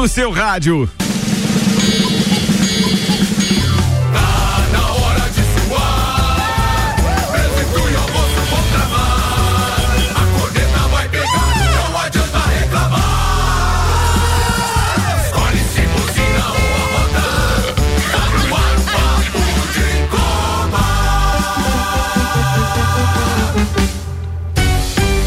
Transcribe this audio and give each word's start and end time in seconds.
no 0.00 0.08
seu 0.08 0.30
rádio. 0.30 0.88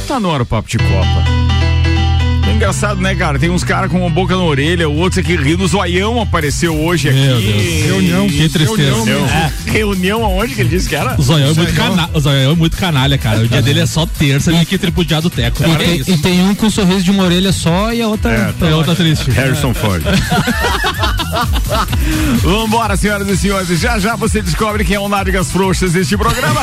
Tá 0.08 0.20
no 0.20 0.30
hora 0.30 0.42
o 0.42 0.46
papo 0.48 0.68
de 0.68 0.78
Copa. 0.80 1.62
Engraçado, 2.63 3.02
né, 3.02 3.13
cara? 3.13 3.38
Tem 3.38 3.49
uns 3.49 3.62
caras 3.62 3.91
com 3.91 3.99
uma 3.99 4.09
boca 4.09 4.38
na 4.38 4.41
orelha, 4.41 4.88
o 4.88 4.95
outro 4.95 5.20
aqui 5.20 5.35
rindo. 5.35 5.66
O 5.66 5.67
zoião 5.67 6.22
apareceu 6.22 6.73
hoje 6.73 7.12
Meu 7.12 7.36
aqui. 7.36 7.45
Deus. 7.45 7.84
Reunião, 7.88 8.26
que 8.26 8.48
tristeza. 8.48 8.94
Reunião, 8.94 9.27
É. 9.27 9.52
reunião 9.66 10.23
aonde 10.23 10.55
que 10.55 10.62
ele 10.62 10.70
disse 10.70 10.88
que 10.88 10.95
era? 10.95 11.20
O 11.20 11.22
Zoião 11.22 11.49
é 11.49 11.53
muito 11.53 11.73
canalha, 11.73 12.09
o 12.13 12.20
Zoião 12.22 12.52
é 12.53 12.55
muito 12.55 12.77
canalha, 12.77 13.17
cara. 13.17 13.41
O 13.41 13.49
dia 13.49 13.62
dele 13.62 13.81
é 13.81 13.86
só 13.86 14.05
terça, 14.05 14.49
ele 14.49 14.66
que 14.66 14.77
tripudiado 14.77 15.27
o 15.27 15.30
teco. 15.30 15.62
E 15.62 15.76
tem, 15.76 16.16
e 16.16 16.17
tem 16.20 16.41
um 16.41 16.55
com 16.55 16.67
um 16.67 16.70
sorriso 16.70 17.03
de 17.03 17.12
uma 17.12 17.23
orelha 17.23 17.52
só 17.52 17.91
e 17.91 18.02
a 18.02 18.08
outra. 18.08 18.55
É 18.62 18.73
outra 18.73 18.95
triste. 18.95 19.30
Harrison 19.31 19.73
Ford. 19.73 20.02
Vambora, 22.44 22.95
senhoras 22.95 23.27
e 23.27 23.36
senhores. 23.36 23.77
Já 23.77 24.00
já 24.00 24.16
você 24.16 24.42
descobre 24.42 24.86
quem 24.86 24.95
é 24.95 25.00
o 25.00 25.09
Nádegas 25.09 25.52
Frouxas 25.52 25.92
deste 25.92 26.16
programa. 26.16 26.61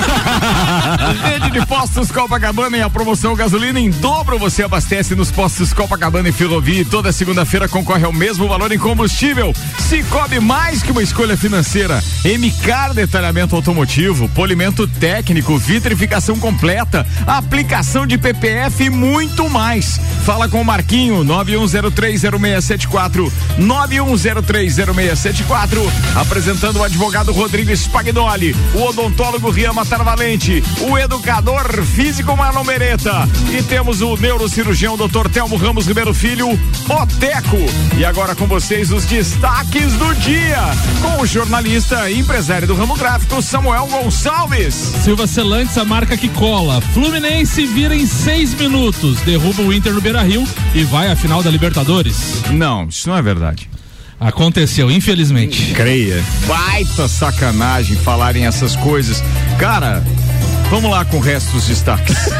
Rede 1.29 1.51
de 1.51 1.67
Postos 1.67 2.11
Copacabana 2.11 2.79
e 2.79 2.81
a 2.81 2.89
promoção 2.89 3.35
gasolina 3.37 3.79
em 3.79 3.91
dobro 3.91 4.39
você 4.39 4.63
abastece 4.63 5.15
nos 5.15 5.31
postos 5.31 5.75
Copacabana 5.75 5.90
e 6.27 6.33
Ferrovia 6.33 6.83
e 6.83 6.85
toda 6.85 7.13
segunda-feira 7.13 7.69
concorre 7.69 8.05
ao 8.05 8.13
mesmo 8.13 8.47
valor 8.47 8.71
em 8.71 8.79
combustível. 8.79 9.53
Cicobi 9.79 10.39
mais 10.39 10.83
que 10.83 10.93
uma 10.93 11.03
escolha 11.03 11.35
financeira. 11.37 12.01
MCAR 12.25 12.95
detalhamento 12.95 13.57
automotivo, 13.57 14.29
polimento 14.29 14.87
técnico, 14.87 15.59
vitrificação 15.59 16.39
completa, 16.39 17.05
aplicação 17.27 18.07
de 18.07 18.17
PPF 18.17 18.85
e 18.85 18.91
muito 18.91 19.51
mais. 19.51 20.01
Fala 20.25 20.49
com 20.49 20.61
o 20.61 20.65
Marquinho 20.65 21.25
91030674 21.25 23.33
91030674 23.59 25.91
apresentando 26.15 26.79
o 26.79 26.85
advogado 26.85 27.33
Rodrigo 27.33 27.73
Spagnoli, 27.73 28.55
o 28.75 28.83
odontólogo 28.83 29.51
Rian 29.51 29.73
Matar 29.73 30.05
Valente, 30.05 30.63
o 30.81 30.97
educador 30.97 31.83
físico 31.85 32.37
Marlon 32.37 32.63
Mereta 32.65 33.29
e 33.51 33.63
temos 33.63 34.01
o 34.01 34.17
neurocirurgião 34.17 34.97
Dr. 34.97 35.29
Telmo 35.33 35.57
Ramos 35.57 35.80
Ribeiro 35.87 36.15
Filho, 36.15 36.49
Oteco. 36.89 37.57
E 37.99 38.05
agora 38.05 38.35
com 38.35 38.47
vocês 38.47 38.91
os 38.91 39.05
destaques 39.05 39.93
do 39.95 40.15
dia 40.17 40.59
com 41.01 41.23
o 41.23 41.27
jornalista 41.27 42.11
e 42.11 42.19
empresário 42.19 42.67
do 42.67 42.75
ramo 42.75 42.97
gráfico 42.97 43.43
Samuel 43.43 43.87
Gonçalves. 43.87 44.75
Silva 44.75 45.27
Celantes, 45.27 45.77
a 45.79 45.85
marca 45.85 46.17
que 46.17 46.29
cola. 46.29 46.81
Fluminense 46.81 47.67
vira 47.67 47.95
em 47.95 48.07
seis 48.07 48.55
minutos, 48.55 49.21
derruba 49.21 49.63
o 49.63 49.73
Inter 49.73 49.93
no 49.93 50.01
Beira 50.01 50.23
Rio 50.23 50.47
e 50.75 50.85
vai 50.85 51.11
à 51.11 51.17
final 51.17 51.43
da 51.43 51.51
Libertadores. 51.51 52.43
Não, 52.51 52.89
isso 52.89 53.09
não 53.09 53.17
é 53.17 53.23
verdade. 53.23 53.69
Aconteceu, 54.21 54.91
infelizmente. 54.91 55.73
Creia. 55.73 56.23
Baita 56.47 57.09
sacanagem 57.09 57.97
falarem 57.97 58.45
essas 58.45 58.77
coisas. 58.77 59.23
Cara, 59.59 60.05
vamos 60.71 60.91
lá 60.91 61.05
com 61.05 61.17
o 61.19 61.21
resto 61.21 61.53
dos 61.53 61.67
destaques. 61.67 62.17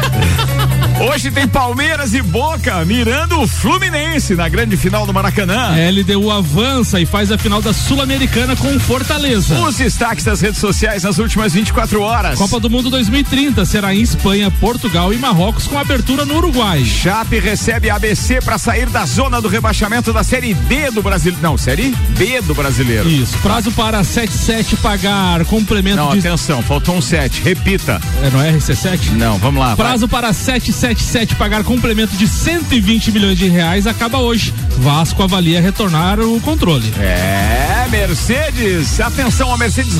Hoje 1.01 1.31
tem 1.31 1.47
Palmeiras 1.47 2.13
e 2.13 2.21
Boca 2.21 2.85
mirando 2.85 3.41
o 3.41 3.47
Fluminense 3.47 4.35
na 4.35 4.47
grande 4.47 4.77
final 4.77 5.03
do 5.07 5.11
Maracanã. 5.11 5.69
A 5.73 5.89
LDU 5.89 6.29
avança 6.29 6.99
e 6.99 7.07
faz 7.07 7.31
a 7.31 7.39
final 7.39 7.59
da 7.59 7.73
Sul-Americana 7.73 8.55
com 8.55 8.79
Fortaleza. 8.79 9.57
Os 9.61 9.77
destaques 9.77 10.23
das 10.23 10.41
redes 10.41 10.59
sociais 10.59 11.01
nas 11.01 11.17
últimas 11.17 11.53
24 11.53 12.01
horas. 12.01 12.37
Copa 12.37 12.59
do 12.59 12.69
Mundo 12.69 12.91
2030 12.91 13.65
será 13.65 13.95
em 13.95 14.01
Espanha, 14.01 14.51
Portugal 14.51 15.11
e 15.11 15.17
Marrocos 15.17 15.65
com 15.65 15.77
abertura 15.79 16.23
no 16.23 16.35
Uruguai. 16.37 16.83
Chape 16.85 17.39
recebe 17.39 17.89
ABC 17.89 18.39
para 18.39 18.59
sair 18.59 18.87
da 18.87 19.03
zona 19.05 19.41
do 19.41 19.47
rebaixamento 19.47 20.13
da 20.13 20.23
Série 20.23 20.53
D 20.53 20.91
do 20.91 21.01
Brasileiro. 21.01 21.41
Não, 21.41 21.57
Série 21.57 21.95
B 22.09 22.41
do 22.41 22.53
Brasileiro. 22.53 23.09
Isso. 23.09 23.35
Prazo 23.39 23.71
para 23.71 24.03
77 24.03 24.75
pagar 24.77 25.43
complemento 25.45 25.97
Não, 25.97 26.11
de. 26.11 26.19
atenção, 26.19 26.61
faltou 26.61 26.95
um 26.95 27.01
7. 27.01 27.41
Repita. 27.41 27.99
É 28.23 28.29
no 28.29 28.37
RC7? 28.37 29.11
Não, 29.13 29.37
vamos 29.39 29.59
lá. 29.59 29.69
vai. 29.75 29.87
Prazo 29.87 30.07
para 30.07 30.31
777 30.31 31.35
pagar 31.35 31.63
complemento 31.63 32.15
de 32.15 32.27
120 32.27 33.11
milhões 33.11 33.37
de 33.37 33.47
reais 33.47 33.87
acaba 33.87 34.19
hoje. 34.19 34.53
Vasco 34.77 35.23
avalia 35.23 35.59
retornar 35.59 36.19
o 36.19 36.39
controle. 36.41 36.93
É, 36.99 37.87
Mercedes. 37.89 38.99
Atenção, 38.99 39.51
a 39.51 39.57
Mercedes. 39.57 39.95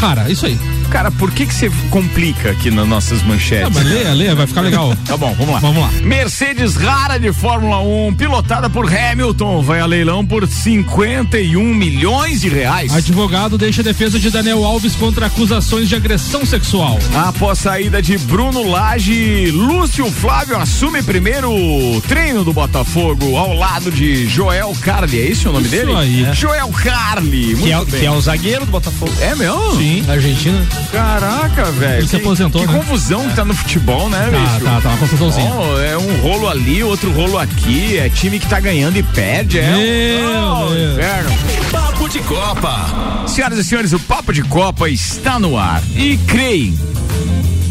Cara, 0.00 0.30
isso 0.30 0.46
aí. 0.46 0.58
Cara, 0.90 1.10
por 1.10 1.30
que 1.30 1.46
que 1.46 1.54
você 1.54 1.70
complica 1.90 2.50
aqui 2.50 2.70
nas 2.70 2.86
nossas 2.86 3.22
manchetes? 3.22 3.66
Ah, 3.66 3.70
mas 3.72 3.84
leia, 3.84 4.12
leia, 4.12 4.34
vai 4.34 4.46
ficar 4.46 4.60
legal. 4.62 4.94
Tá 5.06 5.16
bom, 5.16 5.34
vamos 5.36 5.54
lá. 5.54 5.60
Vamos 5.60 5.82
lá. 5.82 5.90
Mercedes 6.02 6.76
rara 6.76 7.18
de 7.18 7.32
Fórmula 7.32 7.80
1, 7.80 8.14
pilotada 8.14 8.68
por 8.70 8.86
Hamilton, 8.92 9.62
vai 9.62 9.80
a 9.80 9.86
leilão 9.86 10.24
por 10.24 10.46
51 10.46 11.74
milhões 11.74 12.40
de 12.40 12.48
reais. 12.48 12.94
Advogado 12.94 13.58
deixa 13.58 13.80
a 13.80 13.84
defesa 13.84 14.18
de 14.18 14.30
Daniel 14.30 14.64
Alves 14.64 14.94
contra 14.94 15.26
acusações 15.26 15.88
de 15.88 15.94
agressão 15.96 16.44
sexual. 16.46 16.98
Após 17.14 17.58
saída 17.58 18.00
de 18.00 18.16
Bruno 18.18 18.68
Lage, 18.70 19.50
Lúcio 19.50 20.10
Flávio 20.10 20.56
assume 20.58 21.02
primeiro 21.02 21.50
o 21.50 22.00
treino 22.06 22.44
do 22.44 22.52
Botafogo 22.52 23.36
ao 23.36 23.52
lado 23.54 23.90
de 23.90 24.26
Joel 24.28 24.74
Carli. 24.80 25.18
É 25.18 25.26
esse 25.30 25.48
o 25.48 25.52
nome 25.52 25.66
Isso 25.66 25.76
dele? 25.76 25.94
aí. 25.96 26.24
É. 26.24 26.32
Joel 26.34 26.68
Carli. 26.68 27.54
Muito 27.56 27.64
Que 27.64 27.72
é, 27.72 27.84
bem. 27.84 28.00
que 28.00 28.06
é 28.06 28.10
o 28.10 28.20
zagueiro 28.20 28.64
do 28.66 28.70
Botafogo. 28.72 29.12
É 29.20 29.34
mesmo? 29.34 29.76
Sim. 29.76 30.02
Da 30.06 30.12
Argentina. 30.14 30.66
Caraca, 30.92 31.70
velho. 31.72 31.98
Ele 31.98 32.08
se 32.08 32.16
Que- 32.16 32.22
aposentou, 32.22 32.60
Que 32.62 32.66
né? 32.66 32.78
confusão 32.78 33.28
que 33.28 33.36
tá 33.36 33.44
no 33.44 33.54
futebol, 33.54 34.08
né, 34.08 34.28
Tá, 34.30 34.38
bicho? 34.38 34.64
tá, 34.64 34.80
tá 34.80 34.88
uma 34.88 34.98
confusãozinha. 34.98 35.52
Oh, 35.54 35.78
é 35.80 35.96
um 35.98 36.16
rolo 36.20 36.48
ali, 36.48 36.82
outro 36.82 37.10
rolo 37.12 37.38
aqui. 37.38 37.98
É 37.98 38.08
time 38.08 38.38
que 38.38 38.46
tá 38.48 38.58
ganhando 38.60 38.96
e 38.96 39.02
perde. 39.02 39.58
É 39.58 39.70
Meu 39.70 40.28
um 40.28 40.66
oh, 40.66 40.68
Deus. 40.70 40.92
inferno. 40.98 41.30
Papo 41.70 42.08
de 42.08 42.18
Copa. 42.20 43.24
Senhoras 43.26 43.58
e 43.58 43.64
senhores, 43.64 43.92
o 43.92 44.00
Papo 44.00 44.32
de 44.32 44.42
Copa 44.42 44.88
está 44.88 45.38
no 45.38 45.56
ar. 45.56 45.82
E 45.94 46.16
creem, 46.26 46.76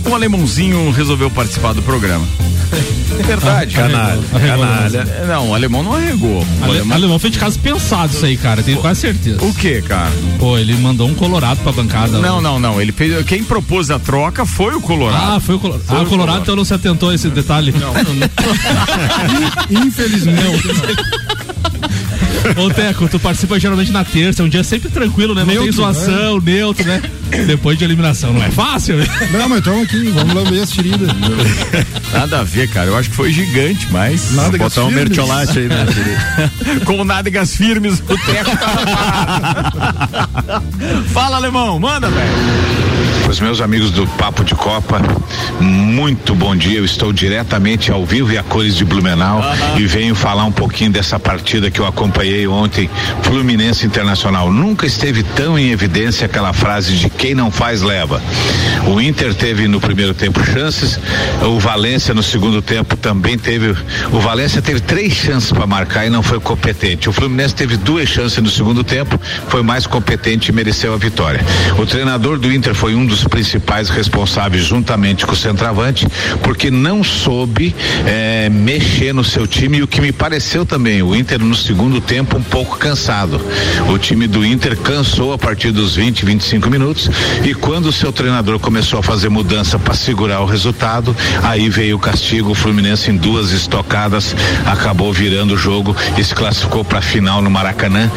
o 0.10 0.14
alemãozinho 0.16 0.90
resolveu 0.92 1.30
participar 1.30 1.74
do 1.74 1.82
programa. 1.82 2.26
É 3.20 3.24
verdade. 3.24 3.78
Arregou, 3.80 4.66
Canalha. 4.66 5.08
É, 5.22 5.26
Não, 5.28 5.50
o 5.50 5.54
alemão 5.54 5.84
não 5.84 5.94
arregou. 5.94 6.42
O 6.42 6.64
Ale, 6.64 6.78
alemão... 6.78 6.98
alemão 6.98 7.20
fez 7.20 7.34
de 7.34 7.40
caso 7.40 7.60
pensado 7.60 8.14
isso 8.14 8.26
aí, 8.26 8.38
cara. 8.38 8.64
Tenho 8.64 8.78
quase 8.80 9.02
certeza. 9.02 9.44
O 9.44 9.54
que, 9.54 9.82
cara? 9.82 10.12
Pô, 10.40 10.58
ele 10.58 10.74
mandou 10.76 11.08
um 11.08 11.14
colorado 11.14 11.60
pra 11.62 11.72
bancada. 11.72 12.18
Não, 12.20 12.42
não, 12.42 12.58
não. 12.60 12.82
Ele 12.82 12.92
fez. 12.92 13.26
Quem 13.26 13.44
propôs 13.44 13.92
a 13.92 14.00
troca 14.00 14.46
foi 14.46 14.74
o 14.76 14.82
Colorado. 14.82 15.36
Ah, 15.36 15.40
foi 15.40 15.56
o 15.56 15.60
Colorado. 15.60 15.84
Foi 15.86 15.98
ah, 15.98 16.00
o 16.00 16.04
o 16.04 16.06
Colorado 16.06 16.28
Colorado. 16.28 16.44
então 16.44 16.56
não 16.56 16.66
se 16.66 16.74
atentou 16.74 17.10
a 17.10 17.16
esse 17.16 17.30
detalhe. 17.30 17.74
Não, 17.74 17.94
Infelizmente. 19.86 20.70
Ô, 22.58 22.70
Teco, 22.70 23.08
tu 23.08 23.20
participa 23.20 23.60
geralmente 23.60 23.92
na 23.92 24.04
terça, 24.04 24.42
é 24.42 24.46
um 24.46 24.50
dia 24.50 24.64
sempre 24.64 24.90
tranquilo, 24.90 25.36
né? 25.36 25.42
Não 25.42 25.48
tem 25.48 25.58
Neutro, 25.58 25.76
zoação, 25.76 26.40
neutro, 26.40 26.86
né? 26.86 27.02
Depois 27.46 27.78
de 27.78 27.84
eliminação, 27.84 28.34
não 28.34 28.44
é 28.44 28.50
fácil? 28.50 28.98
Não, 29.32 29.48
mas 29.50 29.60
estamos 29.60 29.84
aqui, 29.84 30.10
vamos 30.10 30.34
lamber 30.34 30.64
as 30.64 30.74
feridas. 30.74 31.10
Nada 32.12 32.40
a 32.40 32.44
ver, 32.44 32.68
cara. 32.70 32.88
Eu 32.88 32.98
acho 32.98 33.10
que 33.10 33.16
foi 33.16 33.32
gigante, 33.32 33.88
mas. 33.92 34.32
Nada 34.34 34.58
Botar 34.58 34.82
um 34.84 34.90
firmes. 34.90 35.06
mertiolate 35.10 35.60
aí, 35.60 35.68
né? 35.68 35.86
Com 36.86 37.04
nádegas 37.04 37.56
firmes, 37.56 38.00
o 38.00 38.18
teco 38.18 38.52
tá 38.58 39.80
Fala, 41.14 41.38
alemão, 41.38 41.80
manda, 41.80 42.10
velho. 42.10 42.89
Os 43.30 43.40
meus 43.40 43.62
amigos 43.62 43.92
do 43.92 44.08
Papo 44.08 44.44
de 44.44 44.56
Copa, 44.56 45.00
muito 45.60 46.34
bom 46.34 46.56
dia. 46.56 46.80
Eu 46.80 46.86
estou 46.86 47.14
diretamente 47.14 47.92
ao 47.92 48.04
vivo 48.04 48.34
e 48.34 48.40
a 48.40 48.42
cores 48.42 48.76
de 48.76 48.84
Blumenau 48.84 49.40
e 49.78 49.86
venho 49.86 50.16
falar 50.16 50.46
um 50.46 50.52
pouquinho 50.52 50.92
dessa 50.92 51.20
partida 51.20 51.70
que 51.70 51.80
eu 51.80 51.86
acompanhei 51.86 52.48
ontem, 52.48 52.90
Fluminense 53.22 53.86
Internacional. 53.86 54.52
Nunca 54.52 54.88
esteve 54.88 55.22
tão 55.22 55.60
em 55.60 55.70
evidência 55.70 56.26
aquela 56.26 56.54
frase 56.54 56.96
de 56.96 57.08
quem 57.08 57.36
não 57.36 57.52
faz 57.52 57.84
leva. 57.84 58.20
O 58.88 59.00
Inter 59.00 59.36
teve 59.36 59.68
no 59.68 59.80
primeiro 59.80 60.16
tempo 60.16 60.44
chances, 60.44 61.00
o 61.44 61.60
Valência 61.60 62.16
no 62.16 62.24
segundo 62.24 62.64
tempo 62.64 62.98
também 62.98 63.38
teve. 63.38 63.76
O 64.12 64.20
Valência 64.20 64.60
teve 64.60 64.80
três 64.80 65.14
chances 65.14 65.52
para 65.52 65.68
marcar 65.68 66.04
e 66.04 66.10
não 66.10 66.24
foi 66.24 66.40
competente. 66.40 67.08
O 67.08 67.14
Fluminense 67.14 67.54
teve 67.54 67.78
duas 67.78 68.10
chances 68.10 68.42
no 68.42 68.50
segundo 68.50 68.84
tempo, 68.84 69.22
foi 69.50 69.62
mais 69.62 69.86
competente 69.86 70.50
e 70.50 70.52
mereceu 70.52 70.96
a 70.96 70.98
vitória. 70.98 71.46
O 71.78 71.86
treinador 71.86 72.40
do 72.40 72.52
Inter 72.52 72.74
foi 72.74 72.96
um 72.96 73.06
dos 73.06 73.19
principais 73.24 73.90
responsáveis, 73.90 74.64
juntamente 74.64 75.26
com 75.26 75.34
o 75.34 75.36
centroavante, 75.36 76.08
porque 76.44 76.70
não 76.72 77.04
soube 77.04 77.76
eh, 78.06 78.50
mexer 78.50 79.14
no 79.14 79.24
seu 79.24 79.48
time 79.48 79.80
e 79.80 79.84
o 79.84 79.88
que 79.88 80.02
me 80.02 80.12
pareceu 80.12 80.66
também, 80.66 81.02
o 81.02 81.16
Inter 81.16 81.40
no 81.40 81.56
segundo 81.56 82.02
tempo 82.02 82.38
um 82.38 82.44
pouco 82.44 82.78
cansado. 82.78 83.42
O 83.90 83.98
time 83.98 84.28
do 84.28 84.46
Inter 84.46 84.78
cansou 84.78 85.34
a 85.34 85.38
partir 85.38 85.72
dos 85.72 85.96
20, 85.96 86.26
25 86.26 86.70
minutos 86.70 87.10
e 87.44 87.54
quando 87.54 87.88
o 87.88 87.92
seu 87.92 88.12
treinador 88.12 88.60
começou 88.60 89.00
a 89.00 89.04
fazer 89.04 89.30
mudança 89.30 89.78
para 89.78 89.94
segurar 89.94 90.42
o 90.42 90.46
resultado, 90.46 91.16
aí 91.44 91.70
veio 91.70 91.96
o 91.96 92.00
castigo, 92.00 92.52
o 92.52 92.56
Fluminense 92.56 93.12
em 93.12 93.18
duas 93.18 93.52
estocadas 93.52 94.36
acabou 94.66 95.12
virando 95.12 95.54
o 95.54 95.58
jogo 95.58 95.96
e 96.18 96.24
se 96.24 96.34
classificou 96.34 96.84
para 96.84 97.00
a 97.00 97.02
final 97.02 97.42
no 97.42 97.50
Maracanã. 97.50 98.10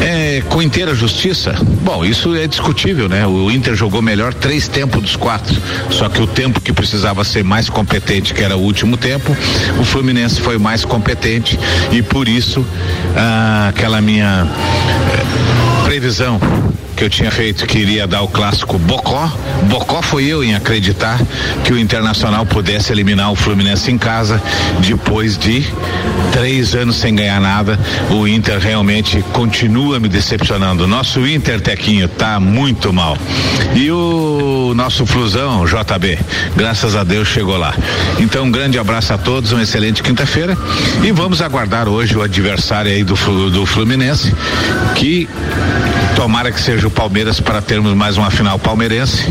É, 0.00 0.42
com 0.48 0.62
inteira 0.62 0.94
justiça? 0.94 1.54
Bom, 1.82 2.04
isso 2.04 2.34
é 2.34 2.46
discutível, 2.46 3.08
né? 3.08 3.26
O 3.26 3.50
Inter 3.50 3.74
jogou 3.74 4.02
melhor 4.02 4.25
três 4.34 4.68
tempos 4.68 5.02
dos 5.02 5.16
quatro. 5.16 5.54
Só 5.90 6.08
que 6.08 6.20
o 6.20 6.26
tempo 6.26 6.60
que 6.60 6.72
precisava 6.72 7.24
ser 7.24 7.44
mais 7.44 7.68
competente, 7.68 8.34
que 8.34 8.42
era 8.42 8.56
o 8.56 8.60
último 8.60 8.96
tempo, 8.96 9.36
o 9.78 9.84
Fluminense 9.84 10.40
foi 10.40 10.58
mais 10.58 10.84
competente 10.84 11.58
e 11.92 12.02
por 12.02 12.28
isso 12.28 12.64
ah, 13.16 13.68
aquela 13.68 14.00
minha 14.00 14.46
eh, 14.46 15.84
previsão 15.84 16.40
que 16.96 17.04
eu 17.04 17.10
tinha 17.10 17.30
feito 17.30 17.66
que 17.66 17.78
iria 17.78 18.06
dar 18.06 18.22
o 18.22 18.28
clássico 18.28 18.78
Bocó. 18.78 19.30
Bocó 19.64 20.00
foi 20.00 20.24
eu 20.24 20.42
em 20.42 20.54
acreditar 20.54 21.20
que 21.62 21.72
o 21.72 21.78
Internacional 21.78 22.46
pudesse 22.46 22.90
eliminar 22.90 23.30
o 23.30 23.36
Fluminense 23.36 23.90
em 23.90 23.98
casa 23.98 24.42
depois 24.80 25.36
de 25.36 25.64
três 26.32 26.74
anos 26.74 26.96
sem 26.96 27.14
ganhar 27.14 27.40
nada. 27.40 27.78
O 28.10 28.26
Inter 28.26 28.58
realmente 28.58 29.22
continua 29.32 30.00
me 30.00 30.08
decepcionando. 30.08 30.86
Nosso 30.86 31.26
Inter 31.26 31.60
Tequinho 31.60 32.08
tá 32.08 32.40
muito 32.40 32.92
mal. 32.92 33.18
E 33.74 33.90
o 33.90 34.72
nosso 34.74 35.04
Flusão, 35.04 35.66
JB, 35.66 36.18
graças 36.56 36.96
a 36.96 37.04
Deus 37.04 37.28
chegou 37.28 37.58
lá. 37.58 37.74
Então, 38.18 38.44
um 38.44 38.50
grande 38.50 38.78
abraço 38.78 39.12
a 39.12 39.18
todos, 39.18 39.52
uma 39.52 39.62
excelente 39.62 40.02
quinta-feira. 40.02 40.56
E 41.02 41.12
vamos 41.12 41.42
aguardar 41.42 41.88
hoje 41.88 42.16
o 42.16 42.22
adversário 42.22 42.90
aí 42.90 43.04
do, 43.04 43.14
do 43.50 43.66
Fluminense, 43.66 44.34
que 44.94 45.28
tomara 46.16 46.50
que 46.50 46.58
seja 46.58 46.88
o 46.88 46.90
Palmeiras 46.90 47.38
para 47.40 47.60
termos 47.60 47.94
mais 47.94 48.16
uma 48.16 48.30
final 48.30 48.58
palmeirense, 48.58 49.22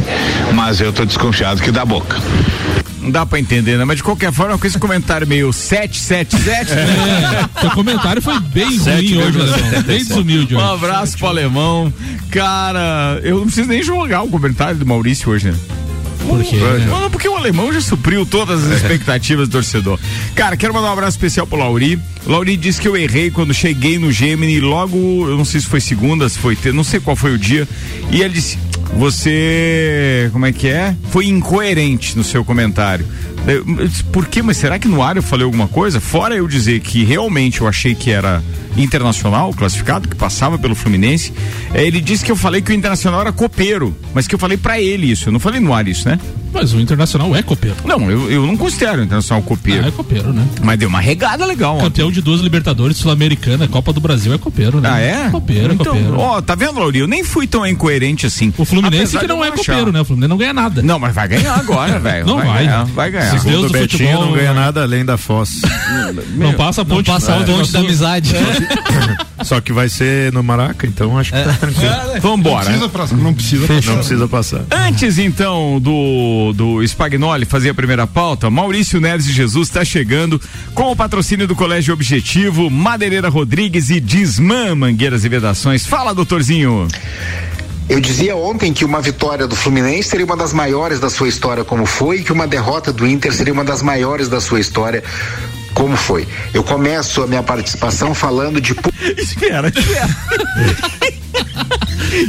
mas 0.53 0.79
eu 0.79 0.93
tô 0.93 1.03
desconfiado 1.03 1.59
que 1.59 1.71
dá 1.71 1.83
boca. 1.83 2.15
Não 3.01 3.09
dá 3.09 3.25
pra 3.25 3.39
entender, 3.39 3.75
né? 3.77 3.83
Mas 3.83 3.97
de 3.97 4.03
qualquer 4.03 4.31
forma, 4.31 4.57
com 4.57 4.67
esse 4.67 4.77
comentário 4.77 5.25
meio 5.27 5.51
777. 5.51 6.71
É, 6.71 7.59
seu 7.59 7.71
comentário 7.71 8.21
foi 8.21 8.39
bem 8.39 8.77
ruim 8.77 9.17
hoje, 9.17 9.41
Alemão. 9.41 9.83
Bem 9.83 9.97
desumilde 9.97 10.55
Um 10.55 10.73
abraço 10.73 11.17
pro 11.17 11.27
alemão. 11.27 11.91
Cara, 12.29 13.19
eu 13.23 13.37
não 13.37 13.45
preciso 13.45 13.67
nem 13.67 13.81
jogar 13.81 14.21
o 14.21 14.29
comentário 14.29 14.77
do 14.77 14.85
Maurício 14.85 15.31
hoje, 15.31 15.51
né? 15.51 15.57
Por 16.27 16.43
quê? 16.43 16.57
porque 17.11 17.27
o 17.29 17.35
alemão 17.35 17.71
já 17.71 17.81
supriu 17.81 18.25
todas 18.25 18.63
as 18.65 18.81
expectativas 18.81 19.47
do 19.47 19.53
torcedor. 19.53 19.99
Cara, 20.35 20.57
quero 20.57 20.73
mandar 20.73 20.89
um 20.89 20.93
abraço 20.93 21.17
especial 21.17 21.47
pro 21.47 21.57
Lauri. 21.57 21.99
O 22.25 22.31
Lauri 22.31 22.57
disse 22.57 22.81
que 22.81 22.87
eu 22.87 22.97
errei 22.97 23.31
quando 23.31 23.53
cheguei 23.53 23.97
no 23.97 24.11
Gemini, 24.11 24.59
logo, 24.59 24.97
eu 25.27 25.37
não 25.37 25.45
sei 25.45 25.61
se 25.61 25.67
foi 25.67 25.79
segunda, 25.79 26.27
se 26.27 26.37
foi 26.37 26.55
ter, 26.55 26.73
não 26.73 26.83
sei 26.83 26.99
qual 26.99 27.15
foi 27.15 27.33
o 27.33 27.37
dia. 27.37 27.67
E 28.11 28.21
ele 28.21 28.33
disse: 28.33 28.57
Você. 28.95 30.29
Como 30.31 30.45
é 30.45 30.51
que 30.51 30.67
é? 30.67 30.95
Foi 31.09 31.27
incoerente 31.27 32.17
no 32.17 32.23
seu 32.23 32.43
comentário. 32.43 33.05
Eu, 33.47 33.63
disse, 33.87 34.03
Por 34.05 34.25
quê? 34.27 34.41
Mas 34.41 34.57
será 34.57 34.79
que 34.79 34.87
no 34.87 35.01
ar 35.03 35.15
eu 35.17 35.23
falei 35.23 35.45
alguma 35.45 35.67
coisa? 35.67 35.99
Fora 35.99 36.35
eu 36.35 36.47
dizer 36.47 36.79
que 36.79 37.03
realmente 37.03 37.61
eu 37.61 37.67
achei 37.67 37.93
que 37.95 38.09
era 38.11 38.41
internacional 38.77 39.53
classificado, 39.53 40.07
que 40.07 40.15
passava 40.15 40.57
pelo 40.57 40.75
Fluminense. 40.75 41.31
eh, 41.73 41.83
Ele 41.85 42.01
disse 42.01 42.25
que 42.25 42.31
eu 42.31 42.35
falei 42.35 42.61
que 42.61 42.71
o 42.71 42.75
internacional 42.75 43.21
era 43.21 43.31
copeiro, 43.31 43.95
mas 44.13 44.27
que 44.27 44.35
eu 44.35 44.39
falei 44.39 44.57
pra 44.57 44.79
ele 44.81 45.09
isso. 45.09 45.29
Eu 45.29 45.33
não 45.33 45.39
falei 45.39 45.59
no 45.61 45.73
ar 45.73 45.87
isso, 45.87 46.07
né? 46.09 46.19
Mas 46.53 46.73
o 46.73 46.79
Internacional 46.79 47.35
é 47.35 47.43
copeiro. 47.43 47.75
Não, 47.83 48.09
eu, 48.09 48.31
eu 48.31 48.47
não 48.47 48.55
considero 48.55 49.01
o 49.01 49.03
internacional 49.03 49.43
copeiro. 49.43 49.83
Ah, 49.83 49.87
é 49.89 49.91
copeiro, 49.91 50.31
né? 50.31 50.47
Mas 50.63 50.79
deu 50.79 50.87
uma 50.87 51.01
regada 51.01 51.45
legal. 51.45 51.77
Campeão 51.79 52.09
de 52.09 52.21
duas 52.21 52.39
Libertadores, 52.39 52.95
Sul-Americana, 52.95 53.67
Copa 53.67 53.91
do 53.91 53.99
Brasil 53.99 54.33
é 54.33 54.37
copeiro, 54.37 54.79
né? 54.79 54.89
Ah, 54.89 54.99
é? 55.01 55.29
Copeiro, 55.29 55.73
então, 55.73 55.87
copeiro. 55.93 56.17
Ó, 56.17 56.41
tá 56.41 56.55
vendo, 56.55 56.79
Lauri? 56.79 56.99
Eu 56.99 57.07
nem 57.07 57.25
fui 57.25 57.45
tão 57.45 57.67
incoerente 57.67 58.25
assim. 58.25 58.53
O 58.57 58.63
Fluminense 58.63 59.17
Apesar 59.17 59.19
que 59.19 59.27
não 59.27 59.39
eu 59.39 59.43
é 59.43 59.47
achar. 59.49 59.57
copeiro, 59.57 59.91
né? 59.91 59.99
O 59.99 60.05
Fluminense 60.05 60.29
não 60.29 60.37
ganha 60.37 60.53
nada. 60.53 60.81
Não, 60.81 60.97
mas 60.97 61.13
vai 61.13 61.27
ganhar 61.27 61.55
agora, 61.59 61.99
velho. 61.99 62.25
Não 62.25 62.37
vai. 62.37 62.63
Ganhar, 62.65 62.85
vai 62.85 63.11
ganhar. 63.11 63.34
Deus 63.43 63.55
Segundo 63.55 63.71
do 63.71 63.77
o 63.77 63.81
Betinho 63.81 64.09
futebol, 64.09 64.25
não 64.25 64.33
ganha 64.33 64.53
né? 64.53 64.59
nada 64.59 64.83
além 64.83 65.05
da 65.05 65.17
fossa. 65.17 65.55
Não 66.35 66.53
passa 66.53 66.81
a 66.81 66.85
ponte. 66.85 67.07
Passa 67.07 67.33
a 67.33 67.41
é, 67.41 67.43
ponte 67.43 67.71
da 67.71 67.79
amizade. 67.79 68.33
Só 69.43 69.59
que 69.59 69.73
vai 69.73 69.89
ser 69.89 70.31
no 70.31 70.41
Maraca, 70.41 70.87
então 70.87 71.17
acho 71.17 71.31
que 71.31 71.43
tá 71.43 71.53
tranquilo. 71.53 71.91
Vambora. 72.21 72.65
Precisa 72.65 72.89
passar, 72.89 73.17
não 73.17 73.33
precisa 73.33 73.67
Não 73.67 73.97
precisa 73.97 74.27
passar. 74.27 74.65
Antes 74.71 75.17
então 75.17 75.79
do 75.79 76.53
do 76.53 76.83
Spagnoli 76.83 77.45
fazer 77.45 77.69
a 77.69 77.73
primeira 77.73 78.07
pauta, 78.07 78.49
Maurício 78.49 78.99
Neves 79.01 79.25
de 79.25 79.33
Jesus 79.33 79.67
está 79.67 79.83
chegando 79.83 80.41
com 80.73 80.91
o 80.91 80.95
patrocínio 80.95 81.47
do 81.47 81.55
Colégio 81.55 81.93
Objetivo, 81.93 82.69
Madeireira 82.69 83.29
Rodrigues 83.29 83.89
e 83.89 83.99
Disman 83.99 84.75
Mangueiras 84.75 85.25
e 85.25 85.29
Vedações. 85.29 85.85
Fala, 85.85 86.13
doutorzinho. 86.13 86.87
Eu 87.87 87.99
dizia 87.99 88.35
ontem 88.35 88.73
que 88.73 88.83
uma 88.83 88.99
vitória 88.99 89.45
do 89.47 89.55
Fluminense 89.55 90.09
seria 90.09 90.25
uma 90.25 90.35
das 90.35 90.51
maiores 90.53 90.99
da 90.99 91.09
sua 91.09 91.27
história, 91.27 91.63
como 91.63 91.85
foi, 91.85 92.17
e 92.17 92.23
que 92.23 92.31
uma 92.31 92.47
derrota 92.47 92.91
do 92.91 93.05
Inter 93.05 93.31
seria 93.31 93.53
uma 93.53 93.63
das 93.63 93.81
maiores 93.83 94.27
da 94.27 94.41
sua 94.41 94.59
história, 94.59 95.03
como 95.73 95.95
foi. 95.95 96.27
Eu 96.53 96.63
começo 96.63 97.21
a 97.21 97.27
minha 97.27 97.43
participação 97.43 98.15
falando 98.15 98.59
de. 98.59 98.75
Espera, 99.17 99.67
espera. 99.67 100.09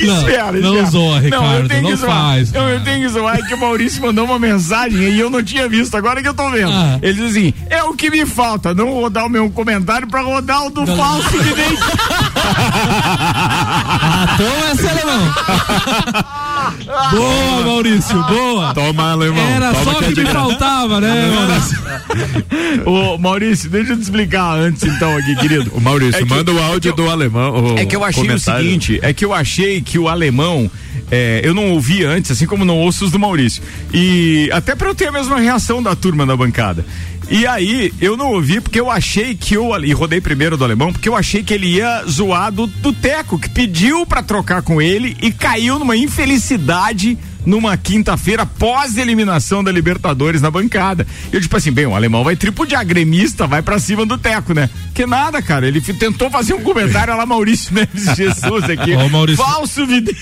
Não, 0.04 0.18
espera, 0.18 0.52
não 0.52 0.74
espera. 0.74 0.90
zoa, 0.90 1.20
Ricardo, 1.20 1.62
eu 1.62 1.68
tenho 1.68 1.82
não 1.82 1.90
que 1.90 1.96
zoar. 1.96 2.12
faz. 2.12 2.52
Não, 2.52 2.68
eu 2.68 2.80
tenho 2.82 3.00
que 3.02 3.08
zoar 3.08 3.38
é 3.38 3.42
que 3.42 3.54
o 3.54 3.58
Maurício 3.58 4.02
mandou 4.02 4.24
uma 4.24 4.38
mensagem 4.38 5.00
e 5.00 5.20
eu 5.20 5.30
não 5.30 5.42
tinha 5.42 5.68
visto, 5.68 5.94
agora 5.96 6.20
que 6.20 6.28
eu 6.28 6.34
tô 6.34 6.50
vendo. 6.50 6.72
Ah. 6.72 6.98
Ele 7.00 7.14
diz 7.14 7.30
assim: 7.30 7.54
é 7.70 7.82
o 7.84 7.94
que 7.94 8.10
me 8.10 8.26
falta, 8.26 8.74
não 8.74 8.92
rodar 8.92 9.26
o 9.26 9.28
meu 9.28 9.48
comentário 9.50 10.08
pra 10.08 10.22
rodar 10.22 10.66
o 10.66 10.70
do 10.70 10.86
falso 10.86 11.30
de 11.30 11.54
dente. 11.54 11.82
Ah, 12.48 14.36
toma 14.36 14.70
essa, 14.70 14.90
alemão. 14.90 15.34
Boa, 17.10 17.62
Maurício, 17.64 18.22
boa. 18.24 18.74
Toma, 18.74 19.12
alemão. 19.12 19.46
Era 19.48 19.72
Toma 19.72 19.84
só 19.84 19.94
que 19.98 20.04
o 20.04 20.08
é 20.10 20.12
que 20.12 20.20
me 20.24 20.30
faltava, 20.30 21.00
né, 21.00 21.30
Maurício? 21.34 21.78
Ô, 22.86 23.18
Maurício, 23.18 23.70
deixa 23.70 23.92
eu 23.92 23.96
te 23.96 24.02
explicar 24.02 24.54
antes 24.58 24.82
então 24.82 25.16
aqui, 25.16 25.34
querido. 25.36 25.70
O 25.74 25.80
Maurício, 25.80 26.16
É 26.16 26.22
que- 26.24 26.28
manda 26.28 26.52
o 26.52 26.58
é 26.58 26.62
áudio 26.64 26.80
que 26.94 27.00
eu- 27.00 27.04
do 27.06 27.10
alemão. 27.10 27.74
o 27.74 27.78
É 27.78 27.84
que 27.86 27.94
eu 27.96 28.04
achei 28.04 28.22
comentário. 28.22 28.60
o 28.60 28.64
seguinte, 28.64 28.98
é 29.02 29.12
que 29.12 29.24
eu 29.24 29.32
achei 29.34 29.80
que 29.80 29.98
o 29.98 30.08
alemão, 30.08 30.70
é, 31.10 31.40
eu 31.44 31.54
não 31.54 31.70
ouvi 31.72 32.04
antes, 32.04 32.30
assim 32.30 32.46
como 32.46 32.64
não 32.64 32.76
ouço 32.78 33.04
os 33.04 33.10
do 33.10 33.18
Maurício. 33.18 33.62
E 33.92 34.48
até 34.52 34.74
pra 34.74 34.88
eu 34.88 34.94
ter 34.94 35.08
a 35.08 35.12
mesma 35.12 35.38
reação 35.38 35.82
da 35.82 35.94
turma 35.94 36.24
na 36.26 36.36
bancada. 36.36 36.84
E 37.28 37.44
aí, 37.44 37.92
eu 38.00 38.16
não 38.16 38.32
ouvi 38.32 38.60
porque 38.60 38.78
eu 38.78 38.88
achei 38.88 39.34
que 39.34 39.54
eu, 39.54 39.76
e 39.84 39.92
rodei 39.92 40.20
primeiro 40.20 40.56
do 40.56 40.62
alemão, 40.62 40.92
porque 40.92 41.08
eu 41.08 41.16
achei 41.16 41.42
que 41.42 41.52
ele 41.52 41.66
ia 41.66 42.04
zoar 42.08 42.52
do, 42.52 42.68
do 42.68 42.92
Teco, 42.92 43.38
que 43.38 43.50
pediu 43.50 44.06
pra 44.06 44.22
trocar 44.22 44.62
com 44.62 44.80
ele 44.80 45.16
e 45.20 45.32
caiu 45.32 45.78
numa 45.78 45.96
infelicidade 45.96 47.18
numa 47.46 47.76
quinta-feira 47.76 48.44
pós 48.44 48.96
eliminação 48.98 49.62
da 49.64 49.72
Libertadores 49.72 50.42
na 50.42 50.50
bancada. 50.50 51.06
Eu 51.32 51.40
tipo 51.40 51.56
assim, 51.56 51.72
bem, 51.72 51.86
o 51.86 51.94
alemão 51.94 52.22
vai 52.24 52.36
tripudiar, 52.36 52.84
gremista, 52.84 53.46
vai 53.46 53.62
pra 53.62 53.78
cima 53.78 54.04
do 54.04 54.18
Teco, 54.18 54.52
né? 54.52 54.68
Que 54.94 55.06
nada, 55.06 55.40
cara, 55.40 55.66
ele 55.66 55.80
tentou 55.80 56.30
fazer 56.30 56.54
um 56.54 56.62
comentário 56.62 57.06
olha 57.06 57.14
lá 57.20 57.26
Maurício 57.26 57.72
Neves 57.74 58.16
Jesus 58.16 58.64
aqui. 58.64 58.94
Ó, 58.94 59.08
Maurício. 59.08 59.44
Falso 59.44 59.86
vidente. 59.86 60.16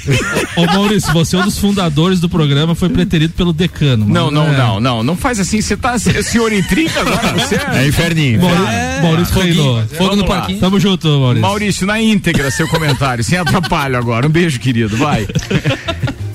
Ô, 0.57 0.67
Maurício, 0.67 1.13
você 1.13 1.37
é 1.37 1.39
um 1.39 1.45
dos 1.45 1.59
fundadores 1.59 2.21
do 2.21 2.29
programa, 2.29 2.75
foi 2.75 2.89
preterido 2.89 3.33
pelo 3.35 3.53
decano. 3.53 4.05
Não, 4.07 4.31
não, 4.31 4.47
é. 4.53 4.57
não, 4.57 4.81
não, 4.81 5.03
não 5.03 5.17
faz 5.17 5.41
assim, 5.41 5.61
você 5.63 5.77
tá 5.77 5.99
se- 5.99 6.23
senhor 6.23 6.53
intriga 6.53 7.01
agora, 7.01 7.33
você 7.33 7.55
É 7.73 7.87
inferninho. 7.87 8.41
Maurício, 8.41 9.03
Maurício 9.03 9.35
treinou. 9.41 9.83
Fogo 9.97 10.17
no 10.17 10.27
parquinho. 10.27 10.61
Tamo 10.61 10.79
junto, 10.79 11.09
Maurício. 11.09 11.41
Maurício, 11.43 11.87
na 11.87 12.01
íntegra, 12.03 12.51
seu 12.51 12.69
comentário, 12.69 13.23
sem 13.25 13.39
atrapalho 13.39 13.97
agora. 13.97 14.27
Um 14.27 14.31
beijo, 14.31 14.59
querido, 14.61 14.97
vai. 14.97 15.27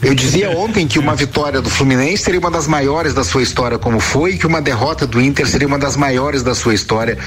Eu 0.02 0.16
dizia 0.16 0.50
ontem 0.52 0.88
que 0.88 0.98
uma 0.98 1.14
vitória 1.14 1.62
do 1.62 1.70
Fluminense 1.70 2.24
seria 2.24 2.40
uma 2.40 2.50
das 2.50 2.68
maiores 2.68 3.14
da 3.14 3.24
sua 3.24 3.44
história, 3.44 3.78
como 3.78 4.00
foi, 4.00 4.32
e 4.32 4.38
que 4.38 4.48
uma 4.48 4.62
derrota 4.62 5.06
do 5.06 5.20
Inter 5.20 5.46
seria 5.46 5.68
uma 5.68 5.78
das 5.78 5.98
maiores 5.98 6.42
da 6.42 6.56
sua 6.56 6.74
história, 6.74 7.18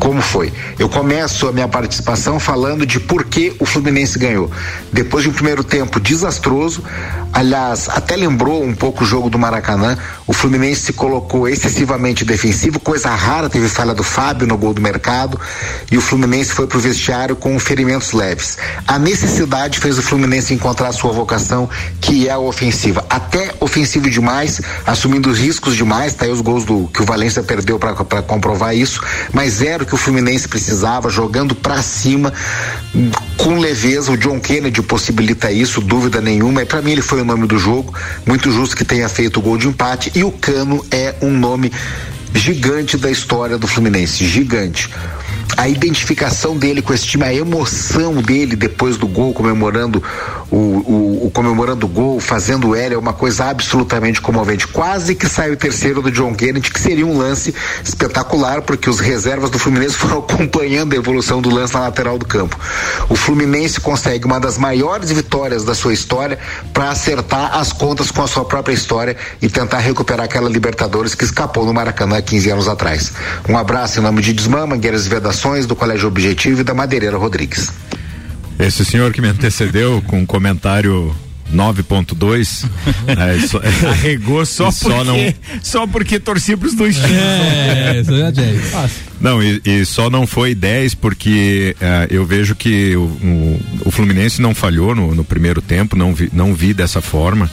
como 0.00 0.22
foi. 0.22 0.50
Eu 0.78 0.88
começo 0.88 1.46
a 1.46 1.52
minha 1.52 1.68
participação 1.68 2.40
falando 2.40 2.86
de 2.86 2.98
por 2.98 3.24
que 3.24 3.54
o 3.60 3.66
Fluminense 3.66 4.18
ganhou. 4.18 4.50
Depois 4.90 5.22
de 5.22 5.28
um 5.28 5.32
primeiro 5.32 5.62
tempo 5.62 6.00
desastroso, 6.00 6.82
aliás, 7.32 7.88
até 7.88 8.16
lembrou 8.16 8.64
um 8.64 8.74
pouco 8.74 9.04
o 9.04 9.06
jogo 9.06 9.28
do 9.28 9.38
Maracanã, 9.38 9.96
o 10.26 10.32
Fluminense 10.32 10.80
se 10.80 10.92
colocou 10.94 11.46
excessivamente 11.46 12.24
defensivo, 12.24 12.80
coisa 12.80 13.10
rara, 13.10 13.50
teve 13.50 13.68
falha 13.68 13.94
do 13.94 14.02
Fábio 14.02 14.46
no 14.46 14.56
gol 14.56 14.72
do 14.72 14.80
mercado, 14.80 15.38
e 15.92 15.98
o 15.98 16.00
Fluminense 16.00 16.52
foi 16.52 16.66
pro 16.66 16.80
vestiário 16.80 17.36
com 17.36 17.58
ferimentos 17.58 18.12
leves. 18.12 18.56
A 18.86 18.98
necessidade 18.98 19.78
fez 19.78 19.98
o 19.98 20.02
Fluminense 20.02 20.54
encontrar 20.54 20.92
sua 20.92 21.12
vocação, 21.12 21.68
que 22.00 22.26
é 22.26 22.32
a 22.32 22.38
ofensiva. 22.38 23.04
Até 23.10 23.52
ofensivo 23.60 24.08
demais, 24.08 24.62
assumindo 24.86 25.28
os 25.28 25.38
riscos 25.38 25.76
demais, 25.76 26.14
tá 26.14 26.24
aí 26.24 26.30
os 26.30 26.40
gols 26.40 26.64
do 26.64 26.88
que 26.88 27.02
o 27.02 27.04
Valência 27.04 27.42
perdeu 27.42 27.78
para 27.78 27.94
comprovar 28.22 28.74
isso, 28.74 29.02
mas 29.32 29.60
era 29.60 29.82
o 29.82 29.89
que 29.90 29.94
o 29.96 29.98
Fluminense 29.98 30.46
precisava, 30.46 31.10
jogando 31.10 31.52
para 31.52 31.82
cima, 31.82 32.32
com 33.36 33.58
leveza. 33.58 34.12
O 34.12 34.16
John 34.16 34.38
Kennedy 34.38 34.80
possibilita 34.82 35.50
isso, 35.50 35.80
dúvida 35.80 36.20
nenhuma. 36.20 36.62
E 36.62 36.64
para 36.64 36.80
mim 36.80 36.92
ele 36.92 37.02
foi 37.02 37.20
o 37.22 37.24
nome 37.24 37.44
do 37.48 37.58
jogo. 37.58 37.92
Muito 38.24 38.52
justo 38.52 38.76
que 38.76 38.84
tenha 38.84 39.08
feito 39.08 39.40
o 39.40 39.42
gol 39.42 39.58
de 39.58 39.66
empate. 39.66 40.12
E 40.14 40.22
o 40.22 40.30
Cano 40.30 40.86
é 40.92 41.16
um 41.20 41.32
nome 41.32 41.72
gigante 42.32 42.96
da 42.96 43.10
história 43.10 43.58
do 43.58 43.66
Fluminense. 43.66 44.24
Gigante 44.24 44.88
a 45.60 45.68
identificação 45.68 46.56
dele 46.56 46.80
com 46.80 46.94
esse 46.94 47.04
time, 47.04 47.22
a 47.22 47.34
emoção 47.34 48.14
dele 48.14 48.56
depois 48.56 48.96
do 48.96 49.06
gol, 49.06 49.34
comemorando 49.34 50.02
o, 50.50 50.56
o, 50.56 51.26
o 51.26 51.30
comemorando 51.30 51.84
o 51.84 51.88
gol, 51.88 52.18
fazendo 52.18 52.68
o 52.68 52.74
L, 52.74 52.94
é 52.94 52.98
uma 52.98 53.12
coisa 53.12 53.44
absolutamente 53.44 54.22
comovente. 54.22 54.66
Quase 54.66 55.14
que 55.14 55.28
sai 55.28 55.50
o 55.50 55.56
terceiro 55.58 56.00
do 56.00 56.10
John 56.10 56.34
Kennedy, 56.34 56.70
que 56.70 56.80
seria 56.80 57.06
um 57.06 57.18
lance 57.18 57.54
espetacular, 57.84 58.62
porque 58.62 58.88
os 58.88 59.00
reservas 59.00 59.50
do 59.50 59.58
Fluminense 59.58 59.96
foram 60.00 60.20
acompanhando 60.20 60.94
a 60.94 60.96
evolução 60.96 61.42
do 61.42 61.54
lance 61.54 61.74
na 61.74 61.80
lateral 61.80 62.16
do 62.16 62.24
campo. 62.24 62.58
O 63.10 63.14
Fluminense 63.14 63.78
consegue 63.82 64.24
uma 64.24 64.40
das 64.40 64.56
maiores 64.56 65.12
vitórias 65.12 65.62
da 65.62 65.74
sua 65.74 65.92
história 65.92 66.38
para 66.72 66.88
acertar 66.88 67.58
as 67.58 67.70
contas 67.70 68.10
com 68.10 68.22
a 68.22 68.26
sua 68.26 68.46
própria 68.46 68.72
história 68.72 69.14
e 69.42 69.48
tentar 69.50 69.80
recuperar 69.80 70.24
aquela 70.24 70.48
Libertadores 70.48 71.14
que 71.14 71.24
escapou 71.24 71.66
no 71.66 71.74
Maracanã 71.74 72.22
15 72.22 72.50
anos 72.50 72.66
atrás. 72.66 73.12
Um 73.46 73.58
abraço 73.58 73.98
em 73.98 74.02
nome 74.02 74.22
de 74.22 74.32
Desmã, 74.32 74.66
Mangueiras 74.66 75.04
e 75.04 75.10
Do 75.66 75.76
Colégio 75.76 76.08
Objetivo 76.08 76.60
e 76.60 76.64
da 76.64 76.72
Madeireira 76.72 77.16
Rodrigues. 77.16 77.72
Esse 78.58 78.84
senhor 78.84 79.12
que 79.12 79.20
me 79.20 79.28
antecedeu 79.28 80.02
com 80.06 80.20
um 80.20 80.26
comentário 80.26 81.14
9.2 81.52 82.68
é, 83.06 83.46
só, 83.46 83.60
arregou 83.88 84.44
só, 84.46 84.70
porque, 84.70 84.78
só, 84.78 85.04
não... 85.04 85.16
só 85.62 85.86
porque 85.86 86.18
torci 86.18 86.56
pros 86.56 86.74
dois 86.74 86.96
times. 86.96 87.12
É, 87.12 88.00
isso 88.00 88.14
é 88.14 88.32
10. 88.32 89.10
Não, 89.20 89.42
e, 89.42 89.60
e, 89.64 89.84
só 89.84 90.08
não 90.08 90.26
foi 90.26 90.54
10 90.54 90.94
porque 90.94 91.76
uh, 91.78 92.12
eu 92.12 92.24
vejo 92.24 92.54
que 92.54 92.96
o, 92.96 93.02
o, 93.02 93.60
o 93.84 93.90
Fluminense 93.90 94.40
não 94.40 94.54
falhou 94.54 94.94
no, 94.94 95.14
no, 95.14 95.22
primeiro 95.22 95.60
tempo, 95.60 95.94
não 95.94 96.14
vi, 96.14 96.30
não 96.32 96.54
vi 96.54 96.72
dessa 96.72 97.02
forma. 97.02 97.50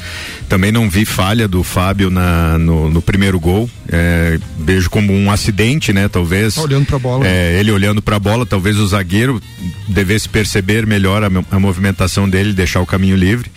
Também 0.47 0.71
não 0.71 0.89
vi 0.89 1.03
falha 1.03 1.45
do 1.45 1.63
Fábio 1.63 2.09
na, 2.09 2.57
no, 2.57 2.89
no 2.89 3.01
primeiro 3.01 3.37
gol. 3.37 3.69
É, 3.89 4.39
vejo 4.57 4.89
como 4.89 5.13
um 5.13 5.29
acidente, 5.29 5.91
né? 5.91 6.07
Talvez. 6.07 6.55
Tá 6.55 6.61
olhando 6.61 6.85
pra 6.85 6.97
bola. 6.97 7.27
É, 7.27 7.59
ele 7.59 7.71
olhando 7.71 8.01
pra 8.01 8.17
bola, 8.17 8.45
talvez 8.45 8.77
o 8.77 8.87
zagueiro 8.87 9.41
devesse 9.89 10.29
perceber 10.29 10.87
melhor 10.87 11.21
a, 11.21 11.29
a 11.51 11.59
movimentação 11.59 12.29
dele, 12.29 12.53
deixar 12.53 12.79
o 12.79 12.85
caminho 12.85 13.17
livre. 13.17 13.51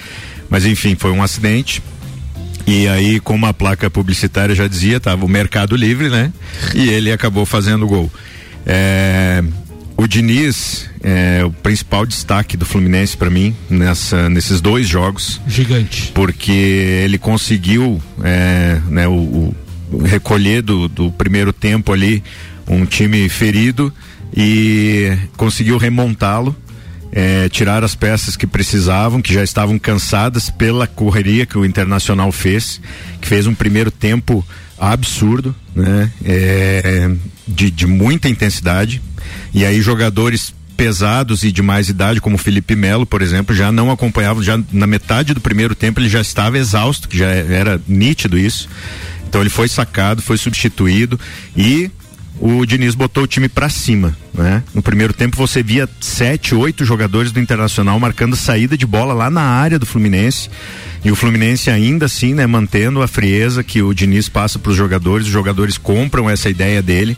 Mas 0.50 0.66
enfim, 0.66 0.96
foi 0.96 1.12
um 1.12 1.22
acidente. 1.22 1.80
E 2.66 2.86
aí, 2.88 3.18
como 3.20 3.46
a 3.46 3.54
placa 3.54 3.88
publicitária 3.88 4.54
já 4.54 4.66
dizia, 4.66 4.98
estava 4.98 5.24
o 5.24 5.28
mercado 5.28 5.74
livre, 5.74 6.10
né? 6.10 6.32
E 6.74 6.90
ele 6.90 7.10
acabou 7.10 7.46
fazendo 7.46 7.84
o 7.84 7.88
gol. 7.88 8.12
É, 8.66 9.42
o 9.96 10.06
Diniz 10.06 10.88
é 11.02 11.44
o 11.44 11.50
principal 11.50 12.04
destaque 12.04 12.56
do 12.56 12.66
Fluminense 12.66 13.16
para 13.16 13.30
mim 13.30 13.54
nessa, 13.68 14.28
nesses 14.28 14.60
dois 14.60 14.86
jogos. 14.86 15.40
Gigante. 15.46 16.10
Porque 16.14 16.52
ele 16.52 17.18
conseguiu 17.18 18.00
é, 18.22 18.80
né, 18.88 19.08
o, 19.08 19.54
o 19.90 20.02
recolher 20.04 20.62
do, 20.62 20.88
do 20.88 21.10
primeiro 21.12 21.52
tempo 21.52 21.92
ali 21.92 22.22
um 22.66 22.84
time 22.84 23.28
ferido 23.28 23.92
e 24.36 25.16
conseguiu 25.36 25.76
remontá-lo 25.76 26.54
é, 27.12 27.48
tirar 27.48 27.82
as 27.82 27.94
peças 27.94 28.36
que 28.36 28.46
precisavam, 28.46 29.20
que 29.20 29.32
já 29.32 29.42
estavam 29.42 29.78
cansadas 29.78 30.50
pela 30.50 30.86
correria 30.86 31.46
que 31.46 31.58
o 31.58 31.64
Internacional 31.64 32.30
fez, 32.30 32.80
que 33.20 33.28
fez 33.28 33.46
um 33.46 33.54
primeiro 33.54 33.90
tempo 33.90 34.46
absurdo, 34.78 35.54
né? 35.74 36.10
É, 36.24 37.10
de, 37.46 37.70
de 37.70 37.86
muita 37.86 38.28
intensidade. 38.28 39.02
E 39.52 39.64
aí 39.64 39.80
jogadores 39.80 40.54
pesados 40.76 41.44
e 41.44 41.52
de 41.52 41.60
mais 41.60 41.90
idade, 41.90 42.22
como 42.22 42.38
Felipe 42.38 42.74
Melo, 42.74 43.04
por 43.04 43.20
exemplo, 43.20 43.54
já 43.54 43.70
não 43.70 43.90
acompanhavam, 43.90 44.42
já 44.42 44.58
na 44.72 44.86
metade 44.86 45.34
do 45.34 45.40
primeiro 45.40 45.74
tempo 45.74 46.00
ele 46.00 46.08
já 46.08 46.22
estava 46.22 46.56
exausto, 46.56 47.06
que 47.06 47.18
já 47.18 47.26
era 47.26 47.78
nítido 47.86 48.38
isso. 48.38 48.66
Então 49.28 49.42
ele 49.42 49.50
foi 49.50 49.68
sacado, 49.68 50.22
foi 50.22 50.38
substituído 50.38 51.20
e 51.54 51.90
o 52.40 52.64
Diniz 52.64 52.94
botou 52.94 53.24
o 53.24 53.26
time 53.26 53.50
para 53.50 53.68
cima, 53.68 54.16
né? 54.32 54.62
No 54.72 54.80
primeiro 54.80 55.12
tempo 55.12 55.36
você 55.36 55.62
via 55.62 55.86
sete, 56.00 56.54
oito 56.54 56.86
jogadores 56.86 57.30
do 57.30 57.38
Internacional 57.38 58.00
marcando 58.00 58.34
saída 58.34 58.78
de 58.78 58.86
bola 58.86 59.12
lá 59.12 59.28
na 59.28 59.42
área 59.42 59.78
do 59.78 59.84
Fluminense. 59.84 60.48
E 61.04 61.10
o 61.10 61.16
Fluminense 61.16 61.70
ainda 61.70 62.06
assim, 62.06 62.32
né, 62.32 62.46
mantendo 62.46 63.02
a 63.02 63.08
frieza 63.08 63.62
que 63.62 63.82
o 63.82 63.92
Diniz 63.92 64.28
passa 64.28 64.58
para 64.58 64.70
os 64.70 64.76
jogadores, 64.76 65.26
os 65.26 65.32
jogadores 65.32 65.76
compram 65.76 66.30
essa 66.30 66.48
ideia 66.48 66.80
dele, 66.80 67.16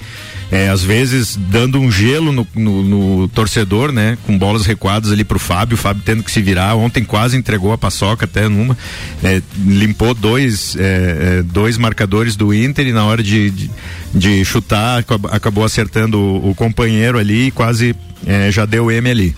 é, 0.52 0.68
às 0.68 0.85
vezes 0.85 1.35
dando 1.35 1.80
um 1.80 1.90
gelo 1.90 2.30
no, 2.30 2.47
no, 2.54 2.82
no, 2.82 3.28
torcedor, 3.28 3.90
né, 3.90 4.18
com 4.26 4.37
bolas 4.37 4.66
recuadas 4.66 5.11
ali 5.11 5.25
para 5.25 5.38
o 5.38 5.40
Fábio, 5.40 5.76
o 5.76 5.78
Fábio 5.78 6.02
tendo 6.04 6.23
que 6.23 6.30
se 6.30 6.42
virar, 6.42 6.75
ontem 6.75 7.02
quase 7.02 7.38
entregou 7.38 7.73
a 7.73 7.78
paçoca 7.78 8.26
até 8.26 8.47
numa, 8.47 8.76
é, 9.25 9.40
limpou 9.64 10.12
dois, 10.12 10.76
é, 10.76 11.38
é 11.38 11.42
dois 11.42 11.78
marcadores 11.78 12.37
do 12.37 12.52
Inter 12.52 12.87
e 12.87 12.92
na 12.92 13.02
hora 13.02 13.23
de, 13.23 13.50
de, 13.50 13.71
de 14.14 14.44
chutar 14.44 15.02
acabou 15.30 15.64
acertando 15.64 16.18
o, 16.18 16.50
o 16.50 16.54
companheiro 16.54 17.18
ali 17.18 17.47
e 17.47 17.50
quase 17.50 17.97
é, 18.26 18.52
já 18.52 18.66
deu 18.66 18.90
M 18.90 19.11
ali. 19.11 19.35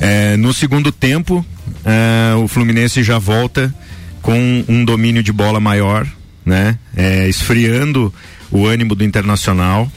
É, 0.00 0.38
no 0.38 0.54
segundo 0.54 0.90
tempo, 0.90 1.44
o 2.42 2.48
Fluminense 2.48 3.02
já 3.04 3.18
volta 3.18 3.72
com 4.22 4.64
um 4.66 4.84
domínio 4.84 5.22
de 5.22 5.32
bola 5.32 5.60
maior, 5.60 6.06
né? 6.44 6.78
É, 6.96 7.28
esfriando 7.28 8.12
o 8.52 8.66
ânimo 8.66 8.94
do 8.94 9.02
Internacional, 9.02 9.90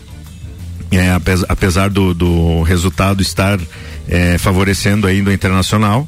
é, 0.91 1.11
apesar, 1.49 1.89
do, 1.89 2.13
do, 2.13 2.61
resultado 2.63 3.21
estar 3.21 3.59
é, 4.07 4.37
favorecendo 4.37 5.07
ainda 5.07 5.29
o 5.29 5.33
Internacional 5.33 6.07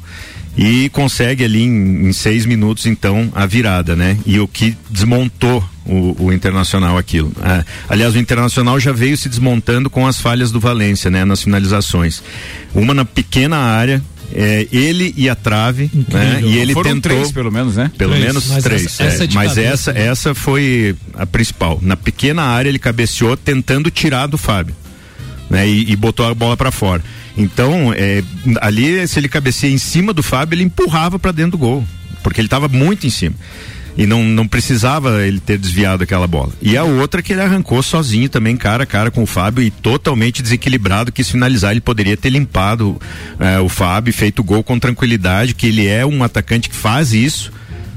e 0.56 0.88
consegue 0.88 1.44
ali 1.44 1.62
em, 1.62 2.08
em, 2.08 2.12
seis 2.12 2.46
minutos 2.46 2.86
então 2.86 3.30
a 3.34 3.46
virada, 3.46 3.94
né? 3.94 4.18
E 4.26 4.40
o 4.40 4.48
que 4.48 4.76
desmontou 4.90 5.64
o, 5.86 6.24
o 6.24 6.32
Internacional 6.32 6.96
aquilo. 6.96 7.30
Ah, 7.40 7.64
aliás, 7.88 8.14
o 8.14 8.18
Internacional 8.18 8.80
já 8.80 8.92
veio 8.92 9.16
se 9.16 9.28
desmontando 9.28 9.88
com 9.88 10.06
as 10.06 10.20
falhas 10.20 10.50
do 10.50 10.58
Valência, 10.58 11.10
né? 11.10 11.24
Nas 11.24 11.42
finalizações. 11.42 12.22
Uma 12.74 12.94
na 12.94 13.04
pequena 13.04 13.56
área, 13.58 14.02
é, 14.34 14.66
ele 14.70 15.14
e 15.16 15.28
a 15.28 15.34
trave, 15.34 15.90
né? 16.12 16.40
E 16.42 16.58
ele 16.58 16.74
Foram 16.74 16.92
tentou 16.92 17.12
três, 17.12 17.32
pelo 17.32 17.50
menos, 17.50 17.76
né? 17.76 17.90
Pelo 17.96 18.12
três. 18.12 18.26
menos 18.26 18.48
mas 18.48 18.64
três. 18.64 18.84
Essa, 18.84 19.04
essa 19.04 19.24
é. 19.24 19.28
Mas 19.32 19.54
cabeça, 19.54 19.60
essa, 19.60 19.92
né? 19.92 20.06
essa 20.06 20.34
foi 20.34 20.94
a 21.14 21.26
principal. 21.26 21.78
Na 21.82 21.96
pequena 21.96 22.42
área 22.42 22.68
ele 22.68 22.78
cabeceou 22.78 23.36
tentando 23.36 23.90
tirar 23.90 24.26
do 24.26 24.36
Fábio, 24.36 24.74
né? 25.48 25.66
E, 25.68 25.90
e 25.90 25.96
botou 25.96 26.26
a 26.26 26.34
bola 26.34 26.56
para 26.56 26.70
fora. 26.70 27.02
Então, 27.36 27.92
é, 27.96 28.22
ali 28.60 29.06
se 29.06 29.18
ele 29.18 29.28
cabeceia 29.28 29.72
em 29.72 29.78
cima 29.78 30.12
do 30.12 30.22
Fábio, 30.22 30.56
ele 30.56 30.64
empurrava 30.64 31.18
para 31.18 31.32
dentro 31.32 31.52
do 31.52 31.58
gol, 31.58 31.86
porque 32.22 32.40
ele 32.40 32.46
estava 32.46 32.68
muito 32.68 33.06
em 33.06 33.10
cima 33.10 33.34
e 33.98 34.06
não, 34.06 34.22
não 34.22 34.46
precisava 34.46 35.26
ele 35.26 35.40
ter 35.40 35.58
desviado 35.58 36.04
aquela 36.04 36.28
bola. 36.28 36.52
E 36.62 36.76
a 36.76 36.84
outra 36.84 37.20
que 37.20 37.32
ele 37.32 37.42
arrancou 37.42 37.82
sozinho 37.82 38.28
também, 38.28 38.56
cara 38.56 38.84
a 38.84 38.86
cara 38.86 39.10
com 39.10 39.24
o 39.24 39.26
Fábio 39.26 39.60
e 39.60 39.72
totalmente 39.72 40.40
desequilibrado, 40.40 41.10
quis 41.10 41.28
finalizar, 41.28 41.72
ele 41.72 41.80
poderia 41.80 42.16
ter 42.16 42.30
limpado 42.30 42.96
eh, 43.40 43.58
o 43.58 43.68
Fábio, 43.68 44.14
feito 44.14 44.44
gol 44.44 44.62
com 44.62 44.78
tranquilidade, 44.78 45.52
que 45.52 45.66
ele 45.66 45.88
é 45.88 46.06
um 46.06 46.22
atacante 46.22 46.68
que 46.68 46.76
faz 46.76 47.12
isso. 47.12 47.50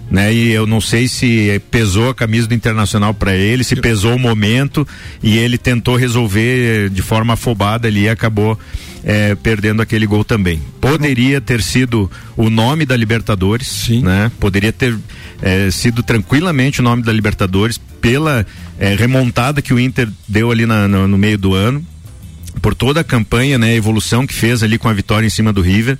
Né? 0.10 0.34
E 0.34 0.50
eu 0.50 0.66
não 0.66 0.82
sei 0.82 1.08
se 1.08 1.62
pesou 1.70 2.10
a 2.10 2.16
camisa 2.16 2.48
do 2.48 2.56
Internacional 2.56 3.14
para 3.14 3.36
ele, 3.36 3.64
se 3.64 3.76
pesou 3.76 4.16
o 4.16 4.20
momento 4.20 4.86
e 5.22 5.38
ele 5.38 5.58
tentou 5.58 5.96
resolver 5.96 6.90
de 6.90 7.02
forma 7.04 7.36
afobada 7.36 7.88
ali 7.88 8.02
e 8.02 8.10
acabou 8.10 8.60
é, 9.04 9.36
perdendo 9.36 9.82
aquele 9.82 10.06
gol 10.06 10.24
também. 10.24 10.62
Poderia 10.80 11.42
ter 11.42 11.62
sido 11.62 12.10
o 12.38 12.50
nome 12.50 12.86
da 12.86 12.96
Libertadores, 12.96 13.68
Sim. 13.68 14.02
né? 14.02 14.32
Poderia 14.40 14.72
ter 14.72 14.98
é, 15.42 15.72
sido 15.72 16.04
tranquilamente 16.04 16.82
o 16.82 16.84
nome 16.84 17.04
da 17.04 17.12
Libertadores 17.12 17.80
pela 18.00 18.46
é, 18.80 18.96
remontada 18.96 19.62
que 19.62 19.74
o 19.74 19.80
Inter 19.80 20.10
deu 20.28 20.52
ali 20.52 20.66
na, 20.66 20.88
no, 20.88 21.08
no 21.08 21.18
meio 21.18 21.38
do 21.38 21.54
ano 21.54 21.86
por 22.62 22.76
toda 22.76 23.02
a 23.02 23.04
campanha, 23.04 23.58
né, 23.58 23.70
a 23.72 23.76
evolução 23.76 24.28
que 24.28 24.34
fez 24.34 24.62
ali 24.62 24.78
com 24.78 24.88
a 24.88 24.94
vitória 24.94 25.26
em 25.26 25.30
cima 25.30 25.52
do 25.54 25.62
River, 25.62 25.98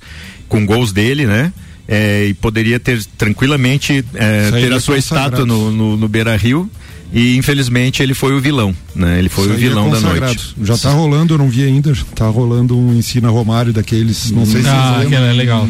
com 0.48 0.64
gols 0.66 0.92
dele, 0.92 1.26
né? 1.26 1.52
É, 1.88 2.26
e 2.26 2.34
poderia 2.34 2.78
ter 2.78 3.02
tranquilamente 3.18 4.04
é, 4.14 4.50
ter 4.52 4.72
a 4.72 4.78
sua 4.78 4.96
estátua 4.96 5.44
no, 5.44 5.72
no, 5.72 5.96
no 5.96 6.08
Beira 6.08 6.36
Rio 6.36 6.70
e 7.12 7.36
infelizmente 7.36 8.02
ele 8.02 8.14
foi 8.14 8.32
o 8.34 8.40
vilão, 8.40 8.74
né? 8.94 9.18
Ele 9.18 9.28
foi 9.28 9.44
Isso 9.44 9.54
o 9.54 9.56
vilão 9.56 9.88
é 9.88 9.90
da 9.90 10.00
noite. 10.00 10.54
Já 10.62 10.78
tá 10.78 10.90
rolando, 10.92 11.34
eu 11.34 11.38
não 11.38 11.48
vi 11.48 11.64
ainda, 11.64 11.92
tá 12.14 12.26
rolando 12.26 12.76
um 12.76 12.94
ensina 12.94 13.28
Romário 13.28 13.72
daqueles, 13.72 14.30
não 14.30 14.46
sei 14.46 14.62
se 14.62 14.68
ah, 14.68 14.94
vocês 14.96 15.10
lembram. 15.10 15.28
é 15.28 15.32
legal. 15.32 15.68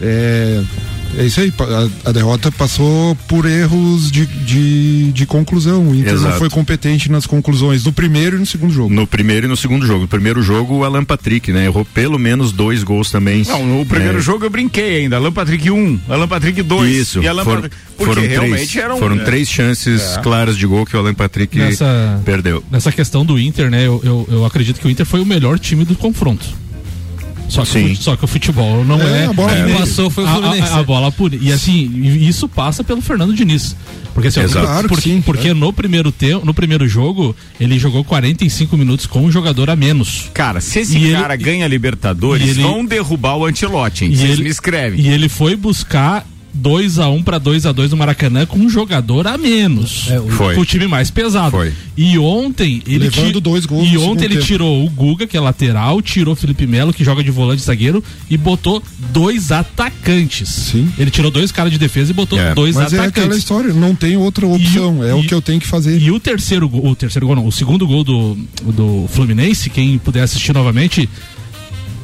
É, 0.00 0.62
é 1.16 1.24
isso 1.24 1.40
aí, 1.40 1.52
a, 1.58 2.10
a, 2.10 2.12
derrota 2.12 2.52
passou 2.52 3.16
por 3.26 3.46
erros 3.46 4.10
de, 4.10 4.26
de, 4.26 5.12
de 5.12 5.26
conclusão. 5.26 5.88
O 5.88 5.94
Inter 5.94 6.14
Exato. 6.14 6.32
não 6.32 6.38
foi 6.38 6.50
competente 6.50 7.10
nas 7.10 7.26
conclusões 7.26 7.84
no 7.84 7.92
primeiro 7.92 8.36
e 8.36 8.38
no 8.38 8.46
segundo 8.46 8.72
jogo. 8.72 8.92
No 8.92 9.06
primeiro 9.06 9.46
e 9.46 9.48
no 9.48 9.56
segundo 9.56 9.86
jogo. 9.86 10.02
No 10.02 10.08
primeiro 10.08 10.42
jogo, 10.42 10.76
o 10.76 10.84
Alan 10.84 11.04
Patrick, 11.04 11.52
né? 11.52 11.64
Errou 11.64 11.84
pelo 11.84 12.18
menos 12.18 12.52
dois 12.52 12.82
gols 12.82 13.10
também. 13.10 13.42
Não, 13.46 13.64
no 13.64 13.86
primeiro 13.86 14.18
é. 14.18 14.20
jogo 14.20 14.44
eu 14.44 14.50
brinquei 14.50 14.98
ainda. 14.98 15.16
Alan 15.16 15.32
Patrick 15.32 15.70
1, 15.70 15.74
um, 15.74 16.00
Alan 16.08 16.28
Patrick 16.28 16.62
2. 16.62 16.94
Isso, 16.94 17.22
e 17.22 17.28
Alan 17.28 17.44
for, 17.44 17.62
Patrick, 17.62 17.76
foram 17.96 18.22
três, 18.22 18.76
eram, 18.76 18.98
foram 18.98 19.16
é. 19.16 19.24
três 19.24 19.48
chances 19.48 20.16
é. 20.16 20.20
claras 20.20 20.56
de 20.56 20.66
gol 20.66 20.84
que 20.84 20.96
o 20.96 20.98
Alan 20.98 21.14
Patrick 21.14 21.58
nessa, 21.58 22.20
perdeu. 22.24 22.62
Nessa 22.70 22.92
questão 22.92 23.24
do 23.24 23.38
Inter, 23.38 23.70
né? 23.70 23.86
Eu, 23.86 24.00
eu, 24.04 24.28
eu 24.30 24.44
acredito 24.44 24.80
que 24.80 24.86
o 24.86 24.90
Inter 24.90 25.06
foi 25.06 25.20
o 25.20 25.26
melhor 25.26 25.58
time 25.58 25.84
do 25.84 25.94
confronto 25.94 26.65
Só 27.48 27.64
que, 27.64 27.96
só 27.96 28.16
que 28.16 28.24
o 28.24 28.28
futebol 28.28 28.84
não 28.84 29.00
é. 29.00 29.24
é 29.24 29.26
a 29.26 29.32
bola 29.32 29.52
é, 29.52 29.74
passou 29.78 30.10
foi 30.10 30.24
o 30.24 30.26
Fluminense. 30.26 30.72
A, 30.72 30.76
a, 30.76 30.80
a 30.80 30.82
bola 30.82 31.12
pura. 31.12 31.36
E 31.40 31.52
assim, 31.52 31.90
isso 32.20 32.48
passa 32.48 32.82
pelo 32.82 33.00
Fernando 33.00 33.34
Diniz. 33.34 33.76
Porque, 34.12 34.28
assim, 34.28 34.48
claro 34.48 34.88
porque, 34.88 35.10
sim, 35.10 35.20
porque 35.20 35.52
no 35.52 35.72
primeiro 35.72 36.10
tempo, 36.10 36.44
no 36.46 36.54
primeiro 36.54 36.88
jogo, 36.88 37.36
ele 37.60 37.78
jogou 37.78 38.02
45 38.02 38.74
minutos 38.74 39.06
com 39.06 39.20
um 39.20 39.30
jogador 39.30 39.68
a 39.68 39.76
menos. 39.76 40.30
Cara, 40.32 40.60
se 40.60 40.78
esse 40.78 40.96
e 40.96 41.12
cara 41.12 41.34
ele, 41.34 41.44
ganha 41.44 41.68
Libertadores, 41.68 42.48
ele, 42.48 42.62
vão 42.62 42.84
derrubar 42.84 43.36
o 43.36 43.44
Antilote, 43.44 44.06
hein? 44.06 44.16
Vocês 44.16 44.30
ele, 44.30 44.44
me 44.44 44.48
escrevem. 44.48 45.00
E 45.00 45.08
ele 45.08 45.28
foi 45.28 45.54
buscar 45.54 46.26
2 46.56 46.98
a 46.98 47.08
1 47.08 47.14
um 47.14 47.22
para 47.22 47.38
2 47.38 47.66
a 47.66 47.72
2 47.72 47.90
no 47.90 47.96
Maracanã 47.96 48.46
com 48.46 48.58
um 48.58 48.68
jogador 48.68 49.26
a 49.26 49.36
menos. 49.38 50.08
É, 50.10 50.20
foi. 50.32 50.58
O 50.58 50.64
time 50.64 50.86
mais 50.86 51.10
pesado. 51.10 51.50
Foi. 51.50 51.72
E 51.96 52.18
ontem 52.18 52.82
ele 52.86 53.04
Levando 53.04 53.40
dois 53.40 53.64
gols 53.64 53.88
E 53.90 53.96
ontem 53.96 54.24
ele 54.24 54.34
tempo. 54.34 54.46
tirou 54.46 54.84
o 54.84 54.90
Guga, 54.90 55.26
que 55.26 55.36
é 55.36 55.40
lateral, 55.40 56.02
tirou 56.02 56.34
o 56.34 56.36
Felipe 56.36 56.66
Melo, 56.66 56.92
que 56.92 57.04
joga 57.04 57.22
de 57.22 57.30
volante 57.30 57.62
zagueiro 57.62 58.02
e 58.28 58.36
botou 58.36 58.82
dois 59.12 59.52
atacantes. 59.52 60.48
Sim. 60.48 60.90
Ele 60.98 61.10
tirou 61.10 61.30
dois 61.30 61.52
caras 61.52 61.72
de 61.72 61.78
defesa 61.78 62.10
e 62.10 62.14
botou 62.14 62.38
é. 62.38 62.54
dois 62.54 62.74
Mas 62.74 62.92
atacantes. 62.92 63.16
é 63.16 63.20
aquela 63.20 63.36
história, 63.36 63.72
não 63.72 63.94
tem 63.94 64.16
outra 64.16 64.46
opção, 64.46 65.02
é 65.02 65.06
o, 65.06 65.10
é 65.10 65.14
o 65.14 65.22
que 65.22 65.34
eu 65.34 65.42
tenho 65.42 65.60
que 65.60 65.66
fazer. 65.66 66.00
E 66.00 66.10
o 66.10 66.18
terceiro, 66.18 66.70
o 66.72 66.94
terceiro 66.94 67.26
gol, 67.26 67.36
não, 67.36 67.46
o 67.46 67.52
segundo 67.52 67.86
gol 67.86 68.04
do 68.04 68.36
do 68.62 69.06
Fluminense, 69.08 69.70
quem 69.70 69.98
puder 69.98 70.22
assistir 70.22 70.52
novamente, 70.52 71.08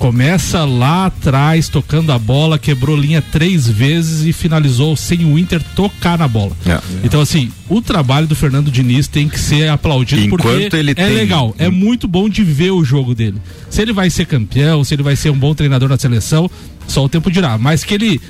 Começa 0.02 0.64
lá 0.64 1.06
atrás, 1.06 1.68
tocando 1.68 2.10
a 2.10 2.18
bola, 2.18 2.58
quebrou 2.58 2.96
linha 2.96 3.22
três 3.22 3.68
vezes 3.68 4.26
e 4.26 4.32
finalizou 4.32 4.96
sem 4.96 5.24
o 5.24 5.38
Inter 5.38 5.62
tocar 5.76 6.18
na 6.18 6.26
bola. 6.26 6.56
É. 6.66 6.80
Então, 7.04 7.20
assim, 7.20 7.52
o 7.68 7.80
trabalho 7.80 8.26
do 8.26 8.34
Fernando 8.34 8.68
Diniz 8.68 9.06
tem 9.06 9.28
que 9.28 9.38
ser 9.38 9.68
aplaudido 9.68 10.22
Enquanto 10.22 10.42
porque 10.42 10.74
ele 10.74 10.90
é 10.90 10.94
tem... 10.94 11.14
legal, 11.14 11.54
é 11.56 11.70
muito 11.70 12.08
bom 12.08 12.28
de 12.28 12.42
ver 12.42 12.72
o 12.72 12.84
jogo 12.84 13.14
dele. 13.14 13.40
Se 13.70 13.80
ele 13.80 13.92
vai 13.92 14.10
ser 14.10 14.26
campeão, 14.26 14.82
se 14.82 14.92
ele 14.92 15.04
vai 15.04 15.14
ser 15.14 15.30
um 15.30 15.38
bom 15.38 15.54
treinador 15.54 15.88
na 15.88 15.96
seleção, 15.96 16.50
só 16.88 17.04
o 17.04 17.08
tempo 17.08 17.30
dirá. 17.30 17.56
Mas 17.56 17.84
que 17.84 17.94
ele 17.94 18.20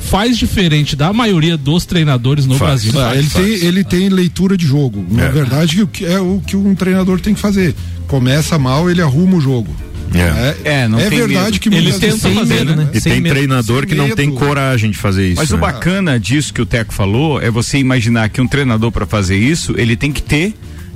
faz 0.00 0.36
diferente 0.36 0.96
da 0.96 1.12
maioria 1.12 1.56
dos 1.56 1.86
treinadores 1.86 2.44
no 2.44 2.56
faz, 2.56 2.82
Brasil. 2.82 2.92
Faz, 2.92 3.18
ele, 3.18 3.30
faz. 3.30 3.44
Tem, 3.46 3.68
ele 3.68 3.84
tem 3.84 4.08
leitura 4.08 4.56
de 4.56 4.66
jogo. 4.66 5.06
Na 5.08 5.26
é. 5.26 5.28
verdade, 5.30 5.88
é 6.02 6.18
o 6.18 6.42
que 6.44 6.56
um 6.56 6.74
treinador 6.74 7.20
tem 7.20 7.34
que 7.34 7.40
fazer. 7.40 7.72
Começa 8.08 8.58
mal, 8.58 8.90
ele 8.90 9.00
arruma 9.00 9.36
o 9.36 9.40
jogo. 9.40 9.72
É, 10.14 10.82
é, 10.82 10.88
não 10.88 10.98
é 10.98 11.08
verdade 11.08 11.52
medo. 11.52 11.60
que 11.60 11.68
ele 11.68 11.92
tenta 11.92 12.30
fazer, 12.30 12.64
né? 12.64 12.88
E 12.92 13.00
tem 13.00 13.20
medo. 13.20 13.34
treinador 13.34 13.86
que 13.86 13.94
não 13.94 14.10
tem 14.10 14.30
coragem 14.30 14.90
de 14.90 14.98
fazer 14.98 15.28
isso. 15.28 15.36
Mas 15.36 15.50
né? 15.50 15.56
o 15.56 15.60
bacana 15.60 16.18
disso 16.18 16.52
que 16.52 16.60
o 16.60 16.66
Teco 16.66 16.92
falou 16.92 17.40
é 17.40 17.50
você 17.50 17.78
imaginar 17.78 18.28
que 18.28 18.40
um 18.40 18.46
treinador 18.46 18.90
para 18.90 19.06
fazer 19.06 19.36
isso, 19.36 19.74
ele 19.76 19.96
tem 19.96 20.10
que 20.10 20.22
ter 20.22 20.54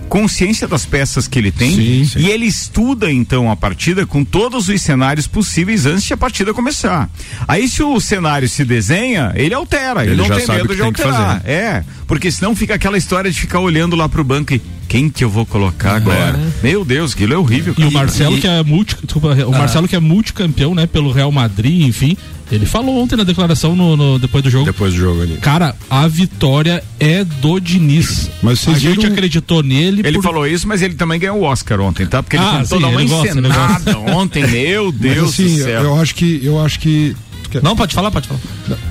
consciência 0.09 0.68
das 0.68 0.85
peças 0.85 1.26
que 1.26 1.38
ele 1.38 1.50
tem 1.50 1.75
sim, 1.75 2.04
sim. 2.04 2.18
e 2.21 2.30
ele 2.30 2.47
estuda 2.47 3.11
então 3.11 3.50
a 3.50 3.56
partida 3.56 4.06
com 4.06 4.25
todos 4.25 4.68
os 4.68 4.83
cenários 4.83 5.26
possíveis 5.26 5.87
antes 5.87 6.04
de 6.04 6.12
a 6.12 6.16
partida 6.16 6.52
começar. 6.54 7.09
Aí 7.49 7.68
se 7.68 7.83
o 7.83 7.99
cenário 8.00 8.49
se 8.49 8.64
desenha, 8.64 9.33
ele 9.35 9.54
altera, 9.54 10.02
ele, 10.02 10.12
ele 10.12 10.23
não 10.23 10.37
tem 10.37 10.47
medo 10.47 10.75
de 10.75 10.83
alterar. 10.83 11.42
É, 11.44 11.83
porque 12.06 12.30
senão 12.30 12.54
fica 12.54 12.75
aquela 12.75 12.99
história 12.99 13.30
de 13.30 13.40
ficar 13.40 13.61
olhando 13.61 13.97
lá 13.97 14.09
pro 14.09 14.23
banco 14.23 14.54
e 14.54 14.61
quem 14.95 15.11
que 15.11 15.25
eu 15.25 15.29
vou 15.29 15.45
colocar 15.45 15.97
agora? 15.97 16.39
É. 16.39 16.63
Meu 16.63 16.85
Deus, 16.85 17.15
aquilo 17.15 17.35
é 17.35 17.37
horrível. 17.37 17.75
E 17.77 17.83
o 17.83 17.91
Marcelo 17.91 18.39
e... 18.39 18.41
que 18.41 18.47
é 18.47 18.63
multi, 18.63 18.97
desculpa, 19.03 19.35
o 19.35 19.53
ah. 19.53 19.59
Marcelo 19.59 19.89
que 19.89 19.97
é 19.97 19.99
multicampeão, 19.99 20.73
né, 20.73 20.87
pelo 20.87 21.11
Real 21.11 21.33
Madrid, 21.33 21.83
enfim, 21.83 22.17
ele 22.49 22.65
falou 22.65 23.03
ontem 23.03 23.17
na 23.17 23.25
declaração 23.25 23.75
no, 23.75 23.97
no, 23.97 24.21
depois 24.21 24.45
do 24.45 24.51
jogo. 24.51 24.67
Depois 24.67 24.95
do 24.95 25.01
jogo 25.01 25.23
ali. 25.23 25.39
Cara, 25.39 25.75
a 25.91 26.07
vitória 26.07 26.81
é 27.01 27.25
do 27.25 27.59
Diniz. 27.59 28.31
Mas 28.41 28.69
a 28.69 28.75
gente 28.75 29.05
acreditou 29.05 29.65
nele. 29.65 30.01
Ele 30.05 30.19
por... 30.19 30.23
falou 30.23 30.47
isso, 30.47 30.69
mas 30.69 30.81
ele 30.81 30.95
também 30.95 31.19
ganhou 31.19 31.41
o 31.41 31.43
Oscar 31.43 31.81
ontem, 31.81 32.07
tá? 32.07 32.23
Porque 32.23 32.37
ele 32.37 32.45
ah, 32.45 32.65
sim, 32.65 32.77
uma 32.77 33.03
encenada 33.03 33.99
ontem, 34.15 34.47
meu 34.47 34.93
Deus 34.93 35.17
mas, 35.17 35.47
assim, 35.47 35.57
do 35.57 35.65
céu. 35.65 35.83
Eu 35.83 36.01
acho 36.01 36.15
que 36.15 36.41
eu 36.45 36.65
acho 36.65 36.79
que 36.79 37.17
não, 37.63 37.77
pode 37.77 37.95
falar, 37.95 38.11
pode 38.11 38.29
falar. 38.29 38.41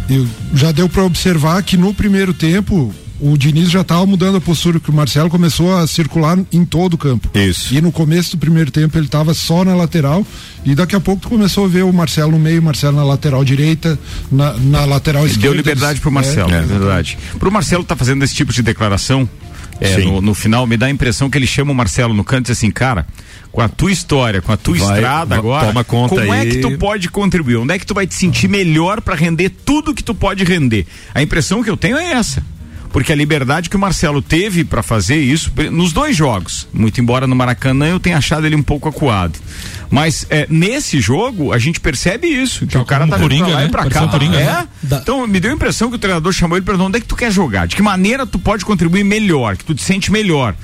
Eu, 0.09 0.27
já 0.53 0.71
deu 0.71 0.87
para 0.87 1.03
observar 1.03 1.61
que 1.63 1.75
no 1.75 1.93
primeiro 1.93 2.33
tempo 2.33 2.93
o 3.23 3.37
Diniz 3.37 3.71
já 3.71 3.81
estava 3.81 4.05
mudando 4.05 4.35
a 4.35 4.41
postura, 4.41 4.81
que 4.81 4.89
o 4.89 4.93
Marcelo 4.93 5.29
começou 5.29 5.73
a 5.77 5.87
circular 5.87 6.37
em 6.51 6.65
todo 6.65 6.95
o 6.95 6.97
campo. 6.97 7.29
Isso. 7.33 7.73
E 7.73 7.79
no 7.79 7.89
começo 7.89 8.31
do 8.31 8.37
primeiro 8.37 8.69
tempo 8.69 8.97
ele 8.97 9.05
estava 9.05 9.33
só 9.33 9.63
na 9.63 9.73
lateral 9.73 10.27
e 10.65 10.75
daqui 10.75 10.93
a 10.93 10.99
pouco 10.99 11.21
tu 11.21 11.29
começou 11.29 11.63
a 11.63 11.67
ver 11.69 11.83
o 11.83 11.93
Marcelo 11.93 12.33
no 12.33 12.39
meio, 12.39 12.59
o 12.59 12.63
Marcelo 12.63 12.97
na 12.97 13.03
lateral 13.05 13.45
direita, 13.45 13.97
na, 14.29 14.53
na 14.57 14.83
lateral 14.83 15.25
esquerda. 15.25 15.47
Deu 15.47 15.53
liberdade 15.55 16.01
pro 16.01 16.11
Marcelo, 16.11 16.53
é, 16.53 16.57
é 16.57 16.61
verdade. 16.63 17.17
Pro 17.39 17.49
Marcelo 17.49 17.85
tá 17.85 17.95
fazendo 17.95 18.23
esse 18.25 18.35
tipo 18.35 18.51
de 18.51 18.61
declaração, 18.61 19.27
é, 19.79 19.97
no, 19.99 20.21
no, 20.21 20.33
final 20.33 20.67
me 20.67 20.75
dá 20.75 20.87
a 20.87 20.89
impressão 20.89 21.29
que 21.29 21.37
ele 21.37 21.47
chama 21.47 21.71
o 21.71 21.75
Marcelo 21.75 22.13
no 22.13 22.25
canto 22.25 22.47
e 22.47 22.51
diz 22.51 22.57
assim, 22.57 22.71
cara, 22.71 23.07
com 23.53 23.61
a 23.61 23.69
tua 23.69 23.91
história, 23.91 24.41
com 24.41 24.51
a 24.51 24.57
tua 24.57 24.75
vai, 24.75 24.95
estrada 24.95 25.35
agora, 25.35 25.67
toma 25.67 25.83
conta 25.85 26.15
como 26.15 26.31
aí. 26.31 26.49
é 26.49 26.51
que 26.51 26.57
tu 26.57 26.77
pode 26.77 27.09
contribuir? 27.09 27.55
Onde 27.55 27.73
é 27.73 27.79
que 27.79 27.85
tu 27.85 27.93
vai 27.93 28.05
te 28.05 28.15
sentir 28.15 28.49
melhor 28.49 28.99
para 28.99 29.15
render 29.15 29.49
tudo 29.49 29.93
que 29.93 30.03
tu 30.03 30.13
pode 30.13 30.43
render? 30.43 30.85
A 31.15 31.21
impressão 31.21 31.63
que 31.63 31.69
eu 31.69 31.77
tenho 31.77 31.95
é 31.95 32.11
essa 32.11 32.43
porque 32.93 33.11
a 33.11 33.15
liberdade 33.15 33.69
que 33.71 33.75
o 33.75 33.79
Marcelo 33.79 34.21
teve 34.21 34.63
para 34.63 34.83
fazer 34.83 35.17
isso 35.17 35.51
nos 35.71 35.91
dois 35.91 36.15
jogos, 36.15 36.67
muito 36.71 37.01
embora 37.01 37.25
no 37.25 37.35
Maracanã 37.35 37.87
eu 37.87 37.99
tenha 37.99 38.17
achado 38.17 38.45
ele 38.45 38.55
um 38.55 38.61
pouco 38.61 38.87
acuado. 38.87 39.37
Mas 39.89 40.25
é, 40.29 40.45
nesse 40.47 41.01
jogo 41.01 41.51
a 41.51 41.57
gente 41.57 41.79
percebe 41.79 42.27
isso, 42.27 42.67
que 42.67 42.77
o 42.77 42.85
cara 42.85 43.07
tá 43.07 43.17
Coringa, 43.17 43.45
pra 43.45 43.53
lá 43.55 43.59
né? 43.61 43.65
e 43.65 43.69
pra 43.69 43.89
cá. 43.89 44.07
Coringa, 44.07 44.39
é? 44.39 44.45
Né? 44.45 44.67
Então 45.01 45.25
me 45.25 45.39
deu 45.39 45.51
a 45.51 45.55
impressão 45.55 45.89
que 45.89 45.95
o 45.95 45.99
treinador 45.99 46.31
chamou 46.31 46.55
ele 46.55 46.65
para 46.65 46.77
onde 46.77 46.99
é 46.99 47.01
que 47.01 47.07
tu 47.07 47.15
quer 47.15 47.31
jogar, 47.31 47.67
de 47.67 47.75
que 47.75 47.81
maneira 47.81 48.27
tu 48.27 48.37
pode 48.37 48.63
contribuir 48.63 49.03
melhor, 49.03 49.57
que 49.57 49.65
tu 49.65 49.73
te 49.73 49.81
sente 49.81 50.11
melhor. 50.11 50.55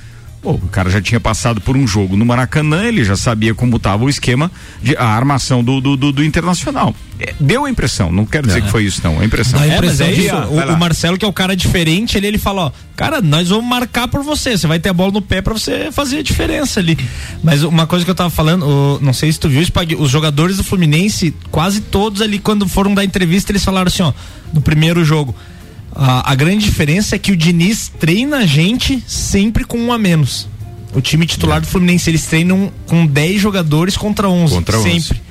Pô, 0.41 0.51
o 0.51 0.69
cara 0.69 0.89
já 0.89 1.01
tinha 1.01 1.19
passado 1.19 1.59
por 1.59 1.75
um 1.75 1.85
jogo 1.85 2.15
no 2.15 2.25
Maracanã, 2.25 2.83
ele 2.85 3.03
já 3.03 3.17
sabia 3.17 3.53
como 3.53 3.75
estava 3.75 4.05
o 4.05 4.09
esquema, 4.09 4.49
de, 4.81 4.95
a 4.95 5.05
armação 5.05 5.61
do, 5.61 5.81
do, 5.81 5.97
do, 5.97 6.11
do 6.13 6.23
Internacional. 6.23 6.95
É, 7.19 7.33
deu 7.37 7.65
a 7.65 7.69
impressão, 7.69 8.09
não 8.09 8.25
quero 8.25 8.47
dizer 8.47 8.59
é. 8.59 8.61
que 8.61 8.71
foi 8.71 8.85
isso, 8.85 9.01
não. 9.03 9.19
A 9.19 9.25
impressão. 9.25 9.61
É, 9.61 9.81
mas 9.81 9.99
é 9.99 10.09
isso. 10.09 10.33
O, 10.33 10.73
o, 10.73 10.79
Marcelo, 10.79 11.17
que 11.17 11.25
é 11.25 11.27
o 11.27 11.33
cara 11.33 11.53
diferente, 11.57 12.17
ele, 12.17 12.27
ele 12.27 12.37
fala: 12.37 12.67
ó, 12.67 12.71
cara, 12.95 13.21
nós 13.21 13.49
vamos 13.49 13.65
marcar 13.65 14.07
por 14.07 14.23
você. 14.23 14.57
Você 14.57 14.65
vai 14.65 14.79
ter 14.79 14.87
a 14.87 14.93
bola 14.93 15.11
no 15.11 15.21
pé 15.21 15.41
para 15.41 15.53
você 15.53 15.91
fazer 15.91 16.19
a 16.19 16.23
diferença 16.23 16.79
ali. 16.79 16.97
Mas 17.43 17.61
uma 17.63 17.85
coisa 17.85 18.05
que 18.05 18.11
eu 18.11 18.15
tava 18.15 18.29
falando, 18.29 18.65
o, 18.65 18.99
não 19.01 19.11
sei 19.11 19.29
se 19.33 19.37
tu 19.37 19.49
viu, 19.49 19.61
os 19.97 20.09
jogadores 20.09 20.55
do 20.55 20.63
Fluminense, 20.63 21.35
quase 21.51 21.81
todos 21.81 22.21
ali, 22.21 22.39
quando 22.39 22.65
foram 22.65 22.93
dar 22.93 23.03
entrevista, 23.03 23.51
eles 23.51 23.65
falaram 23.65 23.89
assim: 23.89 24.03
ó, 24.03 24.13
no 24.53 24.61
primeiro 24.61 25.03
jogo 25.03 25.35
a, 25.95 26.31
a 26.31 26.35
grande 26.35 26.65
diferença 26.65 27.15
é 27.15 27.19
que 27.19 27.31
o 27.31 27.37
Diniz 27.37 27.91
treina 27.99 28.37
a 28.37 28.45
gente 28.45 29.03
sempre 29.07 29.63
com 29.63 29.77
um 29.77 29.91
a 29.91 29.97
menos. 29.97 30.47
O 30.93 31.01
time 31.01 31.25
titular 31.25 31.61
do 31.61 31.67
Fluminense, 31.67 32.09
eles 32.09 32.25
treinam 32.25 32.71
com 32.87 33.05
10 33.05 33.39
jogadores 33.39 33.95
contra 33.95 34.27
11. 34.27 34.55
Contra 34.55 34.79
11. 34.79 35.01
Sempre. 35.01 35.21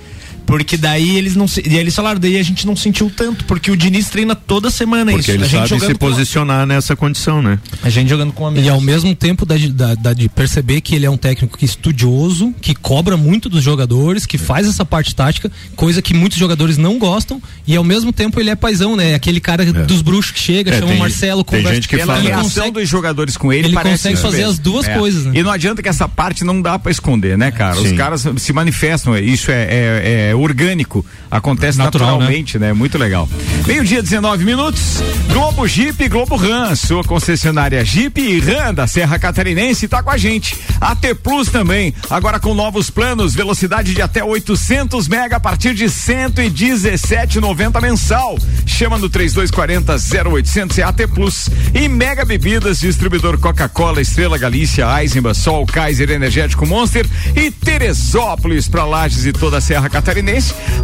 Porque 0.48 0.78
daí 0.78 1.18
eles 1.18 1.36
não 1.36 1.46
se, 1.46 1.62
e 1.68 1.76
eles 1.76 1.94
falaram, 1.94 2.18
daí 2.18 2.38
a 2.38 2.42
gente 2.42 2.66
não 2.66 2.74
sentiu 2.74 3.12
tanto, 3.14 3.44
porque 3.44 3.70
o 3.70 3.76
Diniz 3.76 4.08
treina 4.08 4.34
toda 4.34 4.70
semana 4.70 5.12
porque 5.12 5.30
isso. 5.30 5.38
Porque 5.38 5.56
ele 5.56 5.68
sabe 5.68 5.78
se 5.78 5.94
posicionar 5.94 6.62
a... 6.62 6.66
nessa 6.66 6.96
condição, 6.96 7.42
né? 7.42 7.58
A 7.82 7.90
gente 7.90 8.08
jogando 8.08 8.32
com 8.32 8.46
a 8.46 8.52
E 8.54 8.66
ao 8.66 8.80
mesmo 8.80 9.14
tempo 9.14 9.44
da, 9.44 9.56
da, 9.58 9.94
da, 9.94 10.12
de 10.14 10.26
perceber 10.30 10.80
que 10.80 10.94
ele 10.94 11.04
é 11.04 11.10
um 11.10 11.18
técnico 11.18 11.58
que 11.58 11.66
é 11.66 11.68
estudioso, 11.68 12.54
que 12.62 12.74
cobra 12.74 13.14
muito 13.14 13.50
dos 13.50 13.62
jogadores, 13.62 14.24
que 14.24 14.38
faz 14.38 14.66
essa 14.66 14.86
parte 14.86 15.14
tática, 15.14 15.52
coisa 15.76 16.00
que 16.00 16.14
muitos 16.14 16.38
jogadores 16.38 16.78
não 16.78 16.98
gostam, 16.98 17.42
e 17.66 17.76
ao 17.76 17.84
mesmo 17.84 18.10
tempo 18.10 18.40
ele 18.40 18.48
é 18.48 18.56
paizão, 18.56 18.96
né? 18.96 19.14
Aquele 19.14 19.40
cara 19.40 19.64
é. 19.64 19.70
dos 19.70 20.00
bruxos 20.00 20.30
que 20.30 20.40
chega, 20.40 20.70
é, 20.70 20.78
chama 20.78 20.86
tem, 20.86 20.96
o 20.96 20.98
Marcelo, 20.98 21.44
conversa. 21.44 21.68
Tem 21.68 21.74
gente 21.74 21.88
que 21.88 21.98
fala. 21.98 22.20
A 22.20 22.22
reação 22.22 22.70
dos 22.70 22.88
jogadores 22.88 23.36
com 23.36 23.52
ele 23.52 23.68
Ele 23.68 23.76
consegue 23.76 24.16
fazer 24.16 24.44
as 24.44 24.58
duas 24.58 24.88
é. 24.88 24.96
coisas, 24.96 25.26
né? 25.26 25.32
E 25.34 25.42
não 25.42 25.50
adianta 25.50 25.82
que 25.82 25.90
essa 25.90 26.08
parte 26.08 26.42
não 26.42 26.62
dá 26.62 26.78
para 26.78 26.90
esconder, 26.90 27.36
né, 27.36 27.50
cara? 27.50 27.76
Sim. 27.76 27.84
Os 27.84 27.92
caras 27.92 28.24
se 28.38 28.52
manifestam, 28.54 29.14
isso 29.18 29.50
é, 29.50 29.64
é, 29.64 30.28
é 30.30 30.37
orgânico 30.40 31.04
acontece 31.30 31.78
Natural, 31.78 32.06
né? 32.06 32.12
naturalmente, 32.12 32.58
né? 32.58 32.68
né? 32.68 32.72
Muito 32.72 32.98
legal. 32.98 33.28
Meio-dia, 33.66 34.02
19 34.02 34.44
minutos. 34.44 35.02
Globo 35.32 35.66
Jeep 35.66 36.08
Globo 36.08 36.36
Ram, 36.36 36.74
sua 36.74 37.04
concessionária 37.04 37.84
Jeep 37.84 38.20
e 38.20 38.40
Ram 38.40 38.74
da 38.74 38.86
Serra 38.86 39.18
Catarinense 39.18 39.84
está 39.84 40.02
com 40.02 40.10
a 40.10 40.16
gente. 40.16 40.56
AT 40.80 41.14
Plus 41.22 41.48
também, 41.48 41.94
agora 42.08 42.40
com 42.40 42.54
novos 42.54 42.90
planos, 42.90 43.34
velocidade 43.34 43.94
de 43.94 44.00
até 44.00 44.24
800 44.24 45.08
mega 45.08 45.36
a 45.36 45.40
partir 45.40 45.74
de 45.74 45.84
117,90 45.84 47.80
mensal. 47.80 48.38
Chama 48.66 48.98
no 48.98 49.08
3240 49.08 49.96
0800 50.28 50.78
é 50.78 50.82
AT 50.82 51.06
Plus. 51.14 51.48
E 51.74 51.88
Mega 51.88 52.24
Bebidas, 52.24 52.80
distribuidor 52.80 53.38
Coca-Cola, 53.38 54.00
Estrela 54.00 54.38
Galícia, 54.38 54.86
Eisenbahn, 55.00 55.34
Sol, 55.34 55.66
Kaiser 55.66 56.10
Energético 56.10 56.66
Monster 56.66 57.06
e 57.36 57.50
Teresópolis 57.50 58.68
para 58.68 58.84
Lages 58.84 59.26
e 59.26 59.32
toda 59.32 59.58
a 59.58 59.60
Serra 59.60 59.88
Catarinense. 59.88 60.27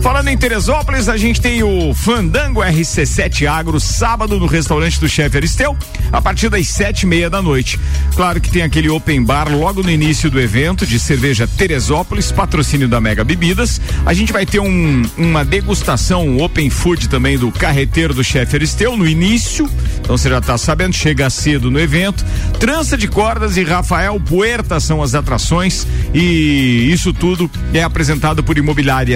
Falando 0.00 0.28
em 0.28 0.38
Teresópolis, 0.38 1.06
a 1.06 1.18
gente 1.18 1.38
tem 1.38 1.62
o 1.62 1.92
Fandango 1.92 2.60
RC7 2.60 3.46
Agro, 3.46 3.78
sábado 3.78 4.40
no 4.40 4.46
restaurante 4.46 4.98
do 4.98 5.06
chefe 5.06 5.36
Aristeu, 5.36 5.76
a 6.10 6.22
partir 6.22 6.48
das 6.48 6.66
sete 6.68 7.02
e 7.02 7.06
meia 7.06 7.28
da 7.28 7.42
noite. 7.42 7.78
Claro 8.16 8.40
que 8.40 8.50
tem 8.50 8.62
aquele 8.62 8.88
open 8.88 9.22
bar 9.22 9.54
logo 9.54 9.82
no 9.82 9.90
início 9.90 10.30
do 10.30 10.40
evento 10.40 10.86
de 10.86 10.98
cerveja 10.98 11.46
Teresópolis, 11.46 12.32
patrocínio 12.32 12.88
da 12.88 13.02
Mega 13.02 13.22
Bebidas. 13.22 13.82
A 14.06 14.14
gente 14.14 14.32
vai 14.32 14.46
ter 14.46 14.60
um, 14.60 15.02
uma 15.18 15.44
degustação 15.44 16.26
um 16.26 16.42
open 16.42 16.70
food 16.70 17.08
também 17.08 17.36
do 17.36 17.52
carreteiro 17.52 18.14
do 18.14 18.24
chefe 18.24 18.56
Aristeu 18.56 18.96
no 18.96 19.06
início, 19.06 19.68
Então 20.00 20.16
você 20.16 20.30
já 20.30 20.38
está 20.38 20.56
sabendo, 20.56 20.94
chega 20.94 21.28
cedo 21.28 21.70
no 21.70 21.78
evento. 21.78 22.24
Trança 22.58 22.96
de 22.96 23.06
cordas 23.08 23.58
e 23.58 23.62
Rafael 23.62 24.18
Puerta 24.20 24.80
são 24.80 25.02
as 25.02 25.14
atrações 25.14 25.86
e 26.14 26.90
isso 26.90 27.12
tudo 27.12 27.50
é 27.74 27.82
apresentado 27.82 28.42
por 28.42 28.56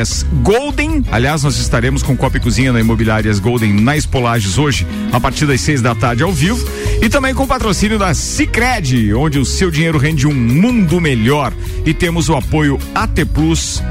imobiliárias 0.09 0.27
Golden. 0.43 1.05
Aliás, 1.11 1.43
nós 1.43 1.59
estaremos 1.59 2.03
com 2.03 2.17
Copa 2.17 2.37
e 2.37 2.41
Cozinha 2.41 2.73
na 2.73 2.81
imobiliárias 2.81 3.39
Golden 3.39 3.73
na 3.73 3.97
Espolages 3.97 4.59
hoje, 4.59 4.87
a 5.13 5.21
partir 5.21 5.47
das 5.47 5.61
seis 5.61 5.83
da 5.83 5.95
tarde 5.95 6.23
ao 6.23 6.33
vivo. 6.33 6.67
E 7.03 7.09
também 7.09 7.35
com 7.35 7.47
patrocínio 7.47 7.99
da 7.99 8.15
Cicred, 8.15 9.15
onde 9.15 9.39
o 9.39 9.45
seu 9.45 9.71
dinheiro 9.71 9.99
rende 9.99 10.27
um 10.27 10.35
mundo 10.35 11.01
melhor. 11.01 11.53
E 11.85 11.93
temos 11.93 12.29
o 12.29 12.35
apoio 12.35 12.79
AT 12.95 13.25
Plus 13.33 13.83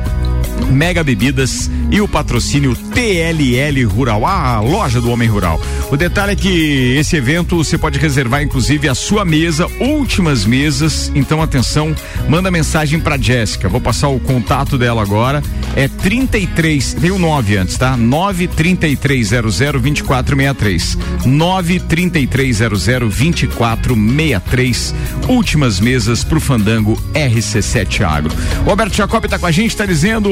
Mega 0.66 1.04
Bebidas 1.04 1.70
e 1.90 2.02
o 2.02 2.08
patrocínio 2.08 2.76
TLL 2.76 3.86
Rural, 3.86 4.26
a 4.26 4.60
loja 4.60 5.00
do 5.00 5.10
homem 5.10 5.28
rural. 5.28 5.60
O 5.92 5.98
detalhe 5.98 6.34
é 6.34 6.36
que 6.36 6.96
esse 6.98 7.16
evento 7.16 7.58
você 7.58 7.78
pode 7.78 7.98
reservar 7.98 8.44
inclusive 8.44 8.90
a 8.90 8.96
sua 8.96 9.24
mesa, 9.24 9.68
últimas 9.80 10.46
mesas. 10.46 11.12
Então 11.16 11.42
atenção, 11.42 11.96
manda 12.28 12.52
mensagem 12.52 13.00
para 13.00 13.18
Jéssica. 13.18 13.70
Vou 13.70 13.80
passar 13.80 14.10
o 14.10 14.20
contato 14.20 14.78
dela 14.78 15.02
agora. 15.02 15.42
É 15.76 15.88
33, 15.88 16.96
tem 16.96 17.12
o 17.12 17.20
9 17.20 17.58
antes, 17.58 17.78
tá? 17.78 17.96
93300 17.96 19.58
2463. 19.58 20.98
93300 21.26 22.86
2463. 22.86 24.96
Últimas 25.28 25.80
mesas 25.80 26.24
pro 26.24 26.40
Fandango 26.40 26.98
RC7 27.14 28.02
Agro. 28.02 28.34
O 28.66 28.70
Alberto 28.70 28.96
Jacob 28.96 29.26
tá 29.26 29.40
com 29.40 29.46
a 29.46 29.52
gente, 29.52 29.76
tá 29.76 29.86
dizendo 29.86 30.30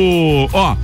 ó, 0.53 0.75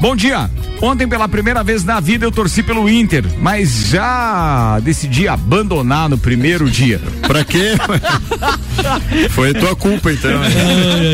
bom 0.00 0.14
dia. 0.16 0.50
Ontem 0.82 1.06
pela 1.06 1.28
primeira 1.28 1.62
vez 1.62 1.84
na 1.84 2.00
vida 2.00 2.24
eu 2.24 2.32
torci 2.32 2.62
pelo 2.62 2.88
Inter, 2.88 3.24
mas 3.38 3.88
já 3.88 4.80
decidi 4.80 5.28
abandonar 5.28 6.08
no 6.08 6.16
primeiro 6.16 6.70
dia. 6.70 7.00
Pra 7.26 7.44
quê? 7.44 7.76
Foi 9.30 9.52
tua 9.52 9.76
culpa 9.76 10.10
então. 10.10 10.40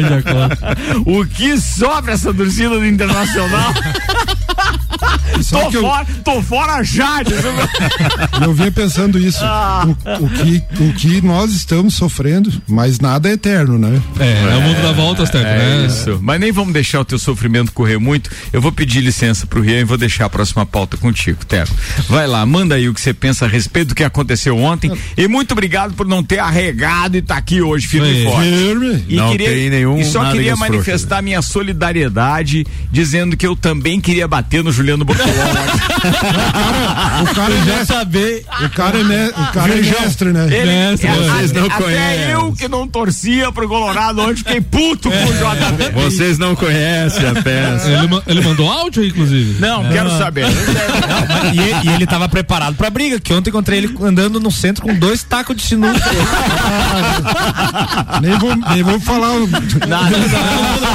o 1.04 1.26
que 1.26 1.60
sofre 1.60 2.12
essa 2.12 2.32
torcida 2.32 2.70
do 2.70 2.86
Internacional? 2.86 3.74
tô, 5.50 5.70
eu... 5.70 5.80
fora, 5.80 6.06
tô 6.24 6.42
fora 6.42 6.82
já. 6.82 7.20
eu 8.42 8.52
vinha 8.52 8.70
pensando 8.70 9.18
isso. 9.18 9.40
Ah. 9.42 9.86
O, 9.86 10.24
o, 10.24 10.30
que, 10.30 10.62
o 10.80 10.92
que 10.94 11.20
nós 11.20 11.52
estamos 11.52 11.94
sofrendo, 11.94 12.52
mas 12.66 13.00
nada 13.00 13.28
é 13.28 13.32
eterno, 13.32 13.78
né? 13.78 14.00
É, 14.18 14.24
é, 14.24 14.52
é 14.52 14.56
o 14.56 14.62
mundo 14.62 14.82
da 14.82 14.92
volta, 14.92 15.22
é, 15.38 15.42
né? 15.42 15.86
Isso. 15.86 16.18
Mas 16.22 16.40
nem 16.40 16.52
vamos 16.52 16.72
deixar 16.72 17.00
o 17.00 17.04
teu 17.04 17.18
sofrimento 17.18 17.72
correr 17.72 17.98
muito. 17.98 18.30
Eu 18.52 18.60
vou 18.60 18.72
pedir 18.72 19.00
licença 19.00 19.46
pro 19.46 19.60
Rian 19.60 19.80
e 19.80 19.84
vou 19.84 19.98
deixar 19.98 20.26
a 20.26 20.30
próxima 20.30 20.64
pauta 20.64 20.96
contigo, 20.96 21.44
Teco. 21.44 21.74
Vai 22.08 22.26
lá, 22.26 22.44
manda 22.46 22.74
aí 22.74 22.88
o 22.88 22.94
que 22.94 23.00
você 23.00 23.12
pensa 23.12 23.44
a 23.44 23.48
respeito 23.48 23.88
do 23.88 23.94
que 23.94 24.04
aconteceu 24.04 24.56
ontem. 24.56 24.90
E 25.16 25.28
muito 25.28 25.52
obrigado 25.52 25.94
por 25.94 26.06
não 26.06 26.22
ter 26.22 26.38
arregado 26.38 27.16
e 27.16 27.18
estar 27.18 27.34
tá 27.34 27.38
aqui 27.38 27.60
hoje, 27.60 27.86
firme 27.86 28.22
e 28.22 28.24
forte. 28.24 28.48
Firme. 28.48 29.04
E, 29.08 29.16
não 29.16 29.30
queria, 29.30 29.48
tem 29.48 29.70
nenhum, 29.70 29.98
e 29.98 30.04
só 30.04 30.30
queria 30.30 30.56
manifestar 30.56 31.22
minha 31.22 31.42
solidariedade, 31.42 32.66
dizendo 32.90 33.36
que 33.36 33.46
eu 33.46 33.56
também 33.56 34.00
queria 34.00 34.28
bater 34.28 34.62
no 34.62 34.72
Juliano 34.72 34.85
Bortolão. 35.04 35.32
o 37.22 37.34
cara 37.34 37.54
já 37.64 37.84
saber. 37.84 38.44
O 38.64 38.70
cara 38.70 38.98
é, 38.98 39.28
o 39.28 39.52
cara 39.52 39.72
é 39.72 39.80
mestre, 39.80 40.32
né? 40.32 40.46
Ele, 40.46 40.66
mestre, 40.66 41.08
é, 41.08 41.14
vocês 41.14 41.52
não 41.52 41.66
até 41.66 41.82
conhecem. 41.82 42.30
eu 42.30 42.52
que 42.52 42.68
não 42.68 42.88
torcia 42.88 43.50
pro 43.52 43.68
Colorado 43.68 44.22
hoje 44.22 44.38
fiquei 44.38 44.60
puto 44.60 45.10
com 45.10 45.16
o 45.16 45.32
JB. 45.32 45.90
Vocês 45.94 46.38
não 46.38 46.54
conhecem 46.54 47.26
a 47.28 47.34
peça. 47.42 47.88
Ele, 47.88 48.08
ele 48.26 48.42
mandou 48.42 48.70
áudio, 48.70 49.02
inclusive? 49.04 49.60
Não, 49.60 49.82
não. 49.82 49.90
quero 49.90 50.10
saber. 50.10 50.46
Não, 50.46 51.52
e, 51.52 51.58
e, 51.88 51.94
ele 51.94 52.06
tava 52.06 52.28
preparado 52.28 52.76
pra 52.76 52.90
briga, 52.90 53.18
que 53.18 53.32
ontem 53.32 53.48
encontrei 53.50 53.78
ele 53.78 53.96
andando 54.02 54.38
no 54.40 54.50
centro 54.50 54.82
com 54.82 54.94
dois 54.94 55.22
tacos 55.22 55.56
de 55.56 55.62
sinuca. 55.62 55.98
nem, 58.20 58.38
vou, 58.38 58.54
nem 58.56 58.82
vou 58.82 59.00
falar. 59.00 59.28
Não, 59.28 59.38
não, 59.38 59.48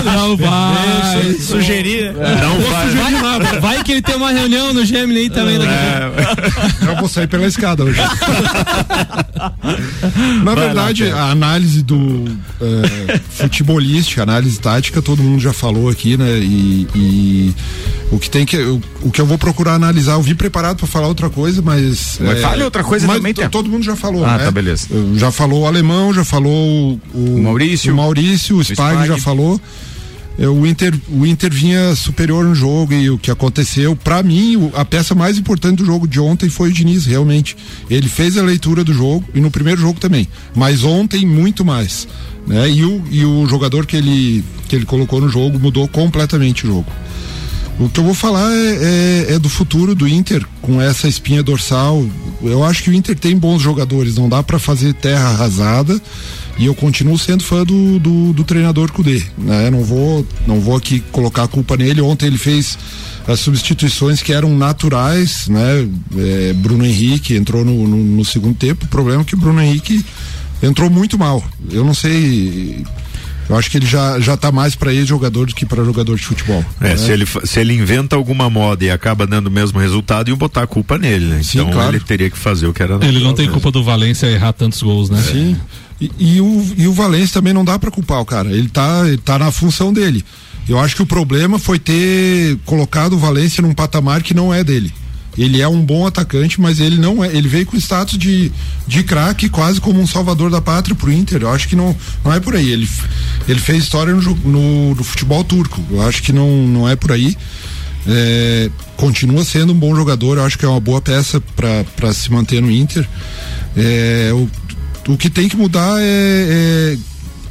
não, 0.03 0.27
não 0.27 0.37
vai. 0.37 1.33
Sugerir. 1.39 2.13
Não 2.13 2.59
vai. 2.69 2.87
Sugerir 2.87 3.21
que 3.83 3.91
ele 3.91 4.01
tem 4.01 4.15
uma 4.15 4.31
reunião 4.31 4.73
no 4.73 4.85
Gemini 4.85 5.21
aí 5.21 5.29
também. 5.29 5.57
É. 5.61 6.11
Eu 6.89 6.95
vou 6.97 7.07
sair 7.07 7.27
pela 7.27 7.45
escada 7.47 7.83
hoje. 7.83 7.99
Na 10.43 10.55
Vai 10.55 10.65
verdade, 10.65 11.05
lá, 11.05 11.23
a 11.23 11.31
análise 11.31 11.81
do 11.81 12.25
é, 12.61 13.19
futebolística, 13.29 14.21
análise 14.23 14.59
tática, 14.59 15.01
todo 15.01 15.23
mundo 15.23 15.41
já 15.41 15.53
falou 15.53 15.89
aqui, 15.89 16.17
né? 16.17 16.39
E, 16.39 16.87
e 16.95 17.55
o 18.11 18.19
que 18.19 18.29
tem 18.29 18.45
que 18.45 18.57
o, 18.57 18.81
o, 19.01 19.11
que 19.11 19.21
eu 19.21 19.25
vou 19.25 19.37
procurar 19.37 19.73
analisar, 19.73 20.13
eu 20.13 20.21
vim 20.21 20.35
preparado 20.35 20.77
para 20.77 20.87
falar 20.87 21.07
outra 21.07 21.29
coisa, 21.29 21.61
mas 21.61 22.19
mas 22.19 22.37
é, 22.37 22.41
fale 22.41 22.63
outra 22.63 22.83
coisa 22.83 23.07
também. 23.07 23.33
Todo 23.33 23.69
mundo 23.69 23.83
já 23.83 23.95
falou, 23.95 24.25
ah, 24.25 24.37
né? 24.37 24.45
tá 24.45 24.51
beleza. 24.51 24.87
Já 25.15 25.31
falou 25.31 25.61
o 25.61 25.67
alemão, 25.67 26.13
já 26.13 26.23
falou 26.23 26.99
o, 27.13 27.37
o 27.37 27.43
Maurício, 27.43 27.93
o 27.93 27.95
Maurício, 27.95 28.57
o 28.57 28.63
Spag, 28.63 28.93
Spag. 28.93 29.07
já 29.07 29.17
falou. 29.17 29.59
O 30.37 30.65
Inter, 30.65 30.93
o 31.09 31.25
Inter 31.25 31.53
vinha 31.53 31.95
superior 31.95 32.43
no 32.43 32.55
jogo 32.55 32.93
e 32.93 33.09
o 33.09 33.17
que 33.17 33.29
aconteceu, 33.29 33.95
para 33.95 34.23
mim, 34.23 34.71
a 34.73 34.83
peça 34.83 35.13
mais 35.13 35.37
importante 35.37 35.77
do 35.77 35.85
jogo 35.85 36.07
de 36.07 36.19
ontem 36.19 36.49
foi 36.49 36.69
o 36.69 36.73
Diniz, 36.73 37.05
realmente. 37.05 37.55
Ele 37.89 38.07
fez 38.07 38.37
a 38.37 38.41
leitura 38.41 38.83
do 38.83 38.93
jogo 38.93 39.23
e 39.35 39.41
no 39.41 39.51
primeiro 39.51 39.79
jogo 39.81 39.99
também, 39.99 40.27
mas 40.55 40.83
ontem 40.83 41.25
muito 41.25 41.63
mais. 41.63 42.07
Né? 42.47 42.71
E, 42.71 42.83
o, 42.83 43.03
e 43.11 43.23
o 43.25 43.45
jogador 43.47 43.85
que 43.85 43.95
ele, 43.95 44.43
que 44.67 44.75
ele 44.75 44.85
colocou 44.85 45.21
no 45.21 45.29
jogo 45.29 45.59
mudou 45.59 45.87
completamente 45.87 46.65
o 46.65 46.69
jogo. 46.69 46.87
O 47.79 47.89
que 47.89 47.99
eu 47.99 48.03
vou 48.03 48.13
falar 48.13 48.51
é, 48.53 49.25
é, 49.29 49.33
é, 49.33 49.39
do 49.39 49.49
futuro 49.49 49.95
do 49.95 50.07
Inter 50.07 50.45
com 50.61 50.81
essa 50.81 51.07
espinha 51.07 51.41
dorsal. 51.41 52.05
Eu 52.43 52.63
acho 52.63 52.83
que 52.83 52.89
o 52.89 52.93
Inter 52.93 53.17
tem 53.17 53.35
bons 53.35 53.61
jogadores, 53.61 54.17
não 54.17 54.29
dá 54.29 54.43
para 54.43 54.59
fazer 54.59 54.93
terra 54.93 55.29
arrasada. 55.29 55.99
E 56.57 56.65
eu 56.65 56.75
continuo 56.75 57.17
sendo 57.17 57.43
fã 57.43 57.63
do, 57.63 57.99
do, 57.99 58.33
do 58.33 58.43
treinador 58.43 58.91
Cudê. 58.91 59.23
Né? 59.37 59.69
Não 59.69 59.83
vou, 59.83 60.25
não 60.45 60.59
vou 60.59 60.75
aqui 60.75 60.99
colocar 61.11 61.43
a 61.43 61.47
culpa 61.47 61.75
nele. 61.75 62.01
Ontem 62.01 62.27
ele 62.27 62.37
fez 62.37 62.77
as 63.27 63.39
substituições 63.39 64.21
que 64.21 64.33
eram 64.33 64.55
naturais, 64.55 65.47
né? 65.47 65.87
É, 66.17 66.53
Bruno 66.53 66.85
Henrique 66.85 67.35
entrou 67.35 67.63
no, 67.63 67.87
no, 67.87 67.97
no 67.97 68.25
segundo 68.25 68.55
tempo. 68.55 68.85
O 68.85 68.89
problema 68.89 69.21
é 69.21 69.25
que 69.25 69.35
o 69.35 69.37
Bruno 69.37 69.61
Henrique 69.61 70.05
entrou 70.61 70.89
muito 70.89 71.17
mal. 71.17 71.43
Eu 71.71 71.83
não 71.83 71.93
sei 71.93 72.83
eu 73.51 73.57
acho 73.57 73.69
que 73.69 73.77
ele 73.77 73.85
já 73.85 74.17
já 74.17 74.37
tá 74.37 74.49
mais 74.49 74.75
para 74.75 74.93
ex-jogador 74.93 75.47
do 75.47 75.53
que 75.53 75.65
para 75.65 75.83
jogador 75.83 76.15
de 76.15 76.23
futebol. 76.23 76.63
É, 76.79 76.89
né? 76.89 76.97
se 76.97 77.11
ele 77.11 77.25
se 77.25 77.59
ele 77.59 77.73
inventa 77.73 78.15
alguma 78.15 78.49
moda 78.49 78.85
e 78.85 78.89
acaba 78.89 79.27
dando 79.27 79.47
o 79.47 79.51
mesmo 79.51 79.77
resultado, 79.77 80.29
iam 80.29 80.37
botar 80.37 80.63
a 80.63 80.67
culpa 80.67 80.97
nele, 80.97 81.25
né? 81.25 81.43
Sim, 81.43 81.59
então 81.59 81.71
claro. 81.71 81.89
ele 81.89 81.99
teria 81.99 82.29
que 82.29 82.37
fazer 82.37 82.67
o 82.67 82.73
que 82.73 82.81
era 82.81 82.97
Ele 83.05 83.19
não 83.19 83.33
tem 83.33 83.49
culpa 83.49 83.69
do 83.69 83.83
Valência 83.83 84.27
errar 84.27 84.53
tantos 84.53 84.81
gols, 84.81 85.09
né? 85.09 85.21
Sim. 85.21 85.57
E, 86.01 86.11
e 86.17 86.41
o 86.41 86.73
e 86.77 86.87
o 86.87 86.93
Valência 86.93 87.35
também 87.35 87.53
não 87.53 87.63
dá 87.63 87.77
para 87.77 87.91
culpar 87.91 88.19
o 88.19 88.25
cara. 88.25 88.49
Ele 88.51 88.67
tá 88.67 89.03
ele 89.07 89.17
tá 89.17 89.37
na 89.37 89.51
função 89.51 89.93
dele. 89.93 90.25
Eu 90.67 90.79
acho 90.79 90.95
que 90.95 91.01
o 91.01 91.05
problema 91.05 91.59
foi 91.59 91.77
ter 91.79 92.57
colocado 92.65 93.13
o 93.13 93.17
Valência 93.17 93.61
num 93.61 93.73
patamar 93.73 94.23
que 94.23 94.33
não 94.33 94.53
é 94.53 94.63
dele. 94.63 94.91
Ele 95.37 95.61
é 95.61 95.67
um 95.67 95.81
bom 95.81 96.05
atacante, 96.05 96.59
mas 96.59 96.79
ele 96.79 96.97
não 96.97 97.23
é. 97.23 97.27
Ele 97.27 97.47
veio 97.47 97.65
com 97.65 97.77
status 97.77 98.17
de, 98.17 98.51
de 98.85 99.03
craque, 99.03 99.47
quase 99.47 99.79
como 99.79 99.99
um 100.01 100.07
salvador 100.07 100.49
da 100.49 100.61
pátria 100.61 100.95
pro 100.95 101.11
Inter. 101.11 101.43
Eu 101.43 101.49
acho 101.49 101.67
que 101.69 101.75
não, 101.75 101.95
não 102.23 102.33
é 102.33 102.39
por 102.39 102.55
aí. 102.55 102.69
Ele, 102.69 102.87
ele 103.47 103.59
fez 103.59 103.83
história 103.83 104.13
no, 104.13 104.21
no, 104.21 104.95
no 104.95 105.03
futebol 105.03 105.43
turco. 105.43 105.81
Eu 105.89 106.01
acho 106.01 106.21
que 106.21 106.33
não, 106.33 106.67
não 106.67 106.89
é 106.89 106.95
por 106.97 107.13
aí. 107.13 107.37
É, 108.07 108.69
continua 108.97 109.43
sendo 109.45 109.71
um 109.71 109.77
bom 109.77 109.95
jogador. 109.95 110.37
Eu 110.37 110.45
acho 110.45 110.57
que 110.57 110.65
é 110.65 110.67
uma 110.67 110.81
boa 110.81 111.01
peça 111.01 111.41
para 111.55 112.13
se 112.13 112.29
manter 112.29 112.61
no 112.61 112.69
Inter. 112.69 113.07
É, 113.77 114.31
o, 114.33 114.49
o 115.07 115.17
que 115.17 115.29
tem 115.29 115.49
que 115.49 115.57
mudar 115.57 115.99
é, 115.99 116.95
é 116.95 116.97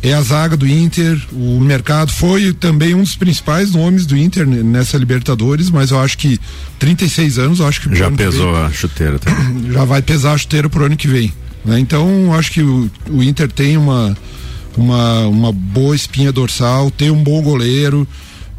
é 0.02 0.14
a 0.14 0.22
zaga 0.22 0.56
do 0.56 0.66
Inter, 0.66 1.20
o 1.30 1.60
mercado 1.60 2.10
foi 2.10 2.54
também 2.54 2.94
um 2.94 3.02
dos 3.02 3.16
principais 3.16 3.72
nomes 3.72 4.06
do 4.06 4.16
Inter 4.16 4.46
nessa 4.46 4.96
Libertadores, 4.96 5.68
mas 5.68 5.90
eu 5.90 6.00
acho 6.00 6.16
que 6.16 6.40
36 6.78 7.38
anos, 7.38 7.60
eu 7.60 7.66
acho 7.66 7.82
que 7.82 7.94
já 7.94 8.10
pesou 8.10 8.52
vem, 8.52 8.62
a 8.62 8.70
chuteira, 8.70 9.18
tá? 9.18 9.30
já 9.70 9.84
vai 9.84 10.00
pesar 10.00 10.32
a 10.32 10.38
chuteira 10.38 10.70
pro 10.70 10.86
ano 10.86 10.96
que 10.96 11.06
vem, 11.06 11.32
né? 11.64 11.78
Então, 11.78 12.32
acho 12.32 12.50
que 12.50 12.62
o, 12.62 12.90
o 13.10 13.22
Inter 13.22 13.50
tem 13.50 13.76
uma 13.76 14.16
uma 14.76 15.26
uma 15.26 15.52
boa 15.52 15.94
espinha 15.94 16.32
dorsal, 16.32 16.90
tem 16.90 17.10
um 17.10 17.22
bom 17.22 17.42
goleiro, 17.42 18.08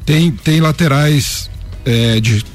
tem 0.05 0.29
tem 0.31 0.61
laterais 0.61 1.49
é, 1.85 2.19
de 2.19 2.45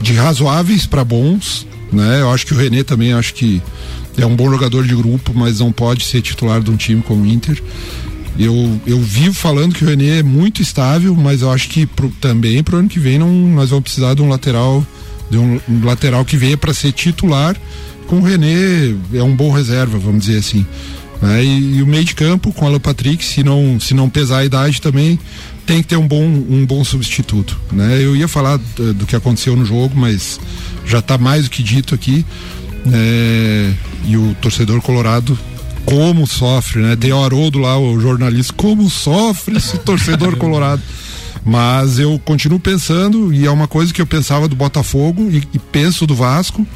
de 0.00 0.12
razoáveis 0.12 0.86
para 0.86 1.02
bons, 1.02 1.66
né? 1.92 2.20
Eu 2.20 2.30
acho 2.30 2.46
que 2.46 2.54
o 2.54 2.56
René 2.56 2.84
também 2.84 3.12
acho 3.12 3.34
que 3.34 3.60
é 4.16 4.26
um 4.26 4.36
bom 4.36 4.50
jogador 4.50 4.86
de 4.86 4.94
grupo, 4.94 5.32
mas 5.34 5.60
não 5.60 5.72
pode 5.72 6.04
ser 6.04 6.22
titular 6.22 6.62
de 6.62 6.70
um 6.70 6.76
time 6.76 7.02
como 7.02 7.22
o 7.22 7.26
Inter. 7.26 7.60
Eu, 8.38 8.80
eu 8.86 9.00
vivo 9.00 9.34
falando 9.34 9.74
que 9.74 9.84
o 9.84 9.88
René 9.88 10.18
é 10.18 10.22
muito 10.22 10.60
estável, 10.60 11.14
mas 11.14 11.42
eu 11.42 11.50
acho 11.50 11.68
que 11.68 11.86
pro, 11.86 12.08
também 12.20 12.62
pro 12.62 12.78
ano 12.78 12.88
que 12.88 12.98
vem 12.98 13.18
não, 13.18 13.30
nós 13.30 13.70
vamos 13.70 13.84
precisar 13.84 14.14
de 14.14 14.22
um 14.22 14.28
lateral, 14.28 14.84
de 15.30 15.38
um, 15.38 15.60
um 15.68 15.84
lateral 15.84 16.24
que 16.24 16.36
venha 16.36 16.56
para 16.56 16.74
ser 16.74 16.92
titular. 16.92 17.56
Com 18.06 18.16
o 18.16 18.22
René 18.22 18.94
é 19.12 19.22
um 19.22 19.34
bom 19.34 19.50
reserva, 19.50 19.98
vamos 19.98 20.26
dizer 20.26 20.38
assim. 20.38 20.66
Né? 21.22 21.44
E, 21.44 21.76
e, 21.76 21.82
o 21.82 21.86
meio 21.86 22.04
de 22.04 22.14
campo 22.14 22.52
com 22.52 22.64
o 22.64 22.68
Alan 22.68 22.80
Patrick, 22.80 23.24
se 23.24 23.42
não, 23.42 23.78
se 23.78 23.94
não 23.94 24.10
pesar 24.10 24.38
a 24.38 24.44
idade 24.44 24.80
também, 24.80 25.18
tem 25.64 25.80
que 25.80 25.88
ter 25.88 25.96
um 25.96 26.06
bom, 26.06 26.24
um 26.24 26.66
bom 26.66 26.84
substituto. 26.84 27.58
Né? 27.72 28.02
Eu 28.02 28.16
ia 28.16 28.28
falar 28.28 28.58
do, 28.76 28.94
do 28.94 29.06
que 29.06 29.16
aconteceu 29.16 29.54
no 29.56 29.64
jogo, 29.64 29.94
mas 29.96 30.40
já 30.84 30.98
está 30.98 31.16
mais 31.16 31.44
do 31.44 31.50
que 31.50 31.62
dito 31.62 31.94
aqui. 31.94 32.26
É, 32.92 33.72
e 34.06 34.16
o 34.16 34.34
torcedor 34.40 34.80
colorado 34.82 35.38
como 35.84 36.26
sofre, 36.26 36.80
né? 36.80 36.96
Tem 36.96 37.12
o 37.12 37.22
Haroldo 37.22 37.58
lá, 37.58 37.78
o 37.78 38.00
jornalista, 38.00 38.52
como 38.54 38.88
sofre 38.88 39.56
esse 39.56 39.78
torcedor 39.78 40.36
colorado. 40.38 40.82
Mas 41.44 41.98
eu 41.98 42.18
continuo 42.24 42.58
pensando, 42.58 43.32
e 43.32 43.46
é 43.46 43.50
uma 43.50 43.68
coisa 43.68 43.92
que 43.92 44.00
eu 44.00 44.06
pensava 44.06 44.48
do 44.48 44.56
Botafogo 44.56 45.28
e, 45.30 45.42
e 45.52 45.58
penso 45.58 46.06
do 46.06 46.14
Vasco. 46.14 46.66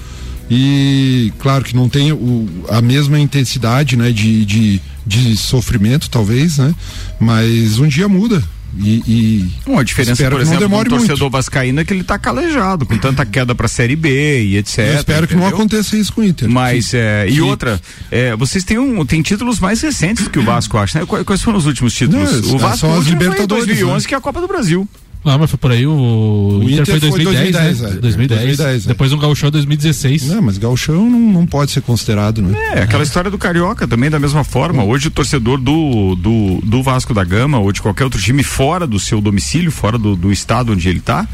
E 0.51 1.33
claro 1.39 1.65
que 1.65 1.77
não 1.77 1.89
tem 1.89 2.13
o, 2.13 2.49
a 2.69 2.81
mesma 2.81 3.19
intensidade 3.19 3.97
né, 3.97 4.11
de, 4.13 4.45
de, 4.45 4.81
de 5.07 5.37
sofrimento, 5.37 6.09
talvez, 6.09 6.59
né? 6.59 6.75
Mas 7.19 7.79
um 7.79 7.87
dia 7.87 8.09
muda. 8.09 8.43
E, 8.77 9.03
e 9.07 9.51
Uma 9.67 9.85
diferença, 9.85 10.31
por 10.31 10.41
exemplo, 10.41 10.69
do 10.69 10.91
torcedor 10.91 11.19
muito. 11.19 11.31
vascaíno 11.31 11.81
é 11.81 11.85
que 11.85 11.93
ele 11.93 12.03
está 12.03 12.19
calejado, 12.19 12.85
com 12.85 12.99
tanta 12.99 13.25
queda 13.25 13.55
para 13.55 13.67
a 13.67 13.69
Série 13.69 13.97
B 13.97 14.43
e 14.43 14.57
etc. 14.57 14.79
Eu 14.79 14.85
espero 14.85 15.25
entendeu? 15.25 15.29
que 15.29 15.35
não 15.37 15.47
aconteça 15.47 15.97
isso 15.97 16.13
com 16.13 16.21
o 16.21 16.25
Inter. 16.25 16.49
Mas, 16.49 16.93
é, 16.93 17.27
e 17.29 17.41
outra, 17.41 17.81
é, 18.11 18.37
vocês 18.37 18.65
têm, 18.65 18.79
um, 18.79 19.05
têm 19.07 19.23
títulos 19.23 19.59
mais 19.59 19.81
recentes 19.81 20.29
que 20.29 20.39
o 20.39 20.45
Vasco, 20.45 20.77
acho, 20.77 20.99
né? 20.99 21.07
Quais 21.07 21.43
foram 21.43 21.59
os 21.59 21.67
últimos 21.67 21.95
títulos? 21.95 22.43
Não, 22.43 22.55
o 22.55 22.59
Vasco 22.59 22.79
são 22.79 22.99
as 22.99 23.07
Libertadores, 23.07 23.67
2011, 23.67 24.05
né? 24.05 24.09
que 24.09 24.15
é 24.15 24.19
a 24.19 24.21
Copa 24.21 24.41
do 24.41 24.49
Brasil. 24.49 24.89
Ah, 25.25 25.37
mas 25.37 25.51
foi 25.51 25.59
por 25.59 25.73
aí 25.73 25.87
o, 25.87 25.93
o 25.93 26.63
Inter, 26.63 26.81
Inter, 26.81 26.87
foi 26.87 27.01
2010, 27.01 27.53
2010, 27.53 27.81
né? 27.81 27.89
é. 27.89 28.01
2010. 28.01 28.41
2010 28.41 28.85
é. 28.85 28.89
Depois 28.89 29.13
um 29.13 29.19
gauchão 29.19 29.51
2016. 29.51 30.29
Não, 30.29 30.43
mas 30.43 30.59
gauchão 30.59 31.09
não, 31.11 31.19
não 31.19 31.47
pode 31.47 31.71
ser 31.73 31.81
considerado, 31.81 32.41
né? 32.41 32.57
É, 32.75 32.83
aquela 32.83 33.03
é. 33.03 33.05
história 33.05 33.31
do 33.31 33.37
Carioca 33.37 33.87
também 33.87 34.09
da 34.09 34.19
mesma 34.19 34.45
forma. 34.45 34.85
Hoje 34.85 35.09
o 35.09 35.11
torcedor 35.11 35.59
do, 35.59 36.15
do, 36.15 36.61
do 36.63 36.83
Vasco 36.83 37.13
da 37.13 37.25
Gama 37.25 37.59
ou 37.59 37.73
de 37.73 37.83
qualquer 37.83 38.05
outro 38.05 38.21
time 38.21 38.43
fora 38.43 38.87
do 38.87 38.99
seu 38.99 39.21
domicílio, 39.21 39.71
fora 39.71 39.99
do, 39.99 40.15
do 40.15 40.33
estado 40.33 40.73
onde 40.73 40.89
ele 40.89 40.99
está, 40.99 41.27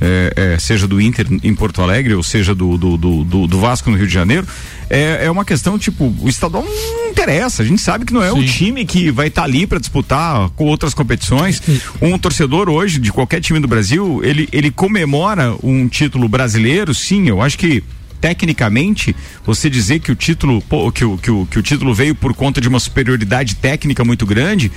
é, 0.00 0.32
é, 0.36 0.58
seja 0.58 0.86
do 0.86 1.00
Inter 1.00 1.26
em 1.42 1.54
Porto 1.54 1.82
Alegre 1.82 2.14
ou 2.14 2.22
seja 2.22 2.54
do, 2.54 2.78
do, 2.78 2.96
do, 2.96 3.46
do 3.46 3.60
Vasco 3.60 3.90
no 3.90 3.96
Rio 3.96 4.06
de 4.06 4.14
Janeiro, 4.14 4.46
é, 4.88 5.26
é 5.26 5.30
uma 5.30 5.44
questão, 5.44 5.78
tipo, 5.78 6.14
o 6.20 6.28
estadual 6.28 6.64
não 6.64 7.10
interessa. 7.10 7.62
A 7.62 7.66
gente 7.66 7.80
sabe 7.80 8.04
que 8.04 8.12
não 8.12 8.22
é 8.22 8.30
Sim. 8.30 8.38
o 8.38 8.44
time 8.44 8.84
que 8.84 9.10
vai 9.10 9.28
estar 9.28 9.42
tá 9.42 9.46
ali 9.46 9.66
para 9.66 9.78
disputar 9.78 10.50
com 10.50 10.64
outras 10.66 10.94
competições. 10.94 11.60
Um 12.00 12.18
torcedor 12.18 12.68
hoje, 12.68 12.98
de 12.98 13.12
qualquer 13.12 13.40
time 13.40 13.60
do 13.60 13.68
Brasil, 13.68 14.20
ele, 14.22 14.48
ele 14.52 14.70
comemora 14.70 15.54
um 15.62 15.88
título 15.88 16.28
brasileiro, 16.28 16.94
sim, 16.94 17.28
eu 17.28 17.40
acho 17.40 17.58
que 17.58 17.82
tecnicamente, 18.20 19.14
você 19.44 19.68
dizer 19.68 20.00
que 20.00 20.10
o 20.10 20.14
título, 20.14 20.62
pô, 20.62 20.90
que, 20.90 21.04
o, 21.04 21.18
que, 21.18 21.30
o, 21.30 21.44
que 21.44 21.58
o 21.58 21.62
título 21.62 21.92
veio 21.92 22.14
por 22.14 22.32
conta 22.32 22.58
de 22.58 22.66
uma 22.66 22.80
superioridade 22.80 23.54
técnica 23.56 24.02
muito 24.02 24.24
grande, 24.24 24.72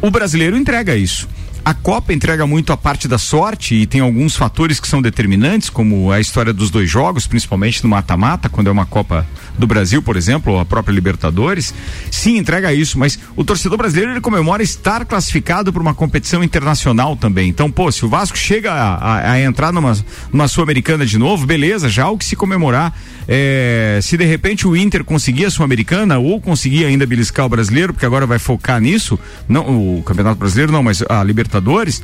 o 0.00 0.10
brasileiro 0.10 0.56
entrega 0.56 0.96
isso. 0.96 1.28
A 1.66 1.74
Copa 1.74 2.12
entrega 2.12 2.46
muito 2.46 2.72
a 2.72 2.76
parte 2.76 3.08
da 3.08 3.18
sorte 3.18 3.74
e 3.74 3.86
tem 3.86 4.00
alguns 4.00 4.36
fatores 4.36 4.78
que 4.78 4.86
são 4.86 5.02
determinantes, 5.02 5.68
como 5.68 6.12
a 6.12 6.20
história 6.20 6.52
dos 6.52 6.70
dois 6.70 6.88
jogos, 6.88 7.26
principalmente 7.26 7.82
no 7.82 7.88
mata-mata, 7.88 8.48
quando 8.48 8.68
é 8.68 8.70
uma 8.70 8.86
Copa 8.86 9.26
do 9.58 9.66
Brasil, 9.66 10.00
por 10.00 10.16
exemplo, 10.16 10.52
ou 10.52 10.60
a 10.60 10.64
própria 10.64 10.94
Libertadores. 10.94 11.74
Sim, 12.08 12.36
entrega 12.36 12.72
isso, 12.72 12.96
mas 12.96 13.18
o 13.34 13.42
torcedor 13.42 13.76
brasileiro 13.76 14.12
ele 14.12 14.20
comemora 14.20 14.62
estar 14.62 15.04
classificado 15.04 15.72
para 15.72 15.82
uma 15.82 15.92
competição 15.92 16.44
internacional 16.44 17.16
também. 17.16 17.48
Então, 17.48 17.68
pô, 17.68 17.90
se 17.90 18.04
o 18.04 18.08
Vasco 18.08 18.38
chega 18.38 18.72
a, 18.72 18.94
a, 18.94 19.32
a 19.32 19.40
entrar 19.40 19.72
numa, 19.72 19.98
numa 20.32 20.46
Sul-Americana 20.46 21.04
de 21.04 21.18
novo, 21.18 21.46
beleza, 21.46 21.88
já 21.88 22.08
o 22.08 22.16
que 22.16 22.24
se 22.24 22.36
comemorar. 22.36 22.96
É, 23.26 23.98
se 24.02 24.16
de 24.16 24.24
repente 24.24 24.68
o 24.68 24.76
Inter 24.76 25.02
conseguir 25.02 25.46
a 25.46 25.50
Sul-Americana 25.50 26.16
ou 26.16 26.40
conseguir 26.40 26.84
ainda 26.84 27.04
beliscar 27.04 27.44
o 27.44 27.48
brasileiro, 27.48 27.92
porque 27.92 28.06
agora 28.06 28.24
vai 28.24 28.38
focar 28.38 28.80
nisso, 28.80 29.18
não 29.48 29.98
o 29.98 30.02
Campeonato 30.04 30.38
Brasileiro 30.38 30.70
não, 30.70 30.80
mas 30.80 31.02
a 31.08 31.24
Libertadores 31.24 31.55
Libertadores. 31.56 32.02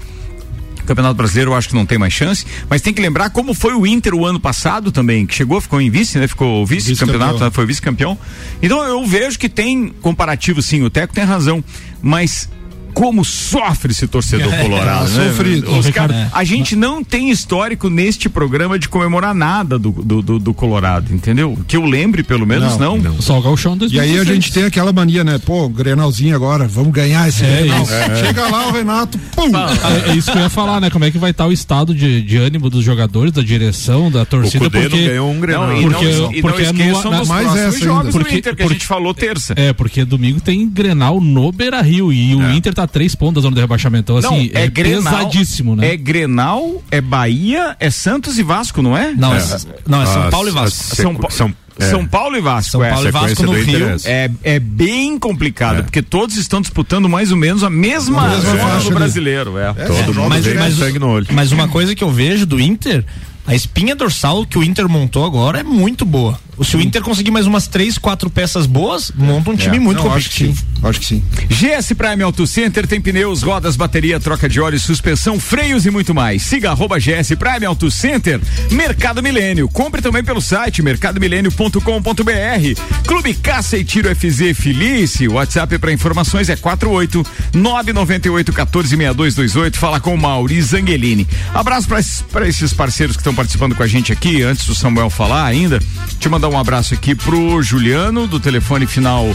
O 0.81 0.85
Campeonato 0.85 1.15
Brasileiro 1.15 1.53
eu 1.53 1.55
acho 1.55 1.69
que 1.69 1.75
não 1.77 1.87
tem 1.87 1.97
mais 1.97 2.12
chance, 2.12 2.45
mas 2.69 2.83
tem 2.83 2.93
que 2.93 3.01
lembrar 3.01 3.31
como 3.31 3.55
foi 3.55 3.73
o 3.73 3.87
Inter 3.87 4.15
o 4.15 4.27
ano 4.27 4.41
passado 4.41 4.91
também, 4.91 5.25
que 5.27 5.35
chegou, 5.35 5.61
ficou 5.61 5.81
em 5.81 5.88
vice, 5.88 6.19
né? 6.19 6.27
Ficou 6.27 6.67
vice-campeonato, 6.67 7.35
vice 7.35 7.45
né? 7.45 7.51
foi 7.53 7.67
vice-campeão. 7.67 8.19
Então 8.61 8.83
eu 8.83 9.07
vejo 9.07 9.38
que 9.38 9.49
tem 9.49 9.91
comparativo 10.01 10.61
sim, 10.61 10.83
o 10.83 10.91
Teco 10.91 11.15
tem 11.15 11.23
razão, 11.23 11.62
mas 12.03 12.49
como 12.93 13.25
sofre 13.25 13.93
esse 13.93 14.07
torcedor 14.07 14.53
é, 14.53 14.63
colorado, 14.63 15.11
é, 15.11 15.17
né? 15.17 15.29
Sofrido. 15.29 15.79
Os 15.79 15.91
cara, 15.91 16.15
é. 16.15 16.29
A 16.33 16.45
gente 16.45 16.77
não 16.77 17.03
tem 17.03 17.31
histórico 17.31 17.89
neste 17.89 18.29
programa 18.29 18.79
de 18.79 18.89
comemorar 18.89 19.35
nada 19.35 19.79
do, 19.79 19.91
do, 19.91 20.23
do, 20.23 20.39
do 20.39 20.55
Colorado, 20.55 21.13
entendeu? 21.13 21.59
Que 21.67 21.77
eu 21.77 21.85
lembre, 21.85 22.23
pelo 22.23 22.47
menos, 22.47 22.77
não. 22.77 22.99
não. 22.99 23.21
Só 23.21 23.39
o 23.39 23.43
Galchão 23.43 23.77
2016. 23.77 23.93
E 23.93 24.01
aí 24.01 24.21
a 24.21 24.25
gente 24.25 24.53
tem 24.53 24.65
aquela 24.65 24.93
mania, 24.93 25.25
né? 25.25 25.39
Pô, 25.39 25.69
Grenalzinho 25.69 26.35
agora, 26.35 26.67
vamos 26.67 26.93
ganhar 26.93 27.29
esse 27.29 27.45
é 27.45 27.63
Grenal. 27.63 27.87
É. 27.89 28.17
Chega 28.17 28.49
lá 28.49 28.69
o 28.69 28.73
Renato, 28.73 29.19
pum! 29.35 29.51
É, 29.57 30.11
é, 30.11 30.17
isso 30.17 30.31
que 30.31 30.39
eu 30.39 30.43
ia 30.43 30.51
falar, 30.51 30.81
né? 30.81 30.91
Como 30.91 31.05
é 31.05 31.11
que 31.11 31.19
vai 31.19 31.31
estar 31.31 31.47
o 31.47 31.53
estado 31.53 31.95
de, 31.95 32.23
de 32.23 32.37
ânimo 32.37 32.71
dos 32.71 32.85
jogadores, 32.85 33.33
da 33.33 33.43
direção, 33.43 34.11
da 34.11 34.25
torcida, 34.25 34.67
o 34.67 34.71
porque... 34.71 35.09
ganhou 35.09 35.31
um 35.31 35.41
Grenal. 35.41 35.69
Não, 35.69 35.83
porque, 35.83 36.07
não, 36.07 36.33
porque 36.41 36.63
é 36.63 36.73
no, 36.73 37.11
na, 37.11 37.25
mais 37.25 37.57
essa 37.57 37.79
jogos 37.79 38.13
porque, 38.13 38.39
Inter, 38.39 38.43
que 38.55 38.63
porque, 38.63 38.63
a 38.63 38.69
gente 38.69 38.87
falou 38.87 39.15
terça. 39.15 39.55
É, 39.57 39.73
porque 39.73 40.05
domingo 40.05 40.41
tem 40.41 40.69
Grenal 40.69 41.21
no 41.21 41.51
Beira-Rio 41.53 42.13
e 42.13 42.35
o 42.35 42.53
Inter 42.53 42.75
tá 42.75 42.82
três 42.87 43.14
pontos 43.14 43.35
da 43.35 43.40
zona 43.42 43.55
de 43.55 43.61
rebaixamento. 43.61 44.12
Então, 44.12 44.16
assim, 44.16 44.51
não, 44.53 44.61
é, 44.61 44.64
é 44.64 44.68
Grenal, 44.68 45.03
pesadíssimo, 45.03 45.77
né? 45.77 45.92
É 45.92 45.97
Grenal, 45.97 46.83
é 46.90 47.01
Bahia, 47.01 47.77
é 47.79 47.90
Santos 47.90 48.38
e 48.38 48.42
Vasco, 48.42 48.83
não 48.83 48.97
é? 48.97 49.12
Não, 49.12 49.35
é, 49.35 49.38
é 49.38 49.59
não, 49.87 50.03
é 50.03 50.07
São 50.07 50.31
Paulo 50.31 50.49
e 50.49 50.53
Vasco. 50.53 50.97
São, 50.97 51.18
São, 51.31 51.55
é. 51.79 51.90
São 51.90 52.07
Paulo 52.07 52.37
e 52.37 52.40
Vasco. 52.40 52.73
São 52.73 52.85
é. 52.85 52.90
Paulo 52.90 53.09
e 53.09 53.11
Vasco 53.11 53.42
no 53.42 53.53
Rio. 53.53 53.97
É, 54.05 54.31
é 54.42 54.59
bem 54.59 55.18
complicado, 55.18 55.81
é. 55.81 55.83
porque 55.83 56.03
todos 56.03 56.37
estão 56.37 56.61
disputando 56.61 57.09
mais 57.09 57.31
ou 57.31 57.37
menos 57.37 57.62
a 57.64 57.71
mesma 57.71 58.29
zona 58.38 58.81
do 58.81 58.90
brasileiro. 58.90 59.59
É. 59.59 59.73
Todo 59.73 60.14
mundo 60.14 60.29
mas, 60.29 60.55
mas, 60.55 60.77
sangue 60.77 60.99
no 60.99 61.09
olho. 61.09 61.27
Mas 61.31 61.53
uma 61.53 61.68
coisa 61.68 61.95
que 61.95 62.05
eu 62.05 62.11
vejo 62.11 62.47
do 62.47 62.61
Inter, 62.61 63.05
a 63.47 63.55
espinha 63.55 63.97
dorsal 63.97 64.47
que 64.47 64.59
o 64.59 64.62
Inter 64.62 64.88
montou 64.88 65.25
agora 65.25 65.61
é 65.61 65.62
muito 65.62 66.05
boa. 66.05 66.38
Se 66.62 66.77
o 66.77 66.81
Inter 66.81 67.03
conseguir 67.03 67.31
mais 67.31 67.47
umas 67.47 67.67
três, 67.67 67.97
quatro 67.97 68.29
peças 68.29 68.67
boas, 68.67 69.11
monta 69.17 69.51
um 69.51 69.57
time 69.57 69.79
é. 69.79 69.81
muito 69.81 70.03
Não, 70.03 70.11
competitivo. 70.11 70.62
Acho 70.83 71.01
que 71.01 71.07
sim. 71.07 71.23
GS 71.49 71.93
Prime 71.97 72.23
Auto 72.23 72.47
Center 72.47 72.87
tem 72.87 73.01
pneus, 73.01 73.43
rodas, 73.43 73.77
bateria, 73.77 74.19
troca 74.21 74.49
de 74.49 74.61
óleo, 74.61 74.79
suspensão, 74.79 75.38
freios 75.38 75.87
e 75.87 75.91
muito 75.91 76.15
mais. 76.15 76.43
Siga 76.43 76.71
arroba 76.71 76.99
GS 76.99 77.35
Prime 77.38 77.65
Auto 77.65 77.91
Center. 77.91 78.41
Mercado 78.71 79.23
Milênio. 79.23 79.69
Compre 79.69 80.03
também 80.03 80.25
pelo 80.25 80.41
site 80.41 80.83
mercadomilênio.com.br. 80.83 82.81
Clube 83.07 83.35
Caça 83.35 83.79
e 83.79 83.85
Tiro 83.85 84.15
FZ 84.15 84.57
Felice. 84.57 85.29
WhatsApp 85.29 85.79
para 85.79 85.93
informações 85.93 86.49
é 86.49 86.57
48 86.57 87.25
998 87.55 88.53
146228. 88.53 89.79
Fala 89.79 90.01
com 90.01 90.15
o 90.15 90.19
Mauri 90.19 90.61
Zangelini. 90.61 91.27
Abraço 91.55 91.88
para 92.31 92.49
esses 92.49 92.73
parceiros 92.73 93.17
que 93.17 93.21
estão 93.21 93.35
participando 93.35 93.75
com 93.75 93.83
a 93.83 93.87
gente 93.87 94.12
aqui. 94.12 94.43
Antes 94.43 94.67
do 94.67 94.75
Samuel 94.75 95.11
falar 95.11 95.45
ainda, 95.45 95.79
te 96.19 96.29
mandar 96.29 96.42
um 96.49 96.59
abraço 96.59 96.95
aqui 96.95 97.15
pro 97.15 97.63
Juliano, 97.63 98.27
do 98.27 98.41
telefone 98.41 98.87
final 98.87 99.27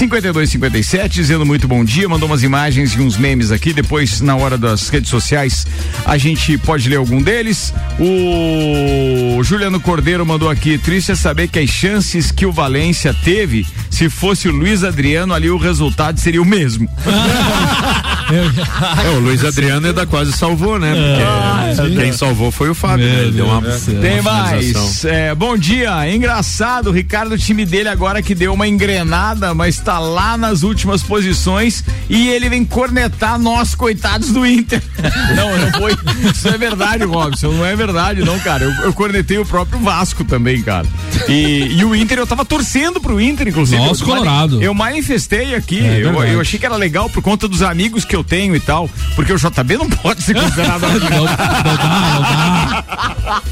5257, 0.00 1.14
dizendo 1.14 1.44
muito 1.44 1.68
bom 1.68 1.84
dia, 1.84 2.08
mandou 2.08 2.26
umas 2.26 2.42
imagens 2.42 2.94
e 2.94 3.00
uns 3.00 3.18
memes 3.18 3.50
aqui. 3.50 3.72
Depois, 3.72 4.22
na 4.22 4.34
hora 4.34 4.56
das 4.56 4.88
redes 4.88 5.10
sociais, 5.10 5.66
a 6.06 6.16
gente 6.16 6.56
pode 6.56 6.88
ler 6.88 6.96
algum 6.96 7.20
deles. 7.20 7.74
O 7.98 9.42
Juliano 9.42 9.78
Cordeiro 9.78 10.24
mandou 10.24 10.48
aqui: 10.48 10.78
triste 10.78 11.12
é 11.12 11.14
saber 11.14 11.48
que 11.48 11.58
as 11.58 11.68
chances 11.68 12.32
que 12.32 12.46
o 12.46 12.52
Valência 12.52 13.12
teve, 13.12 13.66
se 13.90 14.08
fosse 14.08 14.48
o 14.48 14.52
Luiz 14.52 14.84
Adriano 14.84 15.34
ali, 15.34 15.50
o 15.50 15.58
resultado 15.58 16.18
seria 16.18 16.40
o 16.40 16.46
mesmo. 16.46 16.88
é, 19.04 19.10
o 19.10 19.20
Luiz 19.20 19.44
Adriano 19.44 19.86
ainda 19.86 20.06
quase 20.06 20.32
salvou, 20.32 20.78
né? 20.78 20.94
Porque 20.94 21.82
ah, 21.82 21.90
quem 22.00 22.12
salvou 22.12 22.50
foi 22.50 22.70
o 22.70 22.74
Fábio, 22.74 23.06
né? 23.06 23.22
Ele 23.22 23.32
deu 23.32 23.46
uma. 23.46 23.60
Tem 23.60 24.20
uma 24.20 24.32
mais. 24.32 25.04
É, 25.04 25.34
bom 25.34 25.58
dia, 25.58 26.10
engraçado, 26.10 26.49
o 26.86 26.90
Ricardo, 26.90 27.32
o 27.32 27.38
time 27.38 27.64
dele 27.64 27.88
agora 27.88 28.20
que 28.20 28.34
deu 28.34 28.52
uma 28.52 28.66
engrenada, 28.66 29.54
mas 29.54 29.78
tá 29.78 29.98
lá 29.98 30.36
nas 30.36 30.62
últimas 30.62 31.02
posições 31.02 31.84
e 32.08 32.28
ele 32.28 32.48
vem 32.48 32.64
cornetar 32.64 33.38
nós, 33.38 33.74
coitados 33.74 34.30
do 34.30 34.44
Inter. 34.44 34.82
não, 35.36 35.56
não 35.56 35.72
foi. 35.72 35.96
Isso 36.30 36.48
é 36.48 36.58
verdade, 36.58 37.04
Robson. 37.04 37.52
Não 37.52 37.64
é 37.64 37.74
verdade, 37.74 38.22
não, 38.22 38.38
cara. 38.40 38.64
Eu, 38.64 38.70
eu 38.84 38.92
cornetei 38.92 39.38
o 39.38 39.46
próprio 39.46 39.78
Vasco 39.80 40.24
também, 40.24 40.62
cara. 40.62 40.86
E, 41.28 41.76
e 41.78 41.84
o 41.84 41.94
Inter, 41.94 42.18
eu 42.18 42.26
tava 42.26 42.44
torcendo 42.44 43.00
pro 43.00 43.20
Inter, 43.20 43.48
inclusive. 43.48 43.80
Nossa, 43.80 44.04
Colorado. 44.04 44.62
Eu 44.62 44.74
manifestei 44.74 45.54
aqui. 45.54 45.80
É, 45.80 46.00
eu, 46.02 46.12
eu 46.24 46.40
achei 46.40 46.58
que 46.58 46.66
era 46.66 46.76
legal 46.76 47.08
por 47.08 47.22
conta 47.22 47.48
dos 47.48 47.62
amigos 47.62 48.04
que 48.04 48.14
eu 48.14 48.24
tenho 48.24 48.54
e 48.54 48.60
tal. 48.60 48.88
Porque 49.14 49.32
o 49.32 49.36
JB 49.36 49.78
não 49.78 49.88
pode 49.88 50.22
ser 50.22 50.34
considerado 50.34 50.84
amigo. 50.84 51.10
não, 51.10 51.18
não 51.18 51.24
dá, 51.26 52.10
não 52.14 52.22
dá. 52.22 53.42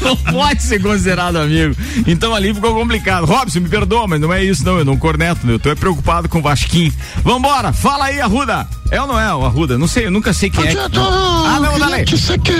não 0.02 0.16
pode 0.16 0.62
ser 0.62 0.80
considerado 0.80 1.36
amigo. 1.36 1.76
Então 2.06 2.34
ali 2.34 2.54
ficou 2.54 2.74
complicado. 2.74 3.24
Robson, 3.24 3.60
me 3.60 3.68
perdoa, 3.68 4.06
mas 4.06 4.20
não 4.20 4.32
é 4.32 4.42
isso, 4.42 4.64
não. 4.64 4.78
Eu 4.78 4.84
não 4.84 4.96
corneto, 4.96 5.48
eu 5.48 5.58
tô 5.58 5.74
preocupado 5.76 6.28
com 6.28 6.38
o 6.38 6.42
Vasquinho. 6.42 6.92
Vambora, 7.22 7.72
fala 7.72 8.06
aí, 8.06 8.20
Arruda. 8.20 8.66
É 8.90 9.00
ou 9.00 9.06
não 9.06 9.18
é 9.18 9.34
o 9.34 9.44
Arruda? 9.44 9.76
Não 9.76 9.86
sei, 9.86 10.06
eu 10.06 10.10
nunca 10.10 10.32
sei 10.32 10.50
quem 10.50 10.66
é. 10.66 10.74
Tô, 10.88 11.00
ah, 11.00 11.60
não, 11.60 12.04
Dizer 12.04 12.38
que 12.40 12.52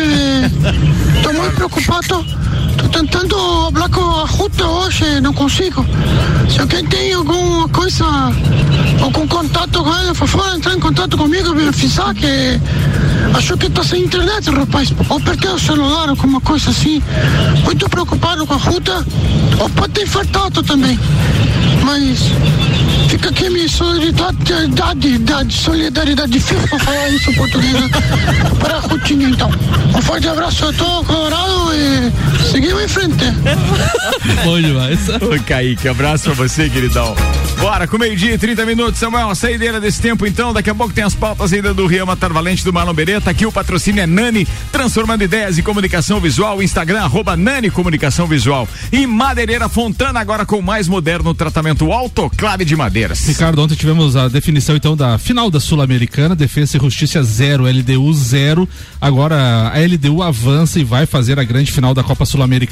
tô 1.23 1.33
muito 1.33 1.55
preocupado. 1.55 2.25
Tô 2.77 2.89
tentando 2.89 3.39
falar 3.89 3.89
com 3.91 4.01
o 4.01 4.25
ruta 4.27 4.67
hoje, 4.67 5.21
não 5.21 5.33
consigo. 5.33 5.87
Se 6.51 6.61
alguém 6.61 6.85
tem 6.87 7.13
alguma 7.13 7.69
coisa, 7.69 8.05
algum 9.01 9.27
contato 9.27 9.83
com 9.83 9.95
ela, 9.95 10.15
por 10.15 10.27
favor, 10.29 10.55
entrar 10.57 10.75
em 10.75 10.81
contato 10.81 11.17
comigo, 11.17 11.55
me 11.55 11.69
avisar 11.69 12.15
que 12.15 12.61
achou 13.35 13.57
que 13.57 13.71
tá 13.71 13.83
sem 13.83 14.03
internet, 14.05 14.51
rapaz. 14.51 14.93
Ou 15.09 15.21
perdeu 15.21 15.55
o 15.55 15.59
celular, 15.59 16.09
alguma 16.09 16.41
coisa 16.41 16.71
assim. 16.71 17.03
Muito 17.65 17.89
preocupado 17.89 18.47
com 18.47 18.55
a 18.55 18.57
ruta, 18.57 19.07
ou 19.59 19.69
pode 19.71 19.93
ter 19.93 20.03
infartado 20.03 20.63
também. 20.63 20.99
Mas 21.85 22.21
fica 23.09 23.31
aqui 23.31 23.47
a 23.47 23.51
minha 23.51 23.69
solidariedade, 23.69 25.55
solidariedade 25.55 26.18
difícil 26.27 26.69
pra 26.69 26.79
falar 26.81 27.09
isso 27.11 27.31
em 27.31 27.35
português, 27.35 27.73
né? 27.75 27.91
Para 28.61 28.77
a 28.77 28.81
Rutinha, 28.81 29.29
então. 29.29 29.51
Um 29.97 30.03
forte 30.03 30.29
abraço 30.29 30.67
a 30.67 30.73
todo 30.73 31.07
Colorado 31.07 31.71
e 31.75 32.13
seguimos 32.51 32.68
em 32.81 32.89
frente. 32.89 33.25
Bom 34.45 34.61
demais. 34.61 35.09
Ô, 35.09 35.43
Kaique, 35.45 35.89
abraço 35.89 36.25
pra 36.25 36.35
você, 36.35 36.69
queridão. 36.69 37.15
Bora, 37.59 37.89
com 37.89 37.99
meio-dia 37.99 38.35
e 38.35 38.39
30 38.39 38.65
minutos, 38.65 39.01
Samuel, 39.01 39.31
a 39.31 39.35
saideira 39.35 39.81
desse 39.81 40.01
tempo 40.01 40.25
então, 40.25 40.53
daqui 40.53 40.71
a 40.71 40.75
pouco 40.75 40.95
tem 40.95 41.03
as 41.03 41.15
pautas 41.15 41.53
ainda 41.53 41.75
do 41.75 41.87
Rio 41.87 42.07
Matar 42.07 42.33
Valente 42.33 42.65
do 42.65 42.73
Marlon 42.73 42.95
Beretta, 42.95 43.31
aqui 43.31 43.45
o 43.45 43.51
patrocínio 43.51 44.01
é 44.01 44.07
Nani, 44.07 44.47
transformando 44.71 45.25
ideias 45.25 45.59
em 45.59 45.63
comunicação 45.63 46.21
visual, 46.21 46.63
Instagram, 46.63 47.01
arroba 47.01 47.37
Nani 47.37 47.69
Comunicação 47.69 48.29
Visual 48.29 48.69
e 48.93 49.07
Madeireira 49.07 49.69
Fontana, 49.69 50.21
agora 50.21 50.47
com 50.47 50.59
o 50.59 50.63
mais 50.63 50.87
moderno 50.87 51.35
tratamento 51.35 51.91
autoclave 51.93 52.65
de 52.65 52.77
madeiras. 52.77 53.27
Ricardo, 53.27 53.61
ontem 53.61 53.75
tivemos 53.75 54.15
a 54.15 54.29
definição 54.29 54.77
então 54.77 54.97
da 54.97 55.19
final 55.19 55.51
da 55.51 55.59
Sul-Americana, 55.59 56.37
Defesa 56.37 56.77
e 56.77 56.81
Justiça 56.81 57.23
0, 57.23 57.65
LDU 57.65 58.13
0, 58.15 58.69
agora 59.01 59.73
a 59.75 59.79
LDU 59.79 60.23
avança 60.23 60.79
e 60.79 60.85
vai 60.85 61.07
fazer 61.07 61.41
a 61.41 61.45
grande 61.45 61.73
final 61.73 61.93
da 61.93 62.05
Copa 62.05 62.25
Sul-Americana 62.25 62.68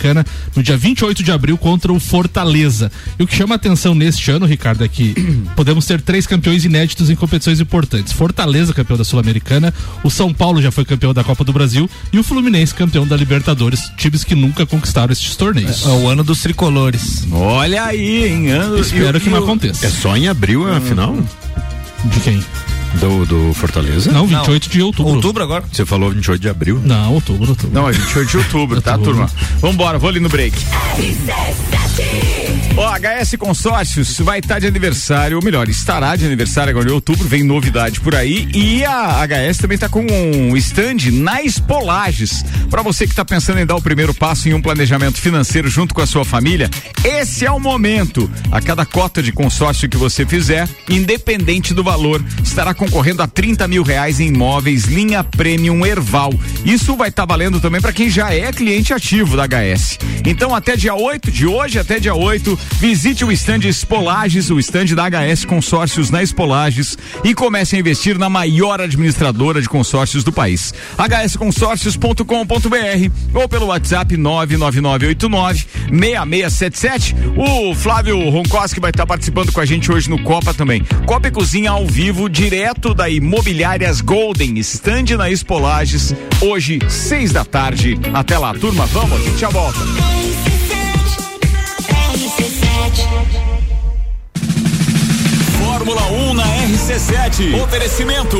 no 0.55 0.63
dia 0.63 0.77
28 0.77 1.23
de 1.23 1.33
abril 1.33 1.57
contra 1.59 1.93
o 1.93 1.99
Fortaleza. 1.99 2.91
E 3.19 3.23
o 3.23 3.27
que 3.27 3.35
chama 3.35 3.55
atenção 3.55 3.95
neste 3.95 4.31
ano, 4.31 4.47
Ricardo, 4.47 4.85
é 4.85 4.89
que 4.89 5.15
podemos 5.57 5.87
ter 5.87 6.01
três 6.01 6.27
campeões 6.27 6.65
inéditos 6.65 7.11
em 7.11 7.17
competições 7.17 7.61
importantes. 7.61 8.13
Fortaleza, 8.13 8.73
campeão 8.73 8.97
da 8.97 9.05
Sul-Americana, 9.05 9.73
o 10.03 10.11
São 10.11 10.33
Paulo 10.33 10.61
já 10.61 10.71
foi 10.71 10.85
campeão 10.85 11.13
da 11.13 11.25
Copa 11.25 11.45
do 11.45 11.53
Brasil 11.53 11.89
e 12.13 12.19
o 12.19 12.23
Fluminense, 12.23 12.75
campeão 12.75 13.07
da 13.07 13.17
Libertadores, 13.17 13.91
times 13.97 14.25
que 14.25 14.35
nunca 14.35 14.67
conquistaram 14.67 15.13
estes 15.13 15.37
torneios. 15.37 15.87
É, 15.87 15.89
é 15.89 15.93
o 15.93 16.09
ano 16.09 16.23
dos 16.23 16.41
tricolores. 16.41 17.27
Olha 17.31 17.85
aí, 17.85 18.27
hein? 18.27 18.51
Ano, 18.51 18.79
Espero 18.79 19.21
que 19.21 19.31
não 19.31 19.39
aconteça. 19.39 19.87
É 19.87 19.91
só 19.91 20.17
em 20.17 20.29
abril 20.29 20.71
a 20.71 20.81
final? 20.81 21.17
De 22.05 22.21
quem? 22.21 22.43
Do, 23.01 23.27
do 23.27 23.55
Fortaleza? 23.55 24.11
Não, 24.11 24.27
28 24.27 24.71
de 24.71 24.83
outubro. 24.83 25.15
Outubro 25.15 25.43
agora? 25.43 25.65
Você 25.71 25.85
falou 25.85 26.11
28 26.11 26.41
de 26.41 26.49
abril? 26.49 26.81
Não, 26.85 27.15
outubro, 27.15 27.51
outubro. 27.51 27.75
Não, 27.75 27.89
é 27.89 27.93
28 27.93 28.31
de 28.31 28.37
outubro, 28.39 28.81
tá, 28.83 28.97
turma? 28.97 29.31
Vambora, 29.61 29.99
vou 29.99 30.09
ali 30.09 30.21
no 30.21 30.29
break. 30.29 30.57
Ó, 32.77 32.91
HS 32.95 33.37
Consórcios 33.39 34.19
vai 34.21 34.39
estar 34.39 34.59
de 34.59 34.67
aniversário, 34.67 35.39
ou 35.39 35.43
melhor, 35.43 35.69
estará 35.69 36.15
de 36.15 36.27
aniversário 36.27 36.71
agora 36.71 36.91
em 36.91 36.93
outubro, 36.93 37.27
vem 37.27 37.43
novidade 37.43 38.01
por 38.01 38.15
aí. 38.15 38.49
E 38.55 38.85
a 38.85 39.27
HS 39.27 39.59
também 39.59 39.77
está 39.77 39.89
com 39.89 40.05
um 40.05 40.55
stand 40.59 41.11
na 41.13 41.43
Espolages. 41.43 42.45
Para 42.69 42.83
você 42.83 43.07
que 43.07 43.13
está 43.13 43.25
pensando 43.25 43.61
em 43.61 43.67
dar 43.67 43.77
o 43.77 43.83
primeiro 43.83 44.13
passo 44.13 44.49
em 44.49 44.55
um 44.55 44.61
planejamento 44.61 45.19
financeiro 45.21 45.69
junto 45.69 45.95
com 45.95 46.03
a 46.03 46.07
sua 46.07 46.25
família, 46.25 46.69
esse 47.03 47.47
é 47.47 47.51
o 47.51 47.59
momento. 47.59 48.31
A 48.53 48.61
cada 48.61 48.85
cota 48.85 49.23
de 49.23 49.33
consórcio 49.33 49.89
que 49.89 49.97
você 49.97 50.27
fizer, 50.27 50.69
independente 50.91 51.73
do 51.73 51.83
valor, 51.83 52.23
estará 52.43 52.75
concorrendo 52.87 53.23
a 53.23 53.27
30 53.27 53.67
mil 53.67 53.83
reais 53.83 54.21
em 54.21 54.29
imóveis, 54.29 54.85
linha 54.85 55.25
Premium 55.25 55.85
Erval. 55.85 56.33
Isso 56.65 56.97
vai 56.97 57.09
estar 57.09 57.25
valendo 57.25 57.61
também 57.61 57.81
para 57.81 57.93
quem 57.93 58.09
já 58.09 58.33
é 58.33 58.53
cliente 58.53 58.93
ativo 58.93 59.37
da 59.37 59.45
HS. 59.45 59.99
Então, 60.25 60.55
até 60.55 60.77
dia 60.77 60.95
8, 60.95 61.31
de 61.31 61.47
hoje 61.47 61.79
até 61.79 61.99
dia 61.99 62.15
8, 62.15 62.59
Visite 62.79 63.25
o 63.25 63.33
stand 63.33 63.61
Espolages, 63.65 64.51
o 64.51 64.59
stand 64.61 64.95
da 64.95 65.09
HS 65.09 65.45
Consórcios 65.45 66.11
na 66.11 66.23
Espolages 66.23 66.97
e 67.25 67.35
comece 67.35 67.75
a 67.75 67.79
investir 67.79 68.19
na 68.19 68.29
maior 68.29 68.81
administradora 68.81 69.61
de 69.61 69.69
consórcios 69.69 70.23
do 70.23 70.33
país. 70.33 70.73
hsconsórcios.com.br 70.97 73.11
ou 73.35 73.49
pelo 73.49 73.67
WhatsApp 73.67 74.17
99989 74.17 75.67
6677. 75.91 77.17
O 77.37 77.75
Flávio 77.75 78.31
Roncoski 78.31 78.79
vai 78.79 78.91
estar 78.91 79.07
participando 79.07 79.51
com 79.51 79.61
a 79.61 79.67
gente 79.67 79.91
hoje 79.91 80.09
no 80.09 80.23
Copa 80.23 80.55
também. 80.55 80.85
Copa 81.07 81.29
e 81.29 81.31
Cozinha 81.31 81.71
ao 81.71 81.87
vivo, 81.87 82.29
direto 82.29 82.76
da 82.95 83.09
Imobiliárias 83.09 84.01
Golden, 84.01 84.59
stand 84.59 85.17
na 85.17 85.31
Espolages, 85.31 86.15
hoje, 86.41 86.79
seis 86.89 87.33
da 87.33 87.45
tarde. 87.45 87.99
Até 88.13 88.39
lá, 88.39 88.55
turma, 88.55 88.87
vamos, 88.87 89.21
a 89.21 89.25
gente 89.25 89.39
já 89.39 89.49
volta. 89.49 89.81
Fórmula 95.77 96.07
1 96.07 96.33
na 96.33 96.43
RC7. 96.43 97.63
Oferecimento. 97.63 98.39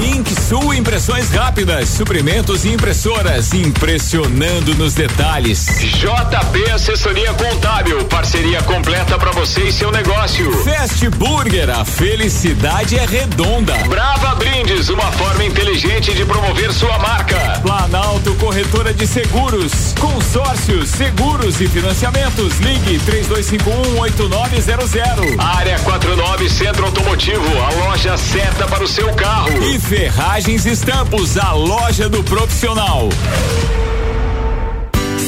Inksul 0.00 0.72
Impressões 0.74 1.28
Rápidas, 1.30 1.88
suprimentos 1.88 2.64
e 2.64 2.68
impressoras, 2.68 3.52
impressionando 3.52 4.72
nos 4.76 4.94
detalhes. 4.94 5.66
JP 5.80 6.70
Assessoria 6.70 7.34
Contábil, 7.34 8.04
parceria 8.04 8.62
completa 8.62 9.18
para 9.18 9.32
você 9.32 9.62
e 9.62 9.72
seu 9.72 9.90
negócio. 9.92 10.52
Fast 10.64 11.08
Burger, 11.10 11.68
a 11.70 11.84
felicidade 11.84 12.96
é 12.96 13.04
redonda. 13.06 13.74
Brava 13.88 14.34
Brindes, 14.36 14.88
uma 14.88 15.10
forma 15.12 15.44
inteligente 15.44 16.14
de 16.14 16.24
promover 16.24 16.72
sua 16.72 16.98
marca. 16.98 17.60
Planalto 17.62 18.34
Corretora 18.36 18.94
de 18.94 19.06
Seguros, 19.06 19.94
consórcios, 20.00 20.88
seguros 20.90 21.60
e 21.60 21.68
financiamentos. 21.68 22.58
Ligue 22.58 22.98
32518900. 23.00 25.38
Área 25.38 25.78
49 25.80 26.48
Centro 26.52 26.84
Automotivo, 26.84 27.42
a 27.62 27.70
loja 27.86 28.16
certa 28.18 28.66
para 28.66 28.84
o 28.84 28.88
seu 28.88 29.10
carro. 29.14 29.48
E 29.64 29.78
Ferragens 29.78 30.66
Estampos, 30.66 31.38
a 31.38 31.52
loja 31.52 32.10
do 32.10 32.22
profissional. 32.22 33.08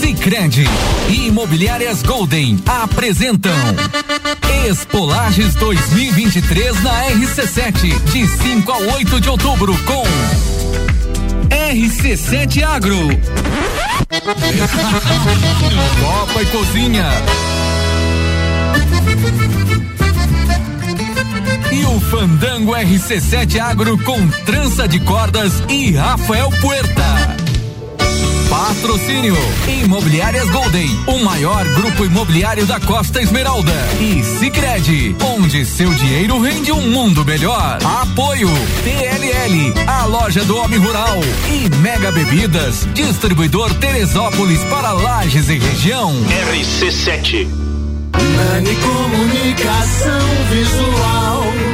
Sicredi 0.01 0.69
e 1.09 1.29
Imobiliárias 1.29 2.03
Golden 2.03 2.63
apresentam 2.67 3.55
Expolages 4.69 5.55
2023 5.55 6.83
na 6.83 7.07
RC7 7.07 7.99
de 8.05 8.27
5 8.27 8.71
a 8.71 8.77
8 8.77 9.21
de 9.21 9.29
outubro 9.31 9.75
com 9.85 10.05
RC7 11.49 12.63
Agro 12.63 13.09
Copa 16.01 16.43
e 16.43 16.47
Cozinha 16.47 17.09
E 21.75 21.85
o 21.87 21.99
Fandango 21.99 22.71
RC7 22.71 23.59
Agro 23.59 23.99
com 23.99 24.29
trança 24.47 24.87
de 24.87 25.01
cordas 25.01 25.61
e 25.69 25.91
Rafael 25.91 26.49
Puerta. 26.61 27.37
Patrocínio 28.49 29.37
Imobiliárias 29.83 30.49
Golden, 30.51 30.89
o 31.09 31.19
maior 31.25 31.67
grupo 31.71 32.05
imobiliário 32.05 32.65
da 32.65 32.79
Costa 32.79 33.21
Esmeralda. 33.21 33.73
E 34.01 34.23
Sicredi, 34.23 35.17
onde 35.21 35.67
seu 35.67 35.93
dinheiro 35.95 36.41
rende 36.41 36.71
um 36.71 36.91
mundo 36.93 37.25
melhor. 37.25 37.81
Apoio 37.83 38.49
TLL, 38.85 39.75
a 39.89 40.05
loja 40.05 40.45
do 40.45 40.57
homem 40.57 40.79
rural. 40.79 41.19
E 41.51 41.77
Mega 41.79 42.13
Bebidas, 42.13 42.87
distribuidor 42.95 43.75
Teresópolis 43.75 44.63
para 44.67 44.93
Lages 44.93 45.49
e 45.49 45.59
região. 45.59 46.15
RC7. 46.53 47.64
Nani 48.37 48.77
Comunicação 48.77 50.21
Visual. 50.51 51.74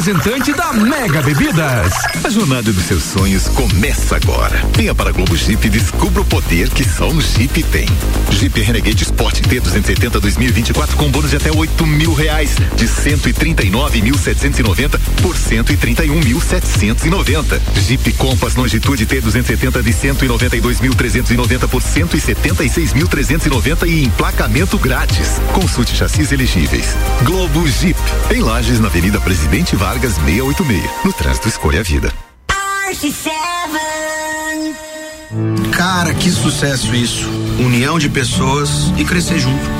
da 0.00 0.72
Mega 0.72 1.20
Bebidas. 1.20 1.92
A 2.24 2.30
jornada 2.30 2.72
dos 2.72 2.84
seus 2.84 3.02
sonhos 3.02 3.48
começa 3.48 4.16
agora. 4.16 4.64
Venha 4.74 4.94
para 4.94 5.10
a 5.10 5.12
Globo 5.12 5.36
Jeep 5.36 5.66
e 5.66 5.70
descubra 5.70 6.22
o 6.22 6.24
poder 6.24 6.70
que 6.70 6.82
só 6.82 7.10
o 7.10 7.20
Jeep 7.20 7.62
tem. 7.64 7.86
Jeep 8.30 8.58
Renegade 8.62 9.02
Sport 9.02 9.42
T270 9.42 10.18
2024 10.18 10.96
com 10.96 11.10
bônus 11.10 11.28
de 11.28 11.36
até 11.36 11.52
8 11.52 11.86
mil 11.86 12.14
reais, 12.14 12.56
de 12.76 12.86
139.790 12.86 14.98
por 15.20 15.36
131.790. 15.36 17.60
Jeep 17.86 18.10
Compass 18.14 18.54
Longitude 18.54 19.04
T270 19.04 19.82
de 19.82 19.92
192.390 19.92 21.68
por 21.68 21.82
176.390 21.82 23.86
e 23.86 24.04
emplacamento 24.04 24.78
grátis. 24.78 25.42
Consulte 25.52 25.94
chassis 25.94 26.32
elegíveis. 26.32 26.96
Globo 27.22 27.68
Jeep, 27.68 28.00
em 28.30 28.40
Lages, 28.40 28.80
na 28.80 28.88
Avenida 28.88 29.20
Presidente 29.20 29.76
Vargas 29.76 29.89
686. 29.98 30.90
No 31.04 31.12
trânsito, 31.12 31.48
escolha 31.48 31.80
a 31.80 31.82
vida. 31.82 32.12
Cara, 35.72 36.14
que 36.14 36.30
sucesso 36.30 36.94
isso. 36.94 37.28
União 37.58 37.98
de 37.98 38.08
pessoas 38.08 38.92
e 38.96 39.04
crescer 39.04 39.38
junto. 39.38 39.79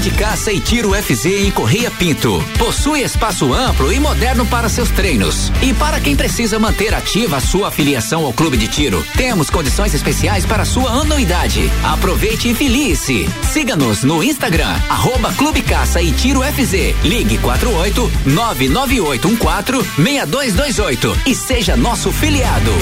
de 0.00 0.10
Caça 0.10 0.50
e 0.50 0.58
Tiro 0.58 0.92
FZ 0.94 1.26
em 1.26 1.50
Correia 1.50 1.90
Pinto. 1.90 2.42
Possui 2.58 3.02
espaço 3.02 3.52
amplo 3.52 3.92
e 3.92 4.00
moderno 4.00 4.46
para 4.46 4.68
seus 4.68 4.90
treinos. 4.90 5.52
E 5.60 5.74
para 5.74 6.00
quem 6.00 6.16
precisa 6.16 6.58
manter 6.58 6.94
ativa 6.94 7.36
a 7.36 7.40
sua 7.40 7.68
afiliação 7.68 8.24
ao 8.24 8.32
clube 8.32 8.56
de 8.56 8.66
tiro, 8.66 9.04
temos 9.16 9.50
condições 9.50 9.92
especiais 9.92 10.46
para 10.46 10.64
sua 10.64 10.90
anuidade. 10.90 11.70
Aproveite 11.84 12.50
e 12.50 12.54
filie-se. 12.54 13.28
Siga-nos 13.42 14.02
no 14.02 14.22
Instagram, 14.22 14.74
arroba 14.88 15.32
Clube 15.34 15.60
Caça 15.60 16.00
e 16.00 16.10
Tiro 16.12 16.40
FZ. 16.40 16.94
Ligue 17.04 17.36
48 17.38 18.10
99814 18.24 19.86
6228 19.96 21.18
e 21.26 21.34
seja 21.34 21.76
nosso 21.76 22.10
filiado. 22.10 22.72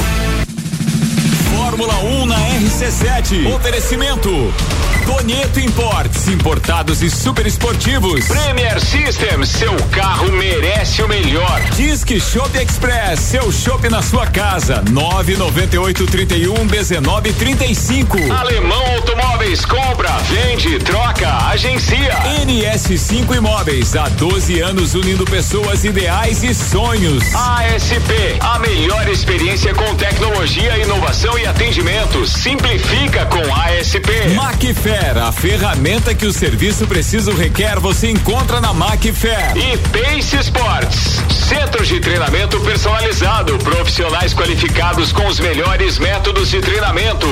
Fórmula 1.78 1.94
1 2.00 2.26
na 2.26 2.34
RC7. 2.34 3.54
Oferecimento. 3.54 4.52
Donieto 5.06 5.60
Imports, 5.60 6.26
importados 6.26 7.02
e 7.02 7.08
super 7.08 7.46
esportivos. 7.46 8.26
Premier 8.26 8.80
System, 8.80 9.46
seu 9.46 9.74
carro 9.90 10.30
merece 10.32 11.02
o 11.02 11.08
melhor. 11.08 11.60
Disque 11.76 12.20
Shop 12.20 12.50
Express, 12.58 13.20
seu 13.20 13.50
shopping 13.52 13.90
na 13.90 14.02
sua 14.02 14.26
casa. 14.26 14.82
998 14.90 16.04
31 16.06 16.66
19 16.66 17.32
35. 17.32 18.32
Alemão 18.32 18.84
Automóveis, 18.96 19.64
compra, 19.64 20.10
vende, 20.30 20.80
troca, 20.80 21.46
agencia. 21.46 22.12
NS5 22.44 23.36
Imóveis, 23.36 23.94
há 23.94 24.08
12 24.08 24.60
anos 24.60 24.94
unindo 24.94 25.24
pessoas 25.24 25.84
ideais 25.84 26.42
e 26.42 26.52
sonhos. 26.52 27.22
ASP, 27.34 28.36
a 28.40 28.58
melhor 28.58 29.08
experiência 29.08 29.72
com 29.72 29.94
tecnologia, 29.94 30.76
inovação 30.76 31.38
e 31.38 31.46
atendimento. 31.46 31.67
Simplifica 32.26 33.26
com 33.26 33.42
ASP. 33.54 34.34
Macfair, 34.34 35.18
a 35.18 35.30
ferramenta 35.30 36.14
que 36.14 36.24
o 36.24 36.32
serviço 36.32 36.86
preciso 36.86 37.32
requer, 37.32 37.78
você 37.78 38.10
encontra 38.10 38.58
na 38.58 38.72
Macfair. 38.72 39.54
E 39.54 39.76
Pace 39.76 40.36
Sports, 40.36 41.20
centro 41.46 41.84
de 41.84 42.00
treinamento 42.00 42.58
personalizado, 42.60 43.58
profissionais 43.58 44.32
qualificados 44.32 45.12
com 45.12 45.26
os 45.26 45.38
melhores 45.40 45.98
métodos 45.98 46.48
de 46.48 46.60
treinamento. 46.60 47.26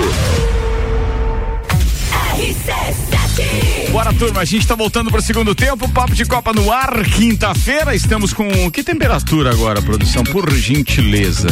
Bora, 3.91 4.12
turma, 4.12 4.41
a 4.41 4.45
gente 4.45 4.66
tá 4.66 4.74
voltando 4.74 5.11
pro 5.11 5.22
segundo 5.22 5.55
tempo, 5.55 5.89
papo 5.89 6.14
de 6.14 6.26
Copa 6.26 6.53
no 6.53 6.70
ar, 6.70 7.05
quinta-feira, 7.05 7.95
estamos 7.95 8.34
com 8.34 8.70
que 8.70 8.82
temperatura 8.82 9.51
agora, 9.51 9.80
produção, 9.80 10.22
por 10.24 10.53
gentileza? 10.53 11.49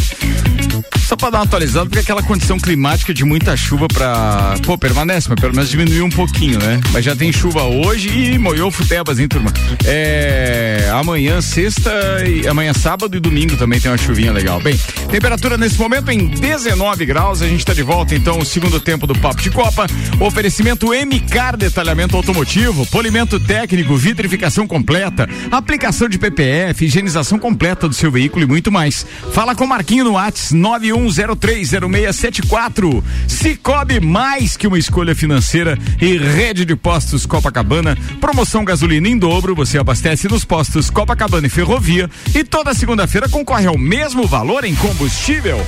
Só 1.07 1.17
para 1.17 1.31
dar 1.31 1.39
uma 1.39 1.45
atualizada, 1.45 1.85
porque 1.85 1.99
aquela 1.99 2.23
condição 2.23 2.59
climática 2.59 3.13
de 3.13 3.25
muita 3.25 3.55
chuva 3.57 3.87
para 3.89 4.55
Pô, 4.65 4.79
permanece, 4.79 5.29
mas 5.29 5.39
pelo 5.39 5.55
menos 5.55 5.69
diminuiu 5.69 6.05
um 6.07 6.11
pouquinho, 6.11 6.59
né? 6.59 6.81
Mas 6.93 7.05
já 7.05 7.15
tem 7.15 7.31
chuva 7.31 7.65
hoje 7.65 8.09
e 8.09 8.39
moiou 8.39 8.71
futebas, 8.71 9.19
hein, 9.19 9.29
turma? 9.29 9.53
É. 9.85 10.91
Amanhã, 10.93 11.41
sexta, 11.41 11.93
e 12.27 12.49
amanhã 12.49 12.73
sábado 12.73 13.17
e 13.17 13.21
domingo 13.21 13.57
também 13.57 13.81
tem 13.81 13.91
uma 13.91 13.99
chuvinha 13.99 14.33
legal. 14.33 14.61
Bem, 14.61 14.79
temperatura 15.11 15.59
nesse 15.59 15.79
momento 15.79 16.11
em 16.11 16.27
19 16.29 17.05
graus. 17.05 17.43
A 17.43 17.49
gente 17.49 17.59
está 17.59 17.75
de 17.75 17.83
volta 17.83 18.15
então 18.15 18.39
o 18.39 18.45
segundo 18.45 18.81
tempo 18.81 19.07
do 19.07 19.15
Papo 19.19 19.43
de 19.43 19.51
Copa. 19.51 19.87
Oferecimento 20.21 20.89
MCAR 20.89 21.57
Detalhamento 21.57 22.17
Automotivo, 22.17 22.87
polimento 22.87 23.39
técnico, 23.39 23.97
vitrificação 23.97 24.67
completa, 24.67 25.29
aplicação 25.51 26.09
de 26.09 26.19
PPF, 26.19 26.85
higienização 26.85 27.39
completa 27.39 27.89
do 27.89 27.95
seu 27.95 28.11
veículo 28.11 28.45
e 28.45 28.49
muito 28.49 28.73
mais. 28.73 29.07
Fala 29.33 29.55
com 29.55 29.65
o 29.65 29.69
Marquinho 29.69 30.05
no 30.05 30.13
WhatsApp, 30.13 30.55
991030674. 30.81 33.03
Cicobi 33.29 34.01
mais 34.01 34.57
que 34.57 34.67
uma 34.67 34.79
escolha 34.79 35.15
financeira 35.15 35.79
e 36.01 36.17
rede 36.17 36.65
de 36.65 36.75
postos 36.75 37.27
Copacabana. 37.27 37.97
Promoção 38.21 38.65
gasolina 38.65 39.09
em 39.09 39.19
dobro. 39.19 39.55
Você 39.55 39.79
abastece 39.79 40.27
nos 40.29 40.45
postos 40.45 40.91
Copacabana 40.91 41.47
e 41.47 41.51
Ferrovia. 41.51 42.11
E 42.35 42.43
toda 42.45 42.75
segunda-feira 42.75 43.29
concorre 43.29 43.67
ao 43.67 43.79
mesmo 43.79 44.27
valor 44.27 44.65
em 44.65 44.75
combustível. 44.75 45.59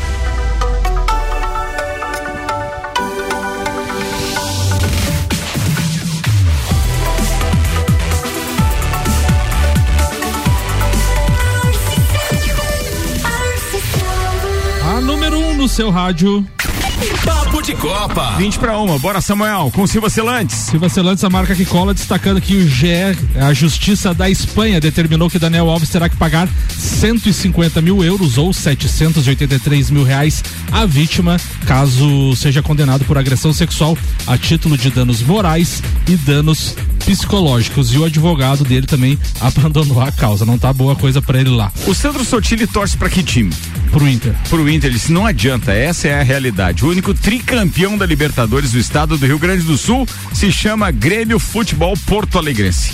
No 15.66 15.68
seu 15.68 15.90
rádio. 15.90 16.46
Papo 17.24 17.60
de 17.60 17.74
Copa. 17.74 18.36
20 18.38 18.56
para 18.60 18.78
uma. 18.78 19.00
Bora, 19.00 19.20
Samuel, 19.20 19.72
com 19.74 19.84
Silva 19.84 20.08
Celantes. 20.08 20.54
Silva 20.56 20.88
Celantes, 20.88 21.24
a 21.24 21.28
marca 21.28 21.56
que 21.56 21.64
cola, 21.64 21.92
destacando 21.92 22.40
que 22.40 22.54
o 22.54 22.68
GE, 22.68 22.86
a 23.34 23.52
Justiça 23.52 24.14
da 24.14 24.30
Espanha, 24.30 24.80
determinou 24.80 25.28
que 25.28 25.40
Daniel 25.40 25.68
Alves 25.68 25.88
terá 25.88 26.08
que 26.08 26.16
pagar 26.16 26.48
150 26.78 27.82
mil 27.82 28.04
euros 28.04 28.38
ou 28.38 28.52
783 28.52 29.90
mil 29.90 30.04
reais 30.04 30.44
à 30.70 30.86
vítima, 30.86 31.36
caso 31.66 32.36
seja 32.36 32.62
condenado 32.62 33.04
por 33.04 33.18
agressão 33.18 33.52
sexual 33.52 33.98
a 34.24 34.38
título 34.38 34.78
de 34.78 34.88
danos 34.88 35.20
morais 35.20 35.82
e 36.06 36.14
danos 36.14 36.76
psicológicos. 37.06 37.94
E 37.94 37.98
o 37.98 38.04
advogado 38.04 38.64
dele 38.64 38.86
também 38.86 39.18
abandonou 39.40 40.02
a 40.02 40.10
causa. 40.10 40.44
Não 40.44 40.58
tá 40.58 40.72
boa 40.72 40.96
coisa 40.96 41.22
para 41.22 41.40
ele 41.40 41.50
lá. 41.50 41.72
O 41.86 41.94
Sandro 41.94 42.24
Sotile 42.24 42.66
torce 42.66 42.96
para 42.96 43.08
que 43.08 43.22
time? 43.22 43.52
Pro 43.92 44.06
Inter. 44.08 44.34
Pro 44.50 44.68
Inter, 44.68 44.90
ele 44.90 44.98
disse, 44.98 45.12
não 45.12 45.24
adianta, 45.24 45.72
essa 45.72 46.08
é 46.08 46.20
a 46.20 46.22
realidade. 46.22 46.84
O 46.84 46.88
único 46.88 47.14
tricampeão 47.14 47.96
da 47.96 48.04
Libertadores 48.04 48.72
do 48.72 48.78
estado 48.78 49.16
do 49.16 49.24
Rio 49.24 49.38
Grande 49.38 49.62
do 49.62 49.78
Sul 49.78 50.06
se 50.34 50.50
chama 50.50 50.90
Grêmio 50.90 51.38
Futebol 51.38 51.96
Porto 52.06 52.38
Alegrense. 52.38 52.92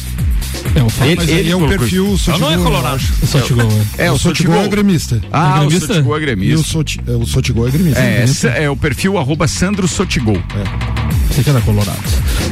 É, 0.74 0.82
o 0.82 1.06
ele, 1.06 1.16
mas 1.16 1.28
ele 1.28 1.50
é 1.50 1.56
o 1.56 1.66
perfil 1.66 2.16
Sotigol. 2.18 2.50
Não 2.50 2.60
é 2.60 2.62
colorado. 2.62 3.02
O 3.22 3.26
Sotigol, 3.26 3.68
é. 3.98 4.06
é. 4.06 4.12
o 4.12 4.18
Sotigol 4.18 4.62
é 4.62 4.68
gremista. 4.68 5.20
Ah, 5.32 5.56
é 5.56 5.66
gremista? 5.66 5.84
o 5.84 5.88
Sotigol 5.88 6.16
é 6.16 6.20
gremista. 6.20 6.52
E 6.52 6.54
o, 6.54 6.64
Soti, 6.64 7.00
o 7.06 7.26
Sotigol 7.26 7.68
é 7.68 7.70
gremista. 7.70 8.00
É, 8.00 8.24
é, 8.60 8.64
é 8.64 8.70
o 8.70 8.76
perfil 8.76 9.18
arroba 9.18 9.48
Sandro 9.48 9.88
Sotigol. 9.88 10.36
É. 10.36 11.21
Você 11.32 11.48
era 11.48 11.62
colorado. 11.62 11.98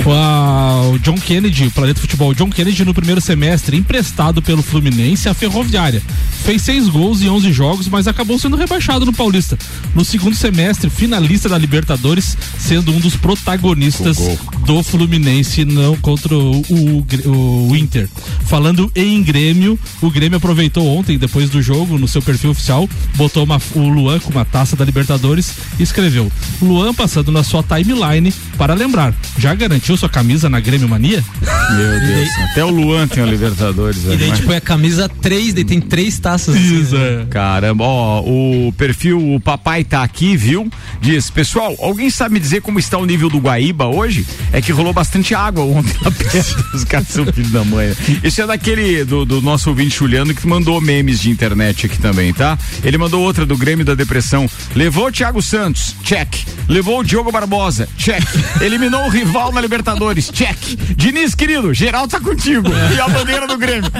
O, 0.06 0.94
o 0.94 0.98
John 1.00 1.14
Kennedy, 1.14 1.66
o 1.66 1.70
Planeta 1.70 2.00
Futebol, 2.00 2.32
John 2.32 2.48
Kennedy 2.48 2.82
no 2.82 2.94
primeiro 2.94 3.20
semestre, 3.20 3.76
emprestado 3.76 4.40
pelo 4.40 4.62
Fluminense 4.62 5.28
à 5.28 5.34
Ferroviária. 5.34 6.02
Fez 6.44 6.62
seis 6.62 6.88
gols 6.88 7.20
em 7.20 7.28
11 7.28 7.52
jogos, 7.52 7.88
mas 7.88 8.08
acabou 8.08 8.38
sendo 8.38 8.56
rebaixado 8.56 9.04
no 9.04 9.12
Paulista. 9.12 9.58
No 9.94 10.02
segundo 10.02 10.34
semestre, 10.34 10.88
finalista 10.88 11.46
da 11.46 11.58
Libertadores, 11.58 12.38
sendo 12.58 12.90
um 12.90 13.00
dos 13.00 13.16
protagonistas 13.16 14.16
do 14.64 14.82
Fluminense 14.82 15.66
não 15.66 15.94
contra 15.96 16.34
o, 16.34 16.62
o, 16.70 17.68
o, 17.68 17.76
Inter. 17.76 18.08
Falando 18.46 18.90
em 18.96 19.22
Grêmio, 19.22 19.78
o 20.00 20.10
Grêmio 20.10 20.38
aproveitou 20.38 20.86
ontem, 20.86 21.18
depois 21.18 21.50
do 21.50 21.60
jogo, 21.60 21.98
no 21.98 22.08
seu 22.08 22.22
perfil 22.22 22.50
oficial, 22.50 22.88
botou 23.14 23.44
uma, 23.44 23.60
o 23.74 23.88
Luan 23.88 24.18
com 24.20 24.30
uma 24.30 24.44
taça 24.46 24.74
da 24.74 24.84
Libertadores 24.86 25.52
e 25.78 25.82
escreveu: 25.82 26.32
Luan 26.62 26.94
passando 26.94 27.30
na 27.30 27.42
sua 27.42 27.62
timeline 27.62 28.32
para 28.56 28.69
lembrar, 28.74 29.14
já 29.38 29.54
garantiu 29.54 29.96
sua 29.96 30.08
camisa 30.08 30.48
na 30.48 30.60
Grêmio 30.60 30.88
Mania? 30.88 31.24
Meu 31.40 32.00
Deus, 32.00 32.28
até 32.50 32.64
o 32.64 32.70
Luan 32.70 33.06
tem 33.06 33.22
a 33.22 33.26
Libertadores. 33.26 34.04
E 34.04 34.16
daí, 34.16 34.32
tipo, 34.32 34.52
é 34.52 34.56
a 34.56 34.60
camisa 34.60 35.08
3, 35.08 35.54
daí 35.54 35.64
tem 35.64 35.80
três 35.80 36.18
taças. 36.18 36.54
Isso, 36.56 36.96
assim, 36.96 37.04
né? 37.04 37.26
Caramba, 37.30 37.84
ó, 37.84 38.20
o 38.20 38.72
perfil, 38.76 39.34
o 39.34 39.40
papai 39.40 39.84
tá 39.84 40.02
aqui, 40.02 40.36
viu? 40.36 40.70
Diz, 41.00 41.30
pessoal, 41.30 41.74
alguém 41.80 42.10
sabe 42.10 42.34
me 42.34 42.40
dizer 42.40 42.60
como 42.62 42.78
está 42.78 42.98
o 42.98 43.06
nível 43.06 43.28
do 43.28 43.38
Guaíba 43.38 43.86
hoje? 43.86 44.26
É 44.52 44.60
que 44.60 44.72
rolou 44.72 44.92
bastante 44.92 45.34
água 45.34 45.64
ontem 45.64 45.94
perto. 46.10 46.64
Os 46.74 46.84
caras 46.84 47.08
são 47.08 47.24
filhos 47.26 47.50
da 47.50 47.64
mãe. 47.64 47.94
Isso 48.22 48.42
é 48.42 48.46
daquele, 48.46 49.04
do, 49.04 49.24
do 49.24 49.40
nosso 49.40 49.70
ouvinte 49.70 49.96
Juliano, 49.96 50.34
que 50.34 50.46
mandou 50.46 50.80
memes 50.80 51.20
de 51.20 51.30
internet 51.30 51.86
aqui 51.86 51.98
também, 51.98 52.32
tá? 52.32 52.58
Ele 52.82 52.98
mandou 52.98 53.22
outra 53.22 53.46
do 53.46 53.56
Grêmio 53.56 53.84
da 53.84 53.94
Depressão. 53.94 54.48
Levou 54.74 55.06
o 55.06 55.12
Thiago 55.12 55.40
Santos, 55.42 55.94
check. 56.02 56.34
Levou 56.68 57.00
o 57.00 57.04
Diogo 57.04 57.32
Barbosa, 57.32 57.88
check. 57.96 58.22
Eliminou 58.61 59.06
o 59.06 59.08
rival 59.08 59.52
na 59.52 59.61
Libertadores. 59.61 60.30
Check. 60.32 60.58
Diniz, 60.96 61.34
querido, 61.34 61.72
geral 61.72 62.06
tá 62.06 62.20
contigo. 62.20 62.68
E 62.94 63.00
a 63.00 63.08
bandeira 63.08 63.46
do 63.46 63.56
Grêmio. 63.56 63.90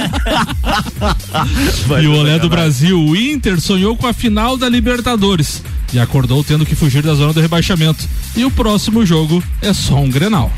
e 2.03 2.07
o 2.07 2.15
Olé 2.15 2.39
do 2.39 2.49
Brasil, 2.49 3.01
o 3.01 3.17
Inter 3.17 3.61
sonhou 3.61 3.97
com 3.97 4.07
a 4.07 4.13
final 4.13 4.57
da 4.57 4.69
Libertadores 4.69 5.63
e 5.93 5.99
acordou 5.99 6.45
tendo 6.45 6.67
que 6.67 6.75
fugir 6.75 7.03
da 7.03 7.15
zona 7.15 7.33
do 7.33 7.41
rebaixamento. 7.41 8.07
E 8.37 8.45
o 8.45 8.51
próximo 8.51 9.05
jogo 9.05 9.43
é 9.63 9.73
só 9.73 9.97
um 9.97 10.11
Grenal. 10.11 10.53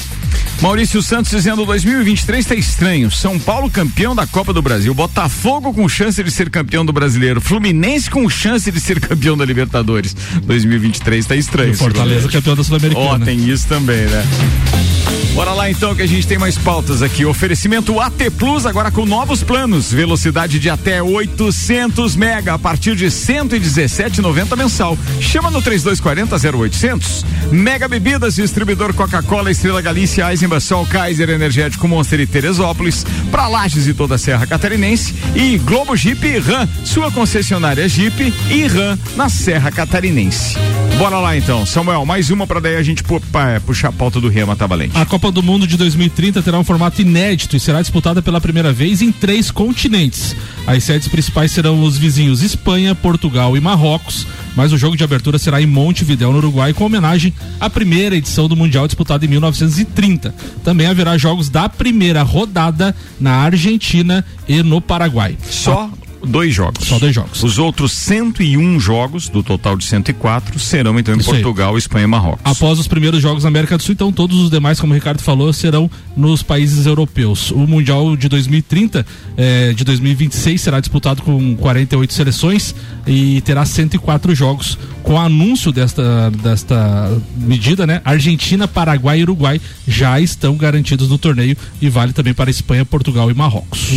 Maurício 0.60 1.02
Santos 1.02 1.30
dizendo 1.30 1.66
2023 1.66 2.46
tá 2.46 2.54
estranho. 2.54 3.10
São 3.10 3.38
Paulo 3.38 3.68
campeão 3.68 4.14
da 4.14 4.26
Copa 4.26 4.52
do 4.52 4.62
Brasil, 4.62 4.94
Botafogo 4.94 5.72
com 5.74 5.88
chance 5.88 6.22
de 6.22 6.30
ser 6.30 6.50
campeão 6.50 6.84
do 6.84 6.92
Brasileiro, 6.92 7.40
Fluminense 7.40 8.08
com 8.08 8.28
chance 8.30 8.70
de 8.70 8.80
ser 8.80 9.00
campeão 9.00 9.36
da 9.36 9.44
Libertadores. 9.44 10.14
2023 10.44 11.26
tá 11.26 11.36
estranho. 11.36 11.72
E 11.72 11.76
Fortaleza 11.76 12.28
campeão 12.28 12.54
da 12.54 12.62
Sul-Americana. 12.62 13.06
Ó, 13.06 13.16
oh, 13.16 13.18
tem 13.18 13.48
isso 13.48 13.66
também, 13.66 14.06
né? 14.06 14.24
Bora 15.34 15.54
lá 15.54 15.70
então 15.70 15.94
que 15.94 16.02
a 16.02 16.06
gente 16.06 16.26
tem 16.26 16.36
mais 16.36 16.58
pautas 16.58 17.00
aqui. 17.00 17.24
Oferecimento 17.24 17.98
AT 17.98 18.30
Plus 18.36 18.66
agora 18.66 18.90
com 18.90 19.06
novos 19.06 19.42
planos, 19.42 19.90
velocidade 19.90 20.58
de 20.58 20.68
até 20.68 21.02
800 21.02 22.14
mega 22.16 22.52
a 22.52 22.58
partir 22.58 22.94
de 22.94 23.06
117,90 23.06 24.56
mensal. 24.56 24.96
Chama 25.20 25.50
no 25.50 25.62
3240 25.62 26.58
0800. 26.58 27.24
Mega 27.50 27.88
Bebidas, 27.88 28.34
distribuidor 28.34 28.92
Coca-Cola, 28.92 29.50
Estrela 29.50 29.80
Galícia, 29.80 30.21
Eisenbach, 30.22 30.62
Sol, 30.62 30.86
Kaiser 30.86 31.28
Energético 31.30 31.88
Monster 31.88 32.20
e 32.20 32.26
Teresópolis, 32.26 33.04
para 33.30 33.48
Lages 33.48 33.86
e 33.86 33.94
toda 33.94 34.14
a 34.14 34.18
Serra 34.18 34.46
Catarinense 34.46 35.14
e 35.34 35.58
Globo 35.58 35.96
Jeep 35.96 36.24
e 36.26 36.38
Ram, 36.38 36.68
sua 36.84 37.10
concessionária 37.10 37.88
Jeep 37.88 38.32
e 38.50 38.66
Ram 38.66 38.98
na 39.16 39.28
Serra 39.28 39.70
Catarinense. 39.70 40.81
Bora 40.98 41.18
lá 41.18 41.36
então, 41.36 41.66
Samuel, 41.66 42.06
mais 42.06 42.30
uma 42.30 42.46
para 42.46 42.60
daí 42.60 42.76
a 42.76 42.82
gente 42.82 43.02
puxar 43.66 43.88
a 43.88 43.92
pauta 43.92 44.20
do 44.20 44.28
Rema 44.28 44.54
Tabalente. 44.54 44.96
A 44.96 45.04
Copa 45.04 45.32
do 45.32 45.42
Mundo 45.42 45.66
de 45.66 45.76
2030 45.76 46.42
terá 46.42 46.58
um 46.58 46.64
formato 46.64 47.02
inédito 47.02 47.56
e 47.56 47.60
será 47.60 47.80
disputada 47.80 48.22
pela 48.22 48.40
primeira 48.40 48.72
vez 48.72 49.02
em 49.02 49.10
três 49.10 49.50
continentes. 49.50 50.36
As 50.66 50.84
sedes 50.84 51.08
principais 51.08 51.50
serão 51.50 51.82
os 51.82 51.98
vizinhos 51.98 52.42
Espanha, 52.42 52.94
Portugal 52.94 53.56
e 53.56 53.60
Marrocos, 53.60 54.26
mas 54.54 54.72
o 54.72 54.78
jogo 54.78 54.96
de 54.96 55.02
abertura 55.02 55.38
será 55.38 55.60
em 55.60 55.66
Montevidéu, 55.66 56.30
no 56.30 56.38
Uruguai, 56.38 56.72
com 56.72 56.84
homenagem 56.84 57.34
à 57.58 57.68
primeira 57.68 58.14
edição 58.14 58.46
do 58.48 58.54
Mundial 58.54 58.86
disputado 58.86 59.24
em 59.24 59.28
1930. 59.28 60.32
Também 60.62 60.86
haverá 60.86 61.18
jogos 61.18 61.48
da 61.48 61.68
primeira 61.68 62.22
rodada 62.22 62.94
na 63.20 63.38
Argentina 63.38 64.24
e 64.46 64.62
no 64.62 64.80
Paraguai. 64.80 65.36
Só 65.48 65.90
dois 66.26 66.54
jogos. 66.54 66.86
Só 66.86 66.98
dois 66.98 67.14
jogos. 67.14 67.42
Os 67.42 67.58
outros 67.58 67.92
101 67.92 68.80
jogos, 68.80 69.28
do 69.28 69.42
total 69.42 69.76
de 69.76 69.84
104, 69.84 70.58
serão 70.58 70.98
então 70.98 71.14
em 71.14 71.18
Isso 71.18 71.30
Portugal, 71.30 71.72
aí. 71.72 71.78
Espanha 71.78 72.04
e 72.04 72.06
Marrocos. 72.06 72.40
Após 72.44 72.78
os 72.78 72.86
primeiros 72.86 73.20
jogos 73.20 73.44
na 73.44 73.48
América 73.48 73.76
do 73.76 73.82
Sul, 73.82 73.92
então 73.92 74.12
todos 74.12 74.38
os 74.38 74.50
demais, 74.50 74.80
como 74.80 74.92
o 74.92 74.94
Ricardo 74.94 75.20
falou, 75.20 75.52
serão 75.52 75.90
nos 76.16 76.42
países 76.42 76.86
europeus. 76.86 77.50
O 77.50 77.66
Mundial 77.66 78.16
de 78.16 78.28
2030, 78.28 79.06
eh, 79.36 79.72
de 79.74 79.84
2026, 79.84 80.60
será 80.60 80.80
disputado 80.80 81.22
com 81.22 81.56
48 81.56 82.12
seleções 82.12 82.74
e 83.06 83.40
terá 83.42 83.64
104 83.64 84.34
jogos. 84.34 84.78
Com 85.02 85.14
o 85.14 85.18
anúncio 85.18 85.72
desta, 85.72 86.30
desta 86.30 87.10
medida, 87.36 87.86
né? 87.86 88.00
Argentina, 88.04 88.68
Paraguai 88.68 89.18
e 89.18 89.22
Uruguai 89.22 89.60
já 89.86 90.20
estão 90.20 90.56
garantidos 90.56 91.08
no 91.08 91.18
torneio 91.18 91.56
e 91.80 91.88
vale 91.88 92.12
também 92.12 92.32
para 92.32 92.50
Espanha, 92.50 92.84
Portugal 92.84 93.30
e 93.30 93.34
Marrocos. 93.34 93.88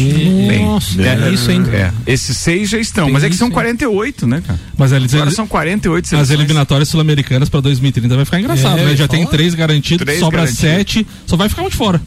Nossa, 0.61 0.97
Bem, 0.97 1.05
é, 1.05 1.27
é, 1.27 1.29
isso, 1.31 1.51
hein? 1.51 1.63
É. 1.71 1.91
Esses 2.15 2.37
seis 2.37 2.69
já 2.69 2.79
estão, 2.79 3.05
Tem 3.05 3.13
mas 3.13 3.23
é 3.23 3.29
que 3.29 3.35
são 3.35 3.51
48, 3.51 4.25
né, 4.25 4.41
cara? 4.45 4.59
Mas 4.77 4.91
eles, 4.91 5.13
Agora 5.13 5.31
são 5.31 5.45
48 5.45 6.07
seleções. 6.07 6.31
As 6.31 6.33
eliminatórias 6.33 6.89
sul-americanas 6.89 7.49
para 7.49 7.59
2030 7.59 8.15
vai 8.15 8.25
ficar 8.25 8.39
engraçado, 8.39 8.79
é, 8.79 8.85
né? 8.85 8.95
Já 8.95 9.07
tem 9.07 9.25
três 9.25 9.53
garantidos, 9.53 10.05
três 10.05 10.19
sobra 10.19 10.41
garantido. 10.41 10.61
sete, 10.61 11.07
só 11.25 11.35
vai 11.35 11.49
ficar 11.49 11.63
um 11.63 11.69
de 11.69 11.75
fora 11.75 12.01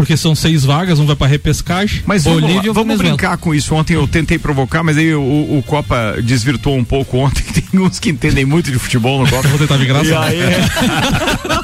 porque 0.00 0.16
são 0.16 0.34
seis 0.34 0.64
vagas, 0.64 0.98
um 0.98 1.04
vai 1.04 1.14
para 1.14 1.26
repescagem. 1.26 2.02
Mas 2.06 2.24
Bolívia, 2.24 2.72
vamos, 2.72 2.74
vamos 2.74 2.96
brincar 2.96 3.36
com 3.36 3.54
isso. 3.54 3.74
Ontem 3.74 3.96
eu 3.96 4.08
tentei 4.08 4.38
provocar, 4.38 4.82
mas 4.82 4.96
aí 4.96 5.14
o, 5.14 5.20
o, 5.20 5.62
Copa 5.66 6.16
desvirtuou 6.24 6.78
um 6.78 6.84
pouco 6.84 7.18
ontem. 7.18 7.42
Tem 7.52 7.78
uns 7.78 7.98
que 7.98 8.08
entendem 8.08 8.46
muito 8.46 8.72
de 8.72 8.78
futebol 8.78 9.22
no 9.22 9.28
Copa. 9.28 9.46
vou 9.48 9.58
tentar 9.58 9.76
me 9.76 9.84
graçar. 9.84 10.22
Aí... 10.22 10.38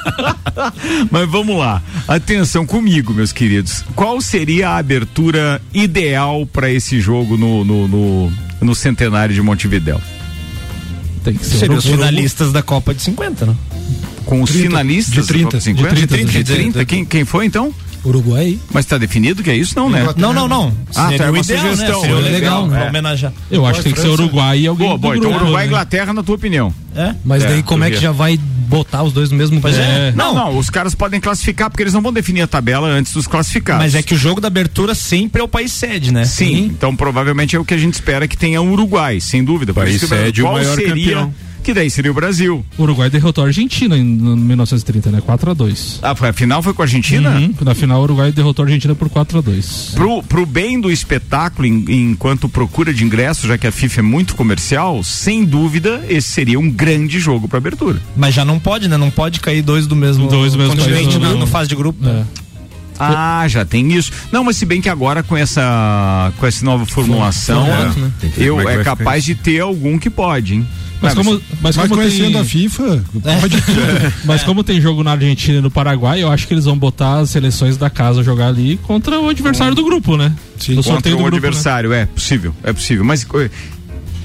mas 1.10 1.26
vamos 1.30 1.56
lá. 1.58 1.82
Atenção 2.06 2.66
comigo, 2.66 3.14
meus 3.14 3.32
queridos. 3.32 3.82
Qual 3.94 4.20
seria 4.20 4.68
a 4.68 4.76
abertura 4.76 5.62
ideal 5.72 6.44
para 6.44 6.70
esse 6.70 7.00
jogo 7.00 7.38
no, 7.38 7.64
no, 7.64 7.88
no, 7.88 8.32
no 8.60 8.74
centenário 8.74 9.34
de 9.34 9.40
Montevidéu? 9.40 9.98
Tem 11.24 11.32
que 11.32 11.46
ser 11.46 11.56
Seria 11.56 11.78
os 11.78 11.86
finalistas 11.86 12.52
da 12.52 12.62
Copa 12.62 12.92
de 12.92 13.00
50, 13.00 13.46
né? 13.46 13.56
Com 14.26 14.42
os 14.42 14.50
30, 14.50 14.68
finalistas 14.68 15.26
de 15.26 15.32
30, 15.32 15.56
de 15.56 15.64
50? 15.64 15.94
De 15.94 16.06
30, 16.06 16.16
de 16.16 16.32
30, 16.32 16.44
de 16.44 16.54
30. 16.54 16.84
Quem, 16.84 17.02
quem 17.06 17.24
foi 17.24 17.46
então? 17.46 17.74
Uruguai. 18.08 18.58
Mas 18.72 18.84
está 18.84 18.98
definido 18.98 19.42
que 19.42 19.50
é 19.50 19.56
isso, 19.56 19.74
não, 19.76 19.90
né? 19.90 20.06
Não, 20.16 20.32
não, 20.32 20.48
não. 20.48 20.72
Ah, 20.94 21.04
Seria 21.04 21.18
tá, 21.18 21.24
é 21.24 21.30
uma 21.30 21.38
ideal, 21.38 21.60
sugestão. 21.60 22.02
Né? 22.02 22.08
Seria 22.08 22.30
legal, 22.30 22.66
legal 22.66 22.84
é. 22.84 22.88
homenagear. 22.88 23.32
Eu 23.50 23.66
acho 23.66 23.78
que 23.78 23.84
tem 23.84 23.92
que 23.92 24.00
ser 24.00 24.08
Uruguai 24.08 24.60
e 24.60 24.66
alguém. 24.66 24.86
Boa, 24.88 24.98
boa, 24.98 25.16
então 25.16 25.30
Uruguai 25.30 25.64
e 25.64 25.66
né? 25.66 25.66
Inglaterra, 25.66 26.12
na 26.12 26.22
tua 26.22 26.34
opinião. 26.34 26.72
É? 26.94 27.14
Mas 27.24 27.44
é, 27.44 27.48
daí 27.48 27.62
como 27.62 27.84
é 27.84 27.90
que 27.90 28.00
já 28.00 28.12
vai 28.12 28.38
botar 28.66 29.02
os 29.02 29.12
dois 29.12 29.30
no 29.30 29.36
mesmo 29.36 29.60
é. 29.66 30.12
Não, 30.12 30.34
não, 30.34 30.58
os 30.58 30.68
caras 30.68 30.94
podem 30.94 31.20
classificar 31.20 31.70
porque 31.70 31.82
eles 31.82 31.92
não 31.92 32.02
vão 32.02 32.12
definir 32.12 32.42
a 32.42 32.46
tabela 32.46 32.88
antes 32.88 33.12
dos 33.12 33.26
classificados. 33.26 33.84
Mas 33.84 33.94
é 33.94 34.02
que 34.02 34.14
o 34.14 34.16
jogo 34.16 34.40
da 34.40 34.48
abertura 34.48 34.94
sempre 34.94 35.40
é 35.40 35.44
o 35.44 35.48
país 35.48 35.72
sede, 35.72 36.12
né? 36.12 36.24
Sim, 36.24 36.46
Sim. 36.46 36.64
então 36.64 36.94
provavelmente 36.96 37.54
é 37.54 37.58
o 37.58 37.64
que 37.64 37.74
a 37.74 37.78
gente 37.78 37.94
espera 37.94 38.26
que 38.26 38.36
tenha 38.36 38.60
o 38.60 38.72
Uruguai, 38.72 39.20
sem 39.20 39.44
dúvida. 39.44 39.72
País 39.72 40.00
sede 40.00 40.42
o 40.42 40.52
maior 40.52 40.74
seria, 40.74 40.88
campeão 40.88 41.34
que 41.66 41.74
daí 41.74 41.90
seria 41.90 42.10
o 42.10 42.14
Brasil. 42.14 42.64
O 42.78 42.82
Uruguai 42.84 43.10
derrotou 43.10 43.42
a 43.44 43.48
Argentina 43.48 43.96
em 43.98 44.04
no 44.04 44.36
1930, 44.36 45.10
né? 45.10 45.20
4 45.20 45.50
a 45.50 45.54
2 45.54 45.98
Ah, 46.02 46.14
foi, 46.14 46.28
a 46.28 46.32
final 46.32 46.62
foi 46.62 46.72
com 46.72 46.80
a 46.82 46.84
Argentina? 46.84 47.30
Uhum. 47.36 47.52
Na 47.62 47.74
final, 47.74 48.00
o 48.00 48.02
Uruguai 48.04 48.30
derrotou 48.30 48.62
a 48.62 48.66
Argentina 48.66 48.94
por 48.94 49.08
4 49.10 49.38
a 49.38 49.40
2 49.40 49.92
Pro, 49.94 50.22
pro 50.22 50.46
bem 50.46 50.80
do 50.80 50.90
espetáculo, 50.90 51.66
em- 51.66 51.84
enquanto 52.10 52.48
procura 52.48 52.94
de 52.94 53.02
ingressos, 53.04 53.48
já 53.48 53.58
que 53.58 53.66
a 53.66 53.72
FIFA 53.72 54.00
é 54.00 54.02
muito 54.02 54.34
comercial, 54.36 55.02
sem 55.02 55.44
dúvida, 55.44 56.04
esse 56.08 56.28
seria 56.28 56.58
um 56.60 56.70
grande 56.70 57.18
jogo 57.18 57.48
para 57.48 57.58
abertura. 57.58 58.00
Mas 58.16 58.34
já 58.34 58.44
não 58.44 58.58
pode, 58.60 58.88
né? 58.88 58.96
Não 58.96 59.10
pode 59.10 59.40
cair 59.40 59.60
dois 59.62 59.86
do 59.86 59.96
mesmo, 59.96 60.28
Dois 60.28 60.52
do 60.52 60.58
mesmo 60.58 60.76
continente 60.76 61.04
país, 61.10 61.18
na- 61.20 61.30
não. 61.32 61.40
no 61.40 61.46
fase 61.46 61.68
de 61.68 61.74
grupo. 61.74 61.98
É. 62.08 62.22
Ah, 62.98 63.44
já 63.48 63.64
tem 63.64 63.92
isso. 63.94 64.10
Não, 64.32 64.44
mas 64.44 64.56
se 64.56 64.64
bem 64.66 64.80
que 64.80 64.88
agora 64.88 65.22
com 65.22 65.36
essa 65.36 66.32
com 66.38 66.46
essa 66.46 66.64
nova 66.64 66.86
formulação, 66.86 67.66
né? 67.66 68.12
Que 68.20 68.26
ver 68.28 68.44
eu 68.46 68.68
é 68.68 68.76
é 68.80 68.84
capaz 68.84 69.24
de 69.24 69.34
ter 69.34 69.60
algum 69.60 69.98
que 69.98 70.10
pode, 70.10 70.54
hein? 70.54 70.66
Mas 71.00 71.14
Não, 71.14 71.22
como, 71.24 71.42
mas 71.60 71.76
Mas 71.76 71.88
como 71.88 72.00
conhecendo 72.00 72.32
tem, 72.32 72.40
a 72.40 72.44
FIFA, 72.44 73.04
É. 73.24 73.36
pode 73.40 73.60
tudo. 73.62 74.12
mas 74.24 74.42
como 74.42 74.64
tem 74.64 74.80
jogo 74.80 75.02
na 75.02 75.12
Argentina 75.12 75.58
e 75.58 75.60
no 75.60 75.70
Paraguai, 75.70 76.22
eu 76.22 76.30
acho 76.32 76.48
que 76.48 76.54
eles 76.54 76.64
vão 76.64 76.76
botar 76.78 77.18
as 77.18 77.30
seleções 77.30 77.76
da 77.76 77.90
casa 77.90 78.22
jogar 78.22 78.48
ali 78.48 78.78
contra 78.82 79.20
o 79.20 79.28
adversário 79.28 79.74
do 79.74 79.84
grupo, 79.84 80.16
né? 80.16 80.32
Sim. 80.58 80.76
Contra 80.76 80.96
o 80.96 81.00
do 81.02 81.16
grupo, 81.18 81.30
né? 81.32 81.36
adversário, 81.36 81.92
é 81.92 82.06
possível, 82.06 82.54
é 82.62 82.72
possível. 82.72 83.04
Mas 83.04 83.26
eh, 83.34 83.50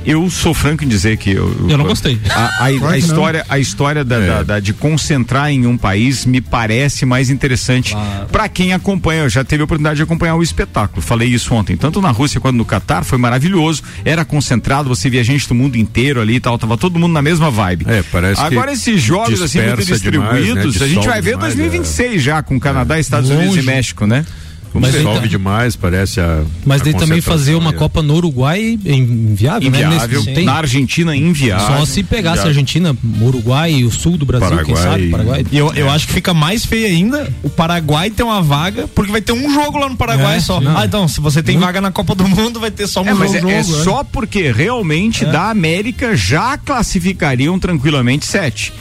eu 0.05 0.29
sou 0.29 0.53
franco 0.53 0.83
em 0.83 0.87
dizer 0.87 1.17
que 1.17 1.31
eu, 1.31 1.67
Eu 1.69 1.77
não 1.77 1.85
gostei. 1.85 2.19
A, 2.29 2.65
a- 2.67 2.71
Claro 2.71 2.87
a 2.87 2.97
história, 2.97 3.45
a 3.49 3.59
história 3.59 4.03
da, 4.03 4.19
da- 4.19 4.43
da- 4.43 4.59
de 4.59 4.73
concentrar 4.73 5.51
em 5.51 5.65
um 5.67 5.77
país 5.77 6.25
me 6.25 6.41
parece 6.41 7.05
mais 7.05 7.29
interessante 7.29 7.95
pra 8.31 8.47
quem 8.49 8.73
acompanha. 8.73 9.23
Eu 9.23 9.29
já 9.29 9.43
teve 9.43 9.61
a 9.61 9.65
oportunidade 9.65 9.97
de 9.97 10.03
acompanhar 10.03 10.35
o 10.35 10.43
espetáculo. 10.43 11.01
Falei 11.01 11.27
isso 11.29 11.53
ontem, 11.53 11.75
tanto 11.77 12.01
na 12.01 12.11
Rússia 12.11 12.39
quanto 12.39 12.55
no 12.55 12.65
Catar, 12.65 13.03
foi 13.03 13.17
maravilhoso. 13.17 13.83
Era 14.05 14.23
concentrado, 14.25 14.89
você 14.89 15.09
via 15.09 15.23
gente 15.23 15.47
do 15.47 15.55
mundo 15.55 15.75
inteiro 15.77 16.21
ali 16.21 16.35
e 16.35 16.39
tal, 16.39 16.57
tava 16.57 16.77
todo 16.77 16.97
mundo 16.99 17.13
na 17.13 17.21
mesma 17.21 17.49
vibe. 17.51 17.85
É, 17.87 18.03
parece 18.11 18.41
que 18.41 18.47
Agora 18.47 18.71
esses 18.71 19.01
jogos 19.01 19.41
assim 19.41 19.59
muito 19.61 19.77
dispersa 19.77 20.11
demais, 20.11 20.37
distribuídos, 20.43 20.79
né? 20.79 20.85
a 20.85 20.89
gente 20.89 21.07
vai 21.07 21.21
ver 21.21 21.31
demais, 21.31 21.55
2026 21.55 22.21
já 22.23 22.41
com 22.41 22.59
Canadá, 22.59 22.99
Estados 22.99 23.29
Unidos 23.29 23.53
e 23.53 23.57
Longe. 23.57 23.61
México, 23.67 24.05
né? 24.05 24.25
Como 24.71 24.85
Mas 24.85 24.95
dissolve 24.95 25.19
tá- 25.21 25.27
demais, 25.27 25.75
parece 25.75 26.21
a. 26.21 26.43
Mas 26.65 26.79
a 26.79 26.85
daí 26.85 26.93
também 26.93 27.19
fazer 27.19 27.55
uma 27.55 27.73
Copa 27.73 28.01
no 28.01 28.15
Uruguai 28.15 28.79
é 28.85 28.93
inviável, 28.93 29.69
né? 29.69 29.77
Inviável. 29.79 30.19
Nesse- 30.21 30.33
tem- 30.33 30.45
Na 30.45 30.53
Argentina, 30.53 31.13
inviável. 31.15 31.77
Só 31.79 31.85
se 31.85 32.01
pegasse 32.03 32.27
a 32.27 32.31
Inviável. 32.43 32.47
Argentina, 32.49 32.97
Uruguai 33.21 33.71
e 33.73 33.83
o 33.83 33.91
sul 33.91 34.17
do 34.17 34.25
Brasil, 34.25 34.47
quem 34.63 34.73
Paraguai. 34.73 34.83
sabe? 34.83 35.09
Paraguai. 35.09 35.45
E 35.51 35.57
eu, 35.57 35.73
eu 35.73 35.89
acho 35.89 36.07
que 36.07 36.13
fica 36.13 36.33
mais 36.33 36.65
feio 36.65 36.87
ainda 36.87 37.29
o 37.43 37.49
Paraguai 37.49 38.09
ter 38.09 38.23
uma 38.23 38.41
vaga, 38.41 38.87
porque 38.87 39.11
vai 39.11 39.21
ter 39.21 39.33
um 39.33 39.53
jogo 39.53 39.77
lá 39.77 39.89
no 39.89 39.97
Paraguai 39.97 40.37
É, 40.37 40.39
só. 40.39 40.61
não. 40.61 40.77
Ah, 40.77 40.85
então, 40.85 41.05
se 41.07 41.19
você 41.19 41.43
tem 41.43 41.57
vaga 41.57 41.81
na 41.81 41.91
Copa 41.91 42.15
do 42.15 42.25
Mundo, 42.25 42.57
vai 42.59 42.71
ter 42.71 42.87
só 42.87 43.01
um 43.01 43.07
É, 43.09 43.13
mas 43.13 43.33
jogo. 43.33 43.49
é, 43.49 43.59
é 43.59 43.63
jogo, 43.63 43.83
só 43.83 44.03
porque 44.05 44.51
realmente 44.53 45.25
da 45.25 45.49
América 45.49 46.15
já 46.15 46.57
classificariam 46.57 47.59
tranquilamente 47.59 48.25
sete. 48.25 48.71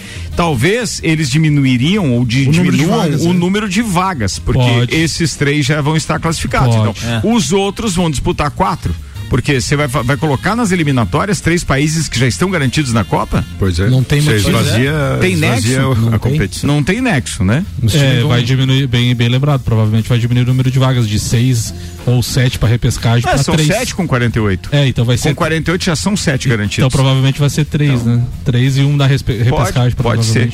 Talvez 0.41 1.01
eles 1.03 1.29
diminuiriam 1.29 2.13
ou 2.13 2.25
di- 2.25 2.49
O 2.49 2.53
número 2.53 2.71
de 2.73 2.77
diminuam 2.79 2.99
vagas, 3.03 3.21
o 3.23 3.33
né? 3.33 3.39
número 3.39 3.69
de 3.69 3.83
vagas, 3.83 4.39
porque 4.39 4.59
Pode. 4.59 4.95
esses 4.95 5.37
três 5.37 5.67
já 5.67 5.83
vão 5.83 5.97
estar 5.97 6.19
classificados. 6.19 6.75
Pode. 6.75 6.99
Então, 6.99 7.33
os 7.35 7.53
outros 7.53 7.95
vão 7.95 8.11
disputar 8.11 8.51
quatro. 8.51 8.95
Porque 9.29 9.61
você 9.61 9.77
vai, 9.77 9.87
vai 9.87 10.17
colocar 10.17 10.57
nas 10.57 10.73
eliminatórias 10.73 11.41
três 11.41 11.63
países 11.63 12.09
que 12.09 12.19
já 12.19 12.27
estão 12.27 12.51
garantidos 12.51 12.93
na 12.93 13.05
Copa? 13.05 13.45
Pois 13.61 13.79
é. 13.79 13.89
Não 13.89 14.03
tem 14.03 14.21
Você 14.21 14.31
motivo. 14.33 14.49
esvazia, 14.59 14.93
Tem 15.21 15.33
esvazia 15.35 15.77
nexo? 15.79 15.93
a 15.93 15.95
Não 15.95 16.11
tem. 16.11 16.19
competição. 16.19 16.67
Não 16.69 16.83
tem 16.83 17.01
nexo, 17.01 17.45
né? 17.45 17.65
É, 17.95 18.23
vai 18.25 18.43
diminuir, 18.43 18.89
bem, 18.89 19.15
bem 19.15 19.29
lembrado, 19.29 19.61
provavelmente 19.61 20.09
vai 20.09 20.19
diminuir 20.19 20.43
o 20.43 20.47
número 20.49 20.69
de 20.69 20.79
vagas 20.81 21.07
de 21.07 21.21
seis 21.21 21.73
ou 22.15 22.23
sete 22.23 22.59
para 22.59 22.69
repescagem 22.69 23.29
É, 23.29 23.37
são 23.39 23.55
três. 23.55 23.69
sete 23.69 23.95
com 23.95 24.07
48. 24.07 24.69
É, 24.73 24.87
então 24.89 25.05
vai 25.05 25.17
Com 25.17 25.23
ser 25.23 25.35
48 25.35 25.85
já 25.85 25.97
são 25.97 26.17
sete 26.17 26.49
garantidos. 26.49 26.79
Então 26.79 26.91
provavelmente 26.91 27.39
vai 27.41 27.51
ser 27.51 27.65
três, 27.65 28.05
né? 28.05 28.23
Três 28.45 28.77
e 28.77 28.83
um 28.83 28.97
da 28.97 29.07
respe- 29.07 29.37
repescagem, 29.37 29.93
pode, 29.97 30.19
pode 30.19 30.25
ser. 30.27 30.53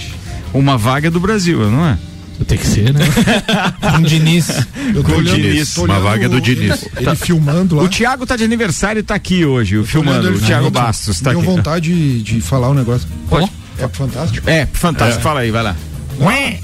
Uma 0.54 0.76
vaga 0.78 1.08
é 1.08 1.10
do 1.10 1.20
Brasil, 1.20 1.70
não 1.70 1.86
é? 1.86 1.98
Tem 2.46 2.58
que 2.58 2.66
ser, 2.66 2.92
né? 2.92 3.00
Um 3.98 4.02
Diniz. 4.02 4.48
Eu 4.94 5.02
tô 5.02 5.10
Com 5.14 5.18
o 5.20 5.24
Diniz. 5.24 5.74
Uma 5.78 5.98
vaga 5.98 6.28
do 6.28 6.38
Diniz. 6.40 6.86
Ele, 6.96 7.06
ele 7.08 7.16
filmando 7.16 7.76
lá. 7.76 7.82
O 7.82 7.88
Thiago 7.88 8.26
tá 8.26 8.36
de 8.36 8.44
aniversário 8.44 9.00
e 9.00 9.02
tá 9.02 9.14
aqui 9.14 9.44
hoje, 9.46 9.78
o 9.78 9.84
filmando. 9.86 10.28
O 10.30 10.38
Thiago. 10.38 10.70
Bastos 10.70 11.18
tá 11.20 11.30
aqui. 11.30 11.40
vontade 11.42 11.88
de, 11.94 12.22
de 12.22 12.40
falar 12.42 12.68
um 12.70 12.74
negócio. 12.74 13.08
Pode. 13.30 13.50
É 13.78 13.88
fantástico. 13.88 14.48
É, 14.50 14.66
fantástico. 14.70 15.22
Fala 15.22 15.40
aí, 15.40 15.50
vai 15.50 15.62
lá. 15.62 15.76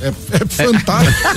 É, 0.01 0.09
é 0.09 0.13
fantástico. 0.49 1.29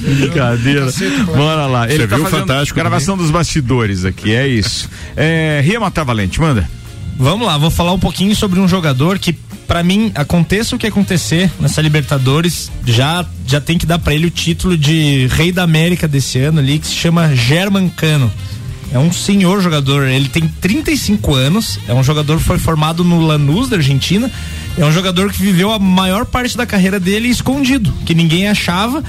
Brincadeira. 0.00 0.84
Cacete, 0.86 1.22
Bora 1.24 1.66
lá. 1.66 1.86
Ele 1.88 1.98
Você 1.98 2.08
tá 2.08 2.16
viu 2.16 2.24
o 2.24 2.28
fazendo 2.28 2.46
Fantástico 2.46 2.78
gravação 2.78 3.16
dos 3.16 3.30
bastidores 3.30 4.04
aqui, 4.04 4.34
é 4.34 4.46
isso. 4.46 4.88
É, 5.16 5.60
Ria 5.64 5.80
Matar 5.80 6.04
Valente, 6.04 6.40
manda. 6.40 6.68
Vamos 7.18 7.46
lá, 7.46 7.58
vou 7.58 7.70
falar 7.70 7.92
um 7.92 7.98
pouquinho 7.98 8.34
sobre 8.36 8.60
um 8.60 8.68
jogador 8.68 9.18
que, 9.18 9.32
pra 9.66 9.82
mim, 9.82 10.12
aconteça 10.14 10.76
o 10.76 10.78
que 10.78 10.86
acontecer 10.86 11.50
nessa 11.58 11.82
Libertadores, 11.82 12.70
já, 12.86 13.26
já 13.44 13.60
tem 13.60 13.76
que 13.76 13.84
dar 13.84 13.98
pra 13.98 14.14
ele 14.14 14.28
o 14.28 14.30
título 14.30 14.78
de 14.78 15.26
Rei 15.26 15.50
da 15.50 15.64
América 15.64 16.06
desse 16.06 16.38
ano 16.38 16.60
ali, 16.60 16.78
que 16.78 16.86
se 16.86 16.94
chama 16.94 17.34
German 17.34 17.88
Cano. 17.88 18.32
É 18.92 18.98
um 18.98 19.12
senhor 19.12 19.60
jogador, 19.60 20.06
ele 20.06 20.28
tem 20.28 20.46
35 20.46 21.34
anos, 21.34 21.78
é 21.88 21.92
um 21.92 22.02
jogador 22.02 22.38
que 22.38 22.44
foi 22.44 22.58
formado 22.58 23.02
no 23.02 23.20
Lanús 23.20 23.68
da 23.68 23.76
Argentina, 23.76 24.30
é 24.78 24.84
um 24.84 24.92
jogador 24.92 25.32
que 25.32 25.42
viveu 25.42 25.72
a 25.72 25.78
maior 25.78 26.24
parte 26.24 26.56
da 26.56 26.64
carreira 26.64 27.00
dele 27.00 27.28
escondido, 27.28 27.92
que 28.06 28.14
ninguém 28.14 28.46
achava. 28.46 29.02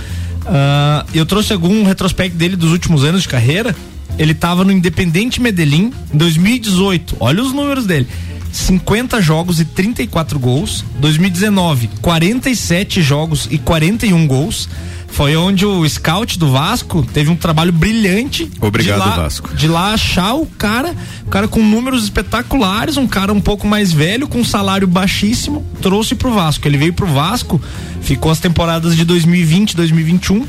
Ah, 0.46 1.06
eu 1.14 1.26
trouxe 1.26 1.54
algum 1.54 1.84
retrospecto 1.84 2.36
dele 2.36 2.56
dos 2.56 2.72
últimos 2.72 3.04
anos 3.04 3.22
de 3.22 3.30
carreira. 3.30 3.76
Ele 4.18 4.32
estava 4.32 4.64
no 4.64 4.72
Independente 4.72 5.40
Medellín 5.40 5.94
em 6.14 6.18
2018. 6.18 7.18
Olha 7.20 7.42
os 7.42 7.54
números 7.54 7.86
dele. 7.86 8.08
50 8.52 9.22
jogos 9.22 9.60
e 9.60 9.66
34 9.66 10.40
gols. 10.40 10.84
2019, 11.00 11.90
47 12.02 13.02
jogos 13.02 13.48
e 13.52 13.60
41 13.60 14.28
gols. 14.28 14.68
Foi 15.12 15.36
onde 15.36 15.66
o 15.66 15.88
scout 15.88 16.40
do 16.40 16.52
Vasco 16.52 17.06
teve 17.14 17.30
um 17.30 17.36
trabalho 17.36 17.74
brilhante. 17.74 18.50
Obrigado, 18.62 19.02
de 19.02 19.10
lá, 19.10 19.16
Vasco. 19.16 19.54
De 19.54 19.68
lá 19.68 19.94
achar 19.94 20.34
o 20.36 20.46
cara, 20.46 20.96
o 21.26 21.30
cara 21.30 21.48
com 21.48 21.62
números 21.62 22.04
espetaculares, 22.04 22.96
um 22.96 23.08
cara 23.08 23.34
um 23.34 23.42
pouco 23.42 23.68
mais 23.68 23.92
velho, 23.92 24.28
com 24.28 24.40
um 24.40 24.46
salário 24.46 24.88
baixíssimo, 24.88 25.66
trouxe 25.82 26.16
pro 26.16 26.32
Vasco. 26.32 26.68
Ele 26.68 26.78
veio 26.78 26.94
pro 26.94 27.08
Vasco, 27.08 27.62
ficou 28.02 28.32
as 28.32 28.40
temporadas 28.40 28.96
de 28.96 29.04
2020, 29.04 29.76
2021. 29.76 30.46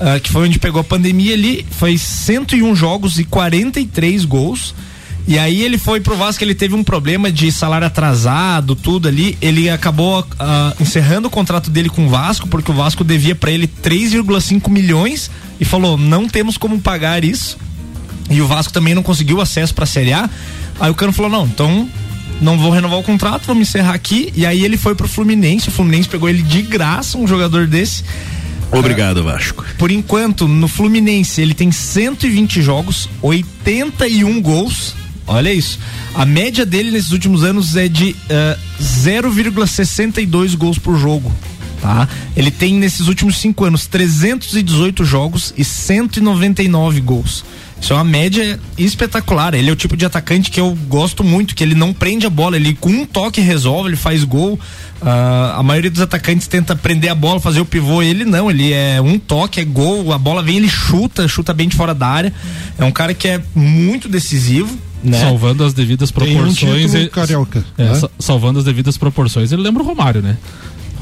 ah, 0.00 0.18
que 0.18 0.30
foi 0.30 0.46
onde 0.46 0.58
pegou 0.58 0.80
a 0.80 0.84
pandemia 0.84 1.34
ali, 1.34 1.66
foi 1.70 1.96
101 1.96 2.74
jogos 2.74 3.18
e 3.18 3.24
43 3.24 4.24
gols. 4.24 4.74
E 5.30 5.38
aí 5.38 5.62
ele 5.62 5.78
foi 5.78 6.00
pro 6.00 6.16
Vasco, 6.16 6.42
ele 6.42 6.56
teve 6.56 6.74
um 6.74 6.82
problema 6.82 7.30
de 7.30 7.52
salário 7.52 7.86
atrasado, 7.86 8.74
tudo 8.74 9.06
ali. 9.06 9.38
Ele 9.40 9.70
acabou 9.70 10.26
ah, 10.36 10.74
encerrando 10.80 11.28
o 11.28 11.30
contrato 11.30 11.70
dele 11.70 11.88
com 11.88 12.06
o 12.06 12.08
Vasco, 12.08 12.48
porque 12.48 12.72
o 12.72 12.74
Vasco 12.74 13.04
devia 13.04 13.36
para 13.36 13.52
ele 13.52 13.68
3,5 13.68 14.68
milhões 14.68 15.30
e 15.60 15.64
falou: 15.64 15.96
não 15.96 16.28
temos 16.28 16.58
como 16.58 16.80
pagar 16.80 17.22
isso. 17.22 17.56
E 18.28 18.42
o 18.42 18.46
Vasco 18.48 18.72
também 18.72 18.92
não 18.92 19.04
conseguiu 19.04 19.40
acesso 19.40 19.72
para 19.72 19.84
a 19.84 19.86
Série 19.86 20.12
A. 20.12 20.28
Aí 20.80 20.90
o 20.90 20.96
Cano 20.96 21.12
falou: 21.12 21.30
não, 21.30 21.44
então 21.46 21.88
não 22.40 22.58
vou 22.58 22.72
renovar 22.72 22.98
o 22.98 23.02
contrato, 23.04 23.46
vamos 23.46 23.68
encerrar 23.68 23.94
aqui. 23.94 24.32
E 24.34 24.44
aí 24.44 24.64
ele 24.64 24.76
foi 24.76 24.96
pro 24.96 25.06
Fluminense, 25.06 25.68
o 25.68 25.70
Fluminense 25.70 26.08
pegou 26.08 26.28
ele 26.28 26.42
de 26.42 26.60
graça, 26.60 27.16
um 27.16 27.28
jogador 27.28 27.68
desse. 27.68 28.02
Obrigado, 28.72 29.22
Vasco. 29.22 29.64
Por 29.78 29.92
enquanto, 29.92 30.48
no 30.48 30.66
Fluminense, 30.66 31.40
ele 31.40 31.54
tem 31.54 31.70
120 31.70 32.60
jogos, 32.62 33.08
81 33.22 34.42
gols. 34.42 34.98
Olha 35.30 35.52
isso. 35.52 35.78
A 36.12 36.26
média 36.26 36.66
dele 36.66 36.90
nesses 36.90 37.12
últimos 37.12 37.44
anos 37.44 37.76
é 37.76 37.86
de 37.86 38.16
eh, 38.28 38.58
0,62 38.82 40.56
gols 40.56 40.76
por 40.76 40.98
jogo. 40.98 41.32
Tá? 41.80 42.06
Ele 42.36 42.50
tem 42.50 42.74
nesses 42.74 43.08
últimos 43.08 43.38
cinco 43.38 43.64
anos 43.64 43.86
318 43.86 45.04
jogos 45.04 45.54
e 45.56 45.64
199 45.64 47.00
gols. 47.00 47.44
Isso 47.80 47.94
é 47.94 47.96
uma 47.96 48.04
média 48.04 48.60
espetacular. 48.76 49.54
Ele 49.54 49.70
é 49.70 49.72
o 49.72 49.76
tipo 49.76 49.96
de 49.96 50.04
atacante 50.04 50.50
que 50.50 50.60
eu 50.60 50.76
gosto 50.86 51.24
muito, 51.24 51.54
que 51.54 51.64
ele 51.64 51.74
não 51.74 51.94
prende 51.94 52.26
a 52.26 52.30
bola, 52.30 52.56
ele 52.56 52.74
com 52.74 52.90
um 52.90 53.06
toque 53.06 53.40
resolve, 53.40 53.88
ele 53.88 53.96
faz 53.96 54.22
gol. 54.24 54.60
Ah, 55.00 55.54
a 55.56 55.62
maioria 55.62 55.90
dos 55.90 56.02
atacantes 56.02 56.46
tenta 56.46 56.76
prender 56.76 57.10
a 57.10 57.14
bola, 57.14 57.40
fazer 57.40 57.60
o 57.60 57.64
pivô, 57.64 58.02
ele 58.02 58.26
não, 58.26 58.50
ele 58.50 58.70
é 58.74 59.00
um 59.00 59.18
toque, 59.18 59.58
é 59.60 59.64
gol, 59.64 60.12
a 60.12 60.18
bola 60.18 60.42
vem, 60.42 60.58
ele 60.58 60.68
chuta, 60.68 61.26
chuta 61.26 61.54
bem 61.54 61.68
de 61.68 61.76
fora 61.76 61.94
da 61.94 62.06
área. 62.06 62.34
É 62.78 62.84
um 62.84 62.92
cara 62.92 63.14
que 63.14 63.26
é 63.26 63.40
muito 63.54 64.06
decisivo. 64.06 64.76
Né? 65.02 65.18
Salvando 65.18 65.64
as 65.64 65.72
devidas 65.72 66.10
Tem 66.10 66.24
um 66.24 66.40
proporções. 66.42 66.82
título 66.82 66.98
ele- 66.98 67.08
carioca. 67.08 67.64
É, 67.78 67.84
né? 67.84 67.94
sa- 67.94 68.10
salvando 68.18 68.58
as 68.58 68.66
devidas 68.66 68.98
proporções, 68.98 69.50
ele 69.50 69.62
lembra 69.62 69.82
o 69.82 69.86
Romário, 69.86 70.20
né? 70.20 70.36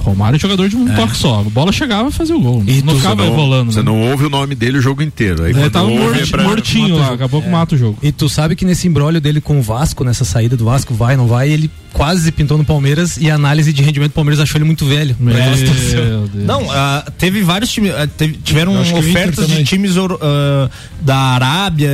Romário 0.03 0.37
é 0.37 0.39
jogador 0.39 0.69
de 0.69 0.77
um 0.77 0.87
toque 0.95 1.17
só. 1.17 1.41
A 1.41 1.43
bola 1.45 1.71
chegava 1.73 2.09
e 2.09 2.13
fazia 2.13 2.37
o 2.37 2.41
gol. 2.41 2.63
E 2.67 2.83
não 2.83 2.97
ficava 2.97 3.23
você 3.23 3.29
não, 3.31 3.37
rolando. 3.37 3.73
Você 3.73 3.79
né? 3.81 3.85
não 3.85 4.01
ouve 4.11 4.25
o 4.27 4.31
nome 4.31 4.55
dele 4.55 4.79
o 4.79 4.83
jogo 4.83 5.03
inteiro. 5.03 5.43
Aí 5.45 5.51
Ele 5.51 5.61
quando 5.61 5.71
tava 5.73 5.89
morti- 5.89 6.23
é 6.23 6.27
pra- 6.27 6.43
mortinho 6.45 6.97
lá, 6.97 7.13
acabou 7.13 7.43
que 7.43 7.49
mata 7.49 7.75
o 7.75 7.79
jogo. 7.79 7.99
E 8.03 8.11
tu 8.13 8.29
sabe 8.29 8.57
que 8.57 8.65
nesse 8.65 8.89
embrólio 8.89 9.21
dele 9.21 9.41
com 9.41 9.59
o 9.59 9.63
Vasco, 9.63 10.05
nessa 10.05 10.25
saída 10.25 10.57
do 10.57 10.65
Vasco, 10.65 10.95
vai, 10.95 11.17
não 11.17 11.27
vai, 11.27 11.49
ele 11.51 11.71
quase 11.93 12.31
pintou 12.33 12.57
no 12.57 12.65
Palmeiras 12.65 13.17
e 13.17 13.31
a 13.31 13.35
análise 13.35 13.73
de 13.73 13.83
rendimento 13.83 14.11
do 14.13 14.15
Palmeiras 14.15 14.41
achou 14.41 14.59
ele 14.59 14.65
muito 14.65 14.87
velho. 14.87 15.17
aquela 15.29 15.57
situação. 15.57 16.31
Não, 16.35 16.71
ah, 16.71 17.05
teve 17.19 17.43
vários 17.43 17.71
times, 17.71 17.93
ah, 17.93 18.07
teve- 18.07 18.39
tiveram 18.43 18.81
ofertas 18.81 19.49
de 19.49 19.65
times 19.65 19.97
ah, 19.97 20.71
da 21.01 21.17
Arábia, 21.17 21.91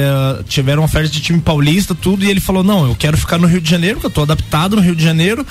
tiveram 0.49 0.85
ofertas 0.85 1.11
de 1.11 1.21
time 1.21 1.41
paulista, 1.41 1.95
tudo, 1.95 2.25
e 2.25 2.31
ele 2.31 2.41
falou: 2.41 2.63
não, 2.63 2.87
eu 2.87 2.95
quero 2.95 3.17
ficar 3.17 3.39
no 3.39 3.47
Rio 3.47 3.61
de 3.61 3.71
Janeiro, 3.71 4.01
que 4.01 4.07
eu 4.07 4.11
tô 4.11 4.23
adaptado 4.23 4.77
no 4.77 4.83
Rio 4.83 4.95
de 4.97 5.03
Janeiro. 5.03 5.47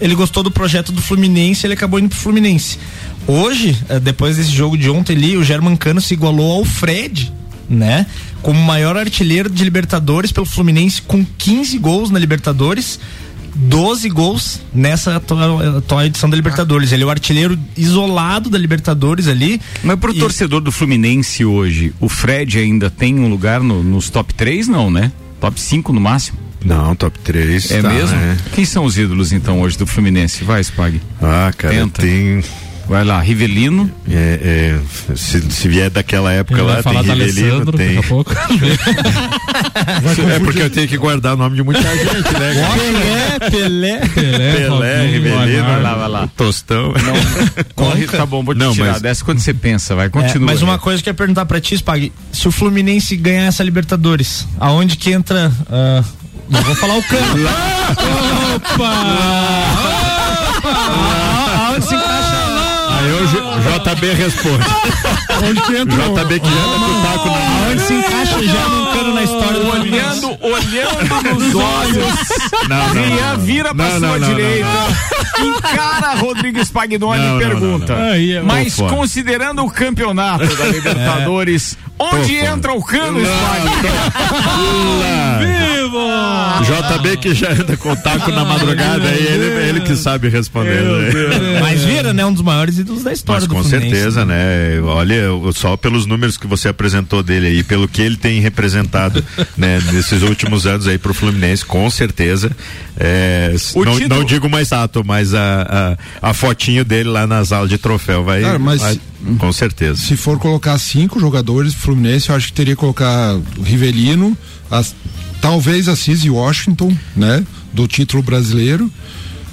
Ele 0.00 0.14
gostou 0.14 0.42
do 0.42 0.50
projeto 0.50 0.92
do 0.92 1.02
Fluminense, 1.02 1.66
ele 1.66 1.74
acabou 1.74 1.98
indo 1.98 2.08
pro 2.10 2.18
Fluminense. 2.18 2.78
Hoje, 3.26 3.76
eh, 3.88 3.98
depois 4.00 4.36
desse 4.36 4.50
jogo 4.50 4.76
de 4.78 4.88
ontem 4.88 5.16
ali, 5.16 5.36
o 5.36 5.44
German 5.44 5.76
Cano 5.76 6.00
se 6.00 6.14
igualou 6.14 6.52
ao 6.58 6.64
Fred, 6.64 7.32
né? 7.68 8.06
Como 8.40 8.60
maior 8.62 8.96
artilheiro 8.96 9.50
de 9.50 9.62
Libertadores 9.64 10.30
pelo 10.32 10.46
Fluminense, 10.46 11.02
com 11.02 11.24
15 11.36 11.78
gols 11.78 12.10
na 12.10 12.18
Libertadores. 12.18 12.98
12 13.60 14.08
gols 14.08 14.60
nessa 14.72 15.16
atual, 15.16 15.58
atual 15.78 16.04
edição 16.04 16.30
da 16.30 16.36
Libertadores. 16.36 16.92
Ele 16.92 17.02
é 17.02 17.06
o 17.06 17.10
artilheiro 17.10 17.58
isolado 17.76 18.48
da 18.48 18.56
Libertadores 18.56 19.26
ali. 19.26 19.60
Mas 19.82 19.98
pro 19.98 20.14
E- 20.14 20.18
torcedor 20.18 20.60
do 20.60 20.70
Fluminense 20.70 21.44
hoje, 21.44 21.92
o 21.98 22.08
Fred 22.08 22.56
ainda 22.58 22.88
tem 22.88 23.18
um 23.18 23.28
lugar 23.28 23.60
no- 23.60 23.82
nos 23.82 24.10
top 24.10 24.32
3, 24.32 24.68
não, 24.68 24.90
né? 24.92 25.10
Top 25.40 25.60
5 25.60 25.92
no 25.92 26.00
máximo? 26.00 26.38
Não, 26.64 26.94
top 26.96 27.18
3. 27.20 27.70
É 27.70 27.82
tá, 27.82 27.88
mesmo? 27.90 28.16
né? 28.16 28.36
Quem 28.52 28.64
são 28.64 28.84
os 28.84 28.98
ídolos 28.98 29.32
então 29.32 29.60
hoje 29.60 29.78
do 29.78 29.86
Fluminense? 29.86 30.44
Vai, 30.44 30.60
Spag. 30.62 31.00
Ah, 31.22 31.52
cara, 31.56 31.74
Tenta. 31.74 32.02
tem. 32.02 32.42
Vai 32.88 33.04
lá, 33.04 33.20
Rivelino. 33.20 33.90
É, 34.10 34.78
é, 35.12 35.14
se, 35.14 35.42
se 35.50 35.68
vier 35.68 35.90
daquela 35.90 36.32
época 36.32 36.62
lá, 36.62 36.82
tem 36.82 36.92
Rivelino, 36.96 37.12
Alessandro 37.22 37.72
tem. 37.76 37.86
daqui 37.96 37.98
a 37.98 38.02
pouco. 38.08 38.32
É 40.34 40.38
porque 40.40 40.62
eu 40.62 40.70
tenho 40.70 40.88
que 40.88 40.96
guardar 40.96 41.34
o 41.34 41.36
nome 41.36 41.56
de 41.56 41.62
muita 41.62 41.82
gente, 41.82 42.32
né? 42.38 43.40
Pelé, 43.50 43.50
Pelé. 43.50 43.98
Pelé, 44.08 44.52
Pelé, 44.54 45.06
Rivelino. 45.06 45.64
Vai 45.64 45.82
lá, 45.82 45.94
vai 45.94 46.08
lá. 46.08 46.28
Tostão. 46.36 46.92
Corre, 47.74 48.06
tá 48.06 48.24
bom, 48.26 48.42
vou 48.42 48.54
te 48.54 48.58
Não, 48.58 48.72
tirar. 48.72 48.92
mas- 48.92 49.02
Desce 49.02 49.24
quando 49.24 49.38
você 49.40 49.52
pensa, 49.54 49.94
vai, 49.94 50.06
É, 50.06 50.08
continua. 50.10 50.46
mas 50.46 50.62
uma 50.62 50.78
coisa 50.78 51.02
que 51.02 51.08
eu 51.08 51.12
ia 51.12 51.14
perguntar 51.16 51.44
pra 51.46 51.60
ti, 51.60 51.74
Spag, 51.76 52.12
se 52.32 52.46
o 52.48 52.50
Fluminense 52.50 53.16
ganhar 53.16 53.46
essa 53.46 53.62
Libertadores, 53.62 54.46
aonde 54.58 54.96
que 54.96 55.10
entra. 55.10 55.52
ah, 55.70 56.02
não 56.50 56.62
vou 56.62 56.74
falar 56.76 56.96
o 56.98 57.02
cano. 57.04 57.48
aonde 61.68 61.84
se 61.86 61.94
encaixa. 61.94 62.38
Aí 62.98 63.12
o 63.12 63.26
JB 63.94 64.12
responde. 64.14 64.64
Onde 65.48 65.60
que 65.62 65.76
entra 65.76 65.94
o- 65.94 66.14
JB 66.18 66.40
que 66.40 66.48
anda 66.48 66.78
com 66.78 66.90
o 66.90 67.02
taco 67.02 67.28
na 67.28 67.66
Aonde 67.68 67.80
se 67.82 67.92
encaixa 67.94 68.42
já 68.42 68.68
no 68.68 68.86
cano 68.92 69.14
na 69.14 69.22
história 69.22 69.60
do. 69.60 69.68
Olhando, 69.70 70.36
olhando 70.40 71.22
nos 71.38 71.54
olhos. 71.54 72.18
Não, 72.68 72.76
não, 72.94 73.02
Rian 73.04 73.36
vira 73.38 73.72
pra 73.72 73.88
Não, 74.00 74.08
sua 74.08 74.18
direita. 74.18 74.66
Encara 75.38 76.14
Rodrigo 76.16 76.58
Spagnoli 76.64 77.20
e 77.22 77.38
pergunta. 77.38 77.92
é- 77.92 78.42
Mas 78.42 78.74
considerando 78.74 79.64
o 79.64 79.70
campeonato 79.70 80.44
da 80.56 80.64
Libertadores, 80.66 81.78
onde 81.98 82.38
fora. 82.38 82.50
entra 82.52 82.72
o 82.72 82.82
cano, 82.84 83.18
Spagni? 83.20 83.88
JB 86.64 87.16
que 87.18 87.34
já 87.34 87.52
anda 87.52 87.76
com 87.76 87.92
o 87.92 87.96
taco 87.96 88.30
na 88.30 88.44
madrugada, 88.44 89.08
aí 89.08 89.26
ele, 89.26 89.68
ele 89.68 89.80
que 89.80 89.96
sabe 89.96 90.28
responder. 90.28 90.82
né? 90.82 91.60
Mas 91.60 91.82
vira, 91.84 92.12
né? 92.12 92.24
Um 92.26 92.32
dos 92.32 92.42
maiores 92.42 92.78
ídolos 92.78 93.02
da 93.04 93.12
história 93.12 93.40
Mas 93.40 93.48
do 93.48 93.54
com 93.54 93.62
Fluminense. 93.62 93.94
certeza, 93.94 94.24
né? 94.24 94.80
Olha, 94.84 95.14
eu- 95.14 95.50
só 95.54 95.76
pelos 95.76 96.04
números 96.06 96.36
que 96.36 96.46
você 96.46 96.68
apresentou 96.68 97.22
dele 97.22 97.46
aí, 97.46 97.62
pelo 97.62 97.88
que 97.88 98.02
ele 98.02 98.16
tem 98.16 98.40
representado, 98.40 99.24
né, 99.56 99.80
nesses 99.92 100.22
últimos 100.22 100.66
anos 100.66 100.86
aí 100.86 100.98
pro 100.98 101.14
Fluminense, 101.14 101.64
com 101.64 101.88
certeza. 101.90 102.50
é, 102.98 103.54
não, 103.74 103.94
título- 103.96 104.08
não 104.08 104.24
digo 104.24 104.48
mais 104.48 104.72
ato, 104.72 105.02
mas 105.04 105.32
a, 105.34 105.96
a, 106.22 106.30
a 106.30 106.34
fotinho 106.34 106.84
dele 106.84 107.08
lá 107.08 107.26
nas 107.26 107.52
aulas 107.52 107.70
de 107.70 107.78
troféu 107.78 108.24
vai. 108.24 108.42
Cara, 108.42 108.58
mas 108.58 108.80
vai- 108.82 109.00
com 109.38 109.52
certeza. 109.52 109.96
Se 110.00 110.16
for 110.16 110.38
colocar 110.38 110.78
cinco 110.78 111.18
jogadores 111.20 111.72
do 111.74 111.78
Fluminense, 111.80 112.28
eu 112.30 112.36
acho 112.36 112.46
que 112.48 112.52
teria 112.52 112.74
que 112.74 112.80
colocar 112.80 113.36
Rivelino, 113.62 114.36
as, 114.70 114.94
talvez 115.40 115.88
Assis 115.88 116.24
e 116.24 116.30
Washington, 116.30 116.96
né? 117.16 117.44
Do 117.72 117.86
título 117.88 118.22
brasileiro. 118.22 118.90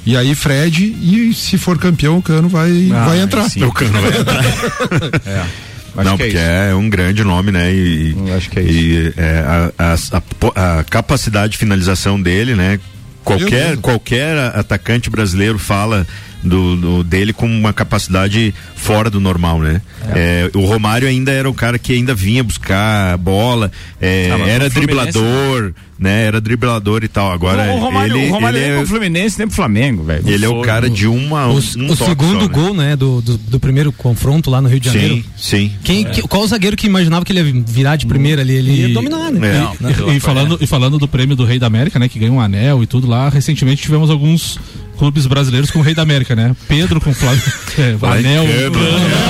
E 0.06 0.16
aí 0.16 0.36
Fred, 0.36 0.84
e 0.86 1.34
se 1.34 1.58
for 1.58 1.80
campeão, 1.80 2.18
o 2.18 2.22
Cano 2.22 2.48
vai, 2.48 2.90
Ah, 2.94 3.06
vai 3.06 3.20
entrar. 3.22 3.50
sim. 3.50 3.64
O 3.64 3.72
Cano 3.72 4.00
vai 4.02 4.20
entrar. 4.20 4.46
Acho 5.98 6.04
não, 6.04 6.14
é 6.16 6.18
porque 6.18 6.28
isso. 6.28 6.38
é, 6.38 6.76
um 6.76 6.90
grande 6.90 7.24
nome, 7.24 7.52
né? 7.54 7.74
E, 7.74 8.14
acho 8.36 8.50
que 8.50 8.60
é 8.60 8.64
e, 8.64 9.14
é, 9.16 9.72
a, 9.80 9.94
a- 9.94 10.80
a 10.80 10.84
capacidade 10.84 11.54
de 11.54 11.58
finalização 11.58 12.22
dele, 12.22 12.54
né? 12.54 12.80
Qualquer, 13.24 13.78
qualquer 13.78 14.38
atacante 14.56 15.10
brasileiro 15.10 15.58
fala 15.58 16.06
do, 16.46 16.76
do- 16.76 17.04
dele 17.04 17.34
com 17.34 17.46
uma 17.48 17.74
capacidade 17.74 18.54
fora 18.76 19.10
do 19.10 19.20
normal, 19.20 19.60
né? 19.60 19.82
É, 20.14 20.50
o 20.54 20.62
Romário 20.66 21.08
ainda 21.08 21.32
era 21.32 21.50
o 21.50 21.54
cara 21.54 21.78
que 21.80 21.92
ainda 21.94 22.14
vinha 22.14 22.44
buscar 22.44 23.18
bola, 23.18 23.72
é, 24.00 24.30
Ah, 24.32 24.48
era 24.48 24.70
driblador, 24.70 25.74
né? 25.98 26.26
Era 26.26 26.42
driblador 26.42 27.04
e 27.04 27.08
tal. 27.08 27.32
Agora 27.32 27.74
o 27.74 27.80
Romário, 27.80 28.18
ele, 28.18 28.28
o 28.30 28.32
Romário 28.32 28.58
ele 28.58 28.66
nem 28.68 28.76
é, 28.76 28.78
pro 28.80 28.88
Fluminense, 28.88 29.38
nem 29.38 29.48
pro 29.48 29.56
Flamengo, 29.56 30.04
velho. 30.04 30.28
ele 30.30 30.46
é 30.46 30.50
o 30.50 30.62
cara 30.62 30.90
de 30.90 31.08
uma 31.08 31.48
O, 31.48 31.54
um 31.54 31.58
o 31.58 31.62
segundo 31.96 31.96
só, 31.96 32.48
né? 32.48 32.48
gol, 32.48 32.74
né, 32.74 32.96
do, 32.96 33.22
do, 33.22 33.38
do 33.38 33.60
primeiro 33.60 33.92
confronto 33.92 34.50
lá 34.50 34.62
no 34.62 34.68
Rio 34.70 34.80
de 34.80 34.88
Janeiro. 34.92 35.16
Sim, 35.16 35.24
sim. 35.38 35.72
Quem, 35.84 36.04
que- 36.06 36.22
qual 36.24 36.44
o 36.44 36.48
zagueiro 36.48 36.76
que 36.76 36.86
imaginava 36.88 37.24
que 37.24 37.32
ele 37.32 37.42
ia 37.42 37.64
virar 37.66 37.96
de 37.96 38.06
primeira 38.06 38.42
ali? 38.42 38.56
Ele 38.56 38.72
ia 38.88 38.94
dominar, 38.94 39.32
né? 39.32 39.68
É. 39.82 40.12
E, 40.14 40.18
e 40.18 40.20
falando, 40.20 40.58
e 40.62 40.68
falando 40.68 40.98
do 40.98 41.08
prêmio 41.08 41.36
do 41.36 41.46
Rei 41.46 41.60
da 41.60 41.68
América, 41.68 41.98
né? 42.00 42.08
Que 42.10 42.20
ganhou 42.20 42.36
um 42.36 42.42
anel 42.42 42.84
e 42.84 42.88
tudo 42.88 43.08
lá, 43.08 43.30
recentemente 43.30 43.82
tivemos 43.82 44.10
alguns 44.10 44.60
clubes 44.98 45.26
brasileiros 45.28 45.70
com 45.72 45.80
o 45.80 45.82
Rei 45.82 45.94
da 45.94 46.02
América, 46.04 46.36
né? 46.36 46.56
Pedro 46.68 47.02
com 47.02 47.10
o 47.10 47.14
Flávio. 47.14 47.42
É, 47.78 47.92
Vai, 47.96 48.20
anel. 48.20 48.44
Anel, 48.44 48.68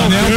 anel, 0.06 0.35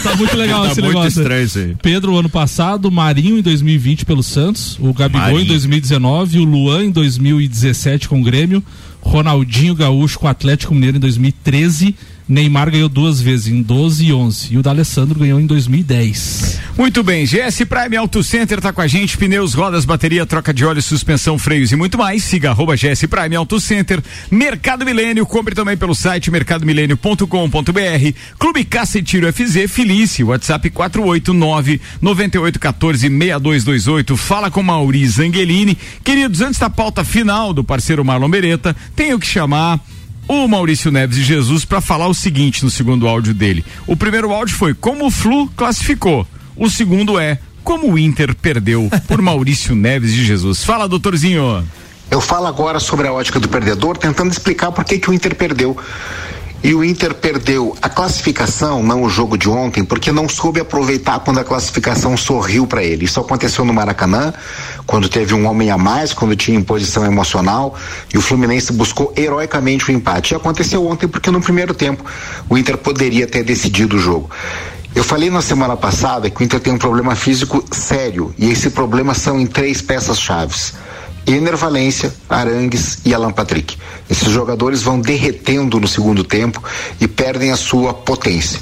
tá, 0.00 0.10
tá 0.10 0.16
muito 0.16 0.36
legal 0.36 0.64
Tá 0.64 0.72
esse 0.72 0.80
muito 0.80 0.94
negócio. 0.94 1.20
estranho 1.20 1.44
isso 1.44 1.58
aí. 1.58 1.76
Pedro 1.82 2.16
ano 2.16 2.28
passado, 2.28 2.90
Marinho 2.90 3.38
em 3.38 3.42
2020 3.42 4.04
pelo 4.04 4.22
Santos, 4.22 4.76
o 4.80 4.92
Gabigol 4.92 5.20
Marinho. 5.22 5.42
em 5.42 5.46
2019, 5.46 6.38
o 6.38 6.44
Luan 6.44 6.84
em 6.86 6.90
2017 6.90 8.08
com 8.08 8.20
o 8.20 8.24
Grêmio, 8.24 8.62
Ronaldinho 9.00 9.74
Gaúcho 9.74 10.18
com 10.18 10.26
o 10.26 10.30
Atlético 10.30 10.74
Mineiro 10.74 10.96
em 10.96 11.00
2013, 11.00 11.94
Neymar 12.28 12.70
ganhou 12.70 12.88
duas 12.88 13.20
vezes, 13.20 13.48
em 13.48 13.60
12 13.60 14.06
e 14.06 14.12
11, 14.12 14.54
e 14.54 14.58
o 14.58 14.62
D'Alessandro 14.62 15.18
ganhou 15.18 15.38
em 15.38 15.46
2010. 15.46 16.58
Muito 16.76 17.02
bem, 17.02 17.26
GS 17.26 17.64
Prime 17.68 17.96
Auto 17.96 18.22
Center 18.22 18.60
tá 18.60 18.72
com 18.72 18.80
a 18.80 18.86
gente, 18.86 19.18
pneus, 19.18 19.52
rodas, 19.52 19.84
bateria, 19.84 20.24
troca 20.24 20.52
de 20.52 20.64
óleo, 20.64 20.80
suspensão, 20.80 21.38
freios 21.38 21.70
e 21.70 21.76
muito 21.76 21.98
mais. 21.98 22.24
Siga 22.24 22.50
arroba 22.50 22.76
GS 22.76 23.06
Prime 23.06 23.36
Auto 23.36 23.60
Center, 23.60 24.02
Mercado 24.30 24.86
Milênio, 24.86 25.26
compre 25.26 25.54
também 25.54 25.76
pelo 25.76 25.94
site 25.94 26.30
mercadomilênio.com.br, 26.30 28.18
Clube 28.38 28.64
Caça 28.64 28.98
e 28.98 29.02
Tiro 29.02 29.30
FZ, 29.30 29.70
Felice, 29.70 30.24
WhatsApp 30.24 30.70
489 30.70 31.80
9814 32.00 33.08
6228. 33.08 34.16
Fala 34.16 34.50
com 34.50 34.62
Mauri 34.62 35.06
Zangelini. 35.06 35.76
Queridos, 36.02 36.40
antes 36.40 36.58
da 36.58 36.70
pauta 36.70 37.04
final 37.04 37.52
do 37.52 37.62
parceiro 37.62 38.04
Marlon 38.04 38.30
Beretta, 38.30 38.74
tenho 38.96 39.18
que 39.18 39.26
chamar 39.26 39.78
o 40.26 40.48
Maurício 40.48 40.90
Neves 40.90 41.16
de 41.16 41.22
Jesus 41.22 41.64
para 41.64 41.80
falar 41.80 42.06
o 42.08 42.14
seguinte 42.14 42.64
no 42.64 42.70
segundo 42.70 43.06
áudio 43.06 43.34
dele. 43.34 43.64
O 43.86 43.96
primeiro 43.96 44.32
áudio 44.32 44.56
foi 44.56 44.74
como 44.74 45.06
o 45.06 45.10
Flu 45.10 45.48
classificou. 45.56 46.26
O 46.56 46.70
segundo 46.70 47.18
é 47.18 47.38
como 47.62 47.92
o 47.92 47.98
Inter 47.98 48.34
perdeu 48.34 48.88
por 49.08 49.20
Maurício 49.22 49.74
Neves 49.74 50.12
de 50.12 50.24
Jesus. 50.24 50.64
Fala, 50.64 50.88
doutorzinho. 50.88 51.64
Eu 52.10 52.20
falo 52.20 52.46
agora 52.46 52.78
sobre 52.78 53.08
a 53.08 53.12
ótica 53.12 53.40
do 53.40 53.48
perdedor, 53.48 53.96
tentando 53.96 54.30
explicar 54.30 54.70
por 54.70 54.84
que, 54.84 54.98
que 54.98 55.10
o 55.10 55.14
Inter 55.14 55.34
perdeu. 55.34 55.76
E 56.64 56.74
o 56.74 56.82
Inter 56.82 57.12
perdeu 57.12 57.76
a 57.82 57.90
classificação, 57.90 58.82
não 58.82 59.02
o 59.02 59.10
jogo 59.10 59.36
de 59.36 59.50
ontem, 59.50 59.84
porque 59.84 60.10
não 60.10 60.26
soube 60.26 60.58
aproveitar 60.58 61.20
quando 61.20 61.38
a 61.38 61.44
classificação 61.44 62.16
sorriu 62.16 62.66
para 62.66 62.82
ele. 62.82 63.04
Isso 63.04 63.20
aconteceu 63.20 63.66
no 63.66 63.74
Maracanã, 63.74 64.32
quando 64.86 65.06
teve 65.06 65.34
um 65.34 65.46
homem 65.46 65.70
a 65.70 65.76
mais, 65.76 66.14
quando 66.14 66.34
tinha 66.34 66.58
imposição 66.58 67.04
emocional, 67.04 67.74
e 68.14 68.16
o 68.16 68.22
Fluminense 68.22 68.72
buscou 68.72 69.12
heroicamente 69.14 69.90
o 69.90 69.92
empate. 69.92 70.32
E 70.32 70.36
aconteceu 70.38 70.86
ontem 70.86 71.06
porque 71.06 71.30
no 71.30 71.38
primeiro 71.38 71.74
tempo 71.74 72.02
o 72.48 72.56
Inter 72.56 72.78
poderia 72.78 73.26
ter 73.26 73.44
decidido 73.44 73.96
o 73.96 73.98
jogo. 73.98 74.30
Eu 74.94 75.04
falei 75.04 75.28
na 75.28 75.42
semana 75.42 75.76
passada 75.76 76.30
que 76.30 76.40
o 76.40 76.44
Inter 76.44 76.60
tem 76.60 76.72
um 76.72 76.78
problema 76.78 77.14
físico 77.14 77.62
sério, 77.72 78.34
e 78.38 78.48
esse 78.48 78.70
problema 78.70 79.12
são 79.12 79.38
em 79.38 79.46
três 79.46 79.82
peças 79.82 80.18
chaves. 80.18 80.72
Ener 81.26 81.56
Valência, 81.56 82.14
Arangues 82.28 82.98
e 83.04 83.14
Alan 83.14 83.32
Patrick. 83.32 83.76
Esses 84.10 84.28
jogadores 84.28 84.82
vão 84.82 85.00
derretendo 85.00 85.80
no 85.80 85.88
segundo 85.88 86.22
tempo 86.22 86.62
e 87.00 87.08
perdem 87.08 87.50
a 87.50 87.56
sua 87.56 87.94
potência. 87.94 88.60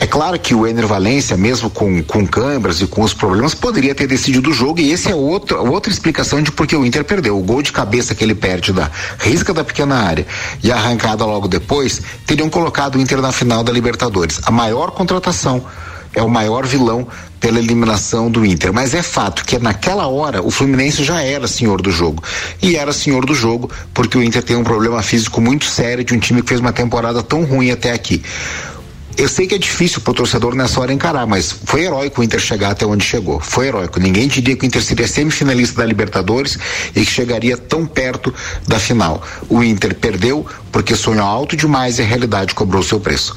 É 0.00 0.06
claro 0.06 0.38
que 0.38 0.54
o 0.54 0.66
Ener 0.66 0.86
Valência, 0.86 1.36
mesmo 1.36 1.70
com, 1.70 2.02
com 2.02 2.26
câimbras 2.26 2.80
e 2.80 2.86
com 2.86 3.02
os 3.02 3.14
problemas, 3.14 3.54
poderia 3.54 3.94
ter 3.94 4.06
decidido 4.06 4.50
o 4.50 4.52
jogo 4.52 4.80
e 4.80 4.92
esse 4.92 5.10
é 5.10 5.14
outro, 5.14 5.64
outra 5.70 5.92
explicação 5.92 6.42
de 6.42 6.50
por 6.50 6.66
que 6.66 6.76
o 6.76 6.84
Inter 6.84 7.04
perdeu. 7.04 7.38
O 7.38 7.42
gol 7.42 7.62
de 7.62 7.72
cabeça 7.72 8.14
que 8.14 8.24
ele 8.24 8.34
perde 8.34 8.72
da 8.72 8.90
risca 9.18 9.54
da 9.54 9.62
pequena 9.62 9.96
área 9.96 10.26
e 10.62 10.72
a 10.72 10.76
arrancada 10.76 11.24
logo 11.24 11.46
depois 11.46 12.02
teriam 12.26 12.50
colocado 12.50 12.96
o 12.96 13.00
Inter 13.00 13.20
na 13.20 13.30
final 13.30 13.62
da 13.62 13.72
Libertadores. 13.72 14.40
A 14.44 14.50
maior 14.50 14.90
contratação 14.90 15.64
é 16.12 16.22
o 16.22 16.28
maior 16.28 16.66
vilão 16.66 17.06
pela 17.44 17.58
eliminação 17.58 18.30
do 18.30 18.42
Inter. 18.46 18.72
Mas 18.72 18.94
é 18.94 19.02
fato 19.02 19.44
que 19.44 19.58
naquela 19.58 20.06
hora 20.06 20.42
o 20.42 20.50
Fluminense 20.50 21.04
já 21.04 21.20
era 21.20 21.46
senhor 21.46 21.82
do 21.82 21.90
jogo. 21.90 22.24
E 22.62 22.74
era 22.74 22.90
senhor 22.90 23.26
do 23.26 23.34
jogo 23.34 23.70
porque 23.92 24.16
o 24.16 24.22
Inter 24.22 24.42
tem 24.42 24.56
um 24.56 24.64
problema 24.64 25.02
físico 25.02 25.42
muito 25.42 25.66
sério 25.66 26.02
de 26.02 26.14
um 26.14 26.18
time 26.18 26.40
que 26.40 26.48
fez 26.48 26.58
uma 26.58 26.72
temporada 26.72 27.22
tão 27.22 27.44
ruim 27.44 27.70
até 27.70 27.92
aqui. 27.92 28.22
Eu 29.14 29.28
sei 29.28 29.46
que 29.46 29.54
é 29.54 29.58
difícil 29.58 30.00
pro 30.00 30.14
torcedor 30.14 30.54
nessa 30.54 30.80
hora 30.80 30.90
encarar, 30.90 31.26
mas 31.26 31.52
foi 31.52 31.84
heróico 31.84 32.22
o 32.22 32.24
Inter 32.24 32.40
chegar 32.40 32.70
até 32.70 32.86
onde 32.86 33.04
chegou. 33.04 33.38
Foi 33.38 33.68
heróico. 33.68 34.00
Ninguém 34.00 34.26
diria 34.26 34.56
que 34.56 34.64
o 34.64 34.66
Inter 34.66 34.82
seria 34.82 35.06
semifinalista 35.06 35.82
da 35.82 35.86
Libertadores 35.86 36.58
e 36.96 37.04
que 37.04 37.12
chegaria 37.12 37.58
tão 37.58 37.84
perto 37.84 38.32
da 38.66 38.78
final. 38.78 39.22
O 39.50 39.62
Inter 39.62 39.94
perdeu 39.94 40.46
porque 40.72 40.96
sonhou 40.96 41.26
alto 41.26 41.54
demais 41.54 41.98
e 41.98 42.02
a 42.02 42.06
realidade 42.06 42.54
cobrou 42.54 42.82
seu 42.82 42.98
preço. 42.98 43.36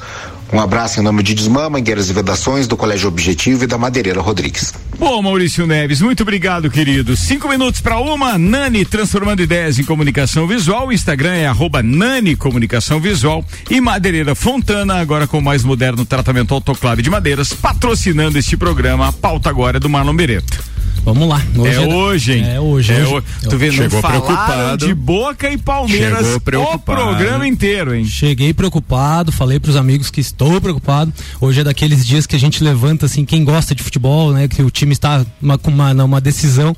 Um 0.52 0.60
abraço 0.60 1.00
em 1.00 1.04
nome 1.04 1.22
de 1.24 1.34
Desmã, 1.34 1.70
Mangueiras 1.70 2.10
e 2.10 2.14
Vedações, 2.14 2.68
do 2.68 2.78
Colégio 2.78 3.10
Objetivo 3.10 3.66
e 3.66 3.68
da 3.68 3.78
Madeireira 3.78 4.22
Rodrigues. 4.22 4.74
Bom, 4.98 5.22
Maurício 5.22 5.68
Neves, 5.68 6.02
muito 6.02 6.24
obrigado, 6.24 6.70
querido. 6.72 7.16
Cinco 7.18 7.50
minutos 7.50 7.82
para 7.82 8.00
uma, 8.00 8.38
Nani 8.38 8.86
transformando 8.86 9.42
ideias 9.42 9.78
em 9.78 9.84
comunicação 9.84 10.48
visual. 10.48 10.88
O 10.88 10.92
Instagram 10.92 11.34
é 11.34 11.48
arroba 11.48 11.84
Nani 11.84 12.36
Comunicação 12.36 13.00
Visual 13.00 13.46
e 13.70 13.82
Madeireira 13.82 14.34
Fontana, 14.34 14.96
agora 14.96 15.28
com 15.28 15.42
mais 15.42 15.64
moderno 15.64 16.06
tratamento 16.06 16.54
autoclave 16.54 17.02
de 17.02 17.10
madeiras, 17.10 17.54
patrocinando 17.54 18.38
este 18.38 18.56
programa. 18.56 19.08
A 19.08 19.12
pauta 19.12 19.50
agora 19.50 19.78
é 19.78 19.80
do 19.80 19.90
Marlon 19.90 20.16
Bereto. 20.16 20.77
Vamos 21.08 21.30
lá. 21.30 21.42
Hoje 21.56 21.72
é, 21.80 21.84
é 21.84 21.88
hoje, 21.88 22.34
hein? 22.34 22.44
É 22.46 22.60
hoje. 22.60 22.92
É 22.94 23.08
hoje. 23.08 23.26
Tu 23.50 23.58
vê, 23.58 23.72
Chegou 23.72 24.02
não 24.02 24.10
preocupado. 24.10 24.86
de 24.86 24.94
Boca 24.94 25.50
e 25.50 25.58
Palmeiras 25.58 26.18
Chegou 26.20 26.36
o 26.36 26.42
preocupado. 26.42 26.84
programa 26.84 27.48
inteiro, 27.48 27.96
hein? 27.96 28.04
Cheguei 28.04 28.54
preocupado, 28.54 29.32
falei 29.32 29.58
pros 29.58 29.78
amigos 29.78 30.12
que 30.12 30.20
estou 30.20 30.60
preocupado. 30.60 31.14
Hoje 31.40 31.62
é 31.62 31.64
daqueles 31.64 32.06
dias 32.06 32.26
que 32.28 32.36
a 32.36 32.40
gente 32.40 32.62
levanta, 32.62 33.06
assim, 33.06 33.24
quem 33.24 33.46
gosta 33.46 33.74
de 33.74 33.82
futebol, 33.84 34.34
né? 34.34 34.50
Que 34.50 34.62
o 34.62 34.70
time 34.70 34.92
está 34.92 35.26
uma- 35.42 35.58
com 35.58 35.72
uma, 35.72 35.94
uma 36.04 36.20
decisão. 36.20 36.76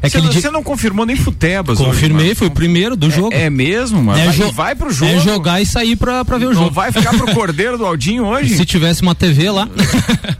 É 0.00 0.08
Você, 0.08 0.20
você 0.20 0.40
dia... 0.40 0.50
não 0.50 0.62
confirmou 0.62 1.04
nem 1.04 1.16
Futebas 1.16 1.78
Confirmei, 1.78 2.34
foi 2.34 2.46
o 2.46 2.50
primeiro 2.50 2.94
do 2.96 3.10
jogo. 3.10 3.34
É 3.34 3.50
mesmo, 3.50 4.02
mano? 4.02 4.18
É 4.20 4.26
vai, 4.26 4.34
jo- 4.36 4.52
vai 4.52 4.74
pro 4.74 4.90
jogo. 4.92 5.10
É 5.12 5.18
jogar 5.20 5.60
e 5.60 5.66
sair 5.66 5.96
pra, 5.96 6.24
pra 6.24 6.38
ver 6.38 6.46
o 6.46 6.48
Não 6.54 6.62
jogo. 6.62 6.70
vai 6.70 6.92
ficar 6.92 7.10
pro 7.16 7.34
cordeiro 7.34 7.76
do 7.76 7.84
Aldinho 7.84 8.24
hoje? 8.24 8.54
Se 8.56 8.64
tivesse 8.64 9.02
uma 9.02 9.14
TV 9.14 9.50
lá. 9.50 9.68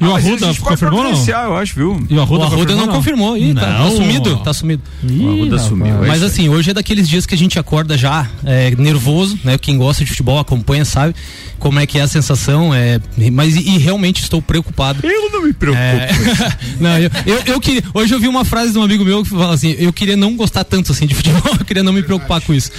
E 0.01 0.05
o 0.05 0.15
Ah, 0.15 0.21
mas 0.21 0.25
a 0.25 0.29
Arruda 0.29 0.55
confirmou 0.61 1.03
não? 1.03 1.27
eu 1.27 1.57
acho, 1.57 1.75
viu? 1.75 2.07
E 2.09 2.15
o 2.15 2.21
Arruda, 2.21 2.45
o 2.45 2.47
Arruda 2.47 2.77
não 2.77 2.87
confirmou. 2.89 3.37
Ih, 3.37 3.53
tá, 3.53 3.63
tá 3.63 3.79
Não. 3.81 3.91
sumido. 3.91 4.37
Tá 4.39 4.53
sumido. 4.53 4.83
O 5.03 5.29
Arruda 5.29 5.59
sumiu. 5.59 6.05
é 6.05 6.07
Mas 6.07 6.23
assim, 6.23 6.49
hoje 6.49 6.71
é 6.71 6.75
daqueles 6.75 7.09
dias 7.09 7.27
que 7.27 7.35
a 7.35 7.39
gente 7.39 7.59
acorda 7.59 7.99
já 7.99 8.25
é, 8.45 8.71
nervoso, 8.77 9.37
né? 9.43 9.59
Quem 9.59 9.77
gosta 9.77 10.05
de 10.05 10.11
futebol 10.11 10.39
acompanha, 10.39 10.85
sabe 10.85 11.17
como 11.59 11.81
é 11.81 11.87
que 11.87 11.99
é 11.99 12.03
a 12.03 12.07
sensação. 12.07 12.73
É, 12.73 13.01
mas 13.33 13.57
e, 13.57 13.71
e 13.71 13.79
realmente 13.79 14.23
estou 14.23 14.41
preocupado. 14.41 15.05
Eu 15.05 15.33
não 15.33 15.43
me 15.43 15.53
preocupo. 15.53 15.83
É, 15.83 16.09
não, 16.79 16.97
eu, 16.99 17.11
eu, 17.27 17.43
eu 17.47 17.61
queria, 17.61 17.83
hoje 17.93 18.15
eu 18.15 18.21
vi 18.21 18.29
uma 18.29 18.45
frase 18.45 18.73
de 18.73 18.79
um 18.79 18.83
amigo 18.83 19.05
meu 19.05 19.25
que 19.25 19.35
fala 19.49 19.55
assim: 19.55 19.74
eu 19.78 19.92
queria 19.92 20.16
não 20.16 20.36
gostar 20.36 20.64
tanto 20.64 20.92
assim 20.92 21.07
de 21.07 21.14
futebol, 21.14 21.53
eu 21.59 21.64
queria 21.64 21.82
não 21.82 21.92
me 21.92 22.03
preocupar 22.03 22.40
com 22.40 22.53
isso. 22.53 22.70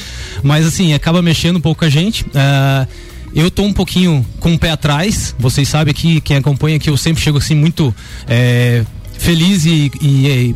Mas 0.43 0.65
assim, 0.65 0.93
acaba 0.93 1.21
mexendo 1.21 1.57
um 1.57 1.61
pouco 1.61 1.83
a 1.83 1.89
gente. 1.89 2.25
Ah, 2.35 2.87
eu 3.35 3.49
tô 3.51 3.63
um 3.63 3.73
pouquinho 3.73 4.25
com 4.39 4.53
o 4.53 4.59
pé 4.59 4.71
atrás. 4.71 5.35
Vocês 5.37 5.67
sabem 5.67 5.91
aqui, 5.91 6.21
quem 6.21 6.37
acompanha 6.37 6.79
que 6.79 6.89
eu 6.89 6.97
sempre 6.97 7.21
chego 7.21 7.37
assim 7.37 7.55
muito 7.55 7.93
é, 8.27 8.83
feliz 9.17 9.65
e, 9.65 9.91
e, 10.01 10.55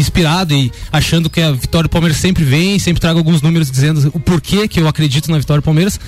inspirado 0.00 0.54
e 0.54 0.70
achando 0.92 1.28
que 1.28 1.40
a 1.40 1.52
vitória 1.52 1.88
do 1.88 1.90
Palmeiras 1.90 2.18
sempre 2.18 2.44
vem, 2.44 2.78
sempre 2.78 3.00
trago 3.00 3.18
alguns 3.18 3.42
números 3.42 3.70
dizendo 3.70 4.10
o 4.14 4.20
porquê 4.20 4.68
que 4.68 4.80
eu 4.80 4.88
acredito 4.88 5.30
na 5.30 5.38
vitória 5.38 5.60
do 5.60 5.64
Palmeiras. 5.64 5.98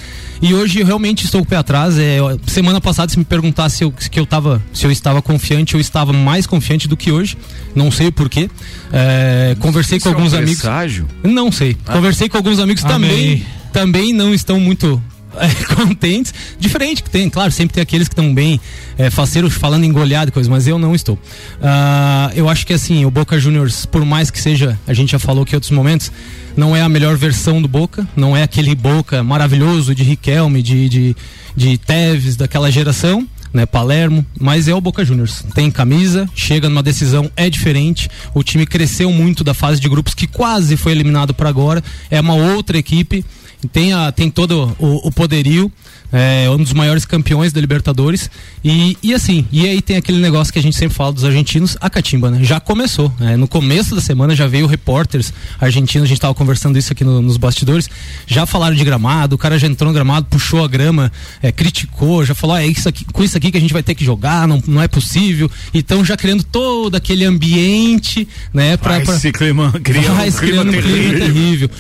E 0.43 0.55
hoje 0.55 0.81
eu 0.81 0.87
realmente 0.87 1.25
estou 1.25 1.41
com 1.41 1.47
o 1.47 1.49
pé 1.49 1.57
atrás. 1.57 1.99
É, 1.99 2.19
semana 2.47 2.81
passada, 2.81 3.11
se 3.11 3.19
me 3.19 3.25
perguntasse 3.25 3.79
se 3.79 3.85
eu, 3.85 3.93
que 3.93 4.19
eu 4.19 4.27
tava, 4.27 4.63
se 4.73 4.87
eu 4.87 4.91
estava 4.91 5.21
confiante, 5.21 5.75
eu 5.75 5.81
estava 5.81 6.13
mais 6.13 6.47
confiante 6.47 6.89
do 6.89 6.97
que 6.97 7.13
hoje. 7.13 7.37
Não 7.75 7.91
sei 7.91 8.09
o 8.09 8.13
porquê. 8.13 8.49
É, 8.93 9.57
conversei 9.59 10.01
com 10.01 10.09
é 10.09 10.13
um 10.13 10.15
alguns 10.15 10.35
amigos. 10.35 10.61
presságio? 10.61 11.07
Não 11.23 11.53
sei. 11.53 11.77
Conversei 11.85 12.29
com 12.29 12.37
alguns 12.37 12.59
amigos 12.59 12.85
Amém. 12.85 13.11
também. 13.11 13.47
Também 13.73 14.13
não 14.13 14.35
estão 14.35 14.59
muito 14.59 15.01
é, 15.39 15.75
contentes. 15.75 16.35
Diferente 16.59 17.03
que 17.03 17.11
tem, 17.11 17.29
claro, 17.29 17.53
sempre 17.53 17.75
tem 17.75 17.83
aqueles 17.83 18.09
que 18.09 18.15
estão 18.15 18.33
bem 18.35 18.61
é, 18.99 19.11
faceiros 19.11 19.55
falando 19.55 19.85
em 19.85 19.93
goleada 19.93 20.31
e 20.31 20.33
coisas, 20.33 20.51
mas 20.51 20.67
eu 20.67 20.79
não 20.79 20.95
estou. 20.95 21.19
Ah, 21.63 22.31
eu 22.35 22.49
acho 22.49 22.67
que 22.67 22.73
assim, 22.73 23.05
o 23.05 23.11
Boca 23.11 23.39
Juniors, 23.39 23.87
por 23.87 24.05
mais 24.05 24.31
que 24.31 24.41
seja, 24.41 24.79
a 24.87 24.93
gente 24.93 25.13
já 25.13 25.19
falou 25.19 25.45
que 25.45 25.55
em 25.55 25.57
outros 25.57 25.73
momentos, 25.73 26.11
não 26.57 26.75
é 26.75 26.83
a 26.83 26.89
melhor 26.89 27.17
versão 27.17 27.63
do 27.63 27.69
Boca, 27.69 28.07
não 28.17 28.37
é 28.37 28.43
aquele 28.43 28.75
Boca 28.75 29.23
maravilhoso 29.23 29.95
de 29.95 30.03
Riquelme, 30.03 30.63
de, 30.63 30.89
de, 30.89 31.17
de 31.57 31.79
Teves, 31.79 32.37
daquela 32.37 32.71
geração. 32.71 33.27
Né, 33.53 33.67
Palermo, 33.67 34.25
mas 34.39 34.69
é 34.69 34.75
o 34.75 34.81
Boca 34.81 35.05
Juniors. 35.05 35.45
Tem 35.53 35.73
camisa, 35.73 36.31
chega 36.37 36.69
numa 36.69 36.85
decisão, 36.85 37.29
é 37.37 37.51
diferente. 37.51 38.09
O 38.33 38.45
time 38.45 38.65
cresceu 38.65 39.11
muito 39.11 39.43
da 39.43 39.53
fase 39.53 39.81
de 39.81 39.89
grupos 39.89 40.15
que 40.15 40.29
quase 40.29 40.77
foi 40.77 40.93
eliminado 40.93 41.35
para 41.35 41.49
agora. 41.49 41.83
É 42.09 42.21
uma 42.21 42.35
outra 42.35 42.79
equipe, 42.79 43.25
tem, 43.73 43.93
a, 43.93 44.11
tem 44.13 44.31
todo 44.31 44.75
o, 44.79 45.09
o 45.09 45.13
poderio. 45.13 45.71
É 46.13 46.51
um 46.51 46.57
dos 46.57 46.73
maiores 46.73 47.05
campeões 47.05 47.53
da 47.53 47.61
Libertadores. 47.61 48.29
E, 48.65 48.97
e 49.01 49.15
assim, 49.15 49.47
e 49.53 49.69
aí 49.69 49.81
tem 49.81 49.97
aquele 49.97 50.19
negócio 50.19 50.53
que 50.53 50.59
a 50.59 50.63
gente 50.63 50.77
sempre 50.77 50.97
fala 50.97 51.13
dos 51.13 51.25
argentinos, 51.25 51.77
a 51.81 51.89
catimba, 51.89 52.33
né? 52.33 52.43
Já 52.43 52.59
começou. 52.59 53.15
né? 53.21 53.37
No 53.37 53.47
começo 53.47 53.95
da 53.95 54.01
semana 54.01 54.35
já 54.35 54.49
veio 54.49 54.67
repórteres 54.67 55.33
argentinos, 55.61 56.07
a 56.07 56.09
gente 56.09 56.17
estava 56.19 56.35
conversando 56.35 56.77
isso 56.77 56.93
aqui 56.93 57.05
no- 57.05 57.23
nos 57.23 57.37
bastidores, 57.37 57.89
já 58.27 58.45
falaram 58.45 58.75
de 58.75 58.85
gramado, 58.85 59.37
o 59.37 59.39
cara 59.39 59.57
já 59.57 59.69
entrou 59.69 59.87
no 59.89 59.95
gramado, 59.95 60.27
puxou 60.29 60.65
a 60.65 60.67
grama, 60.69 61.13
é, 61.41 61.53
criticou, 61.53 62.25
já 62.25 62.35
falou, 62.35 62.57
ah, 62.57 62.63
é 62.65 62.67
isso 62.67 62.89
aqui, 62.89 63.05
com 63.05 63.23
isso 63.23 63.37
aqui 63.37 63.53
que 63.53 63.59
a 63.59 63.61
gente 63.61 63.73
vai 63.73 63.83
ter 63.85 63.95
que 63.95 64.05
jogar, 64.05 64.49
não, 64.49 64.61
não 64.67 64.83
é 64.83 64.89
possível. 64.89 65.49
Então 65.73 66.05
já 66.05 66.17
criando 66.17 66.43
todo 66.43 66.97
aquele 66.97 67.25
ambiente, 67.25 68.27
né? 68.53 68.77
Pra, 68.77 68.97
Vai 68.97 69.05
pra- 69.05 69.17
se 69.19 69.31
clima, 69.31 69.71
cria 69.81 70.11
vai 70.11 70.27
um 70.29 70.33
clima 70.33 70.41
criando 70.65 70.69
um 70.71 70.73
clima 70.73 70.83
terrível. 70.83 71.19
terrível. 71.27 71.71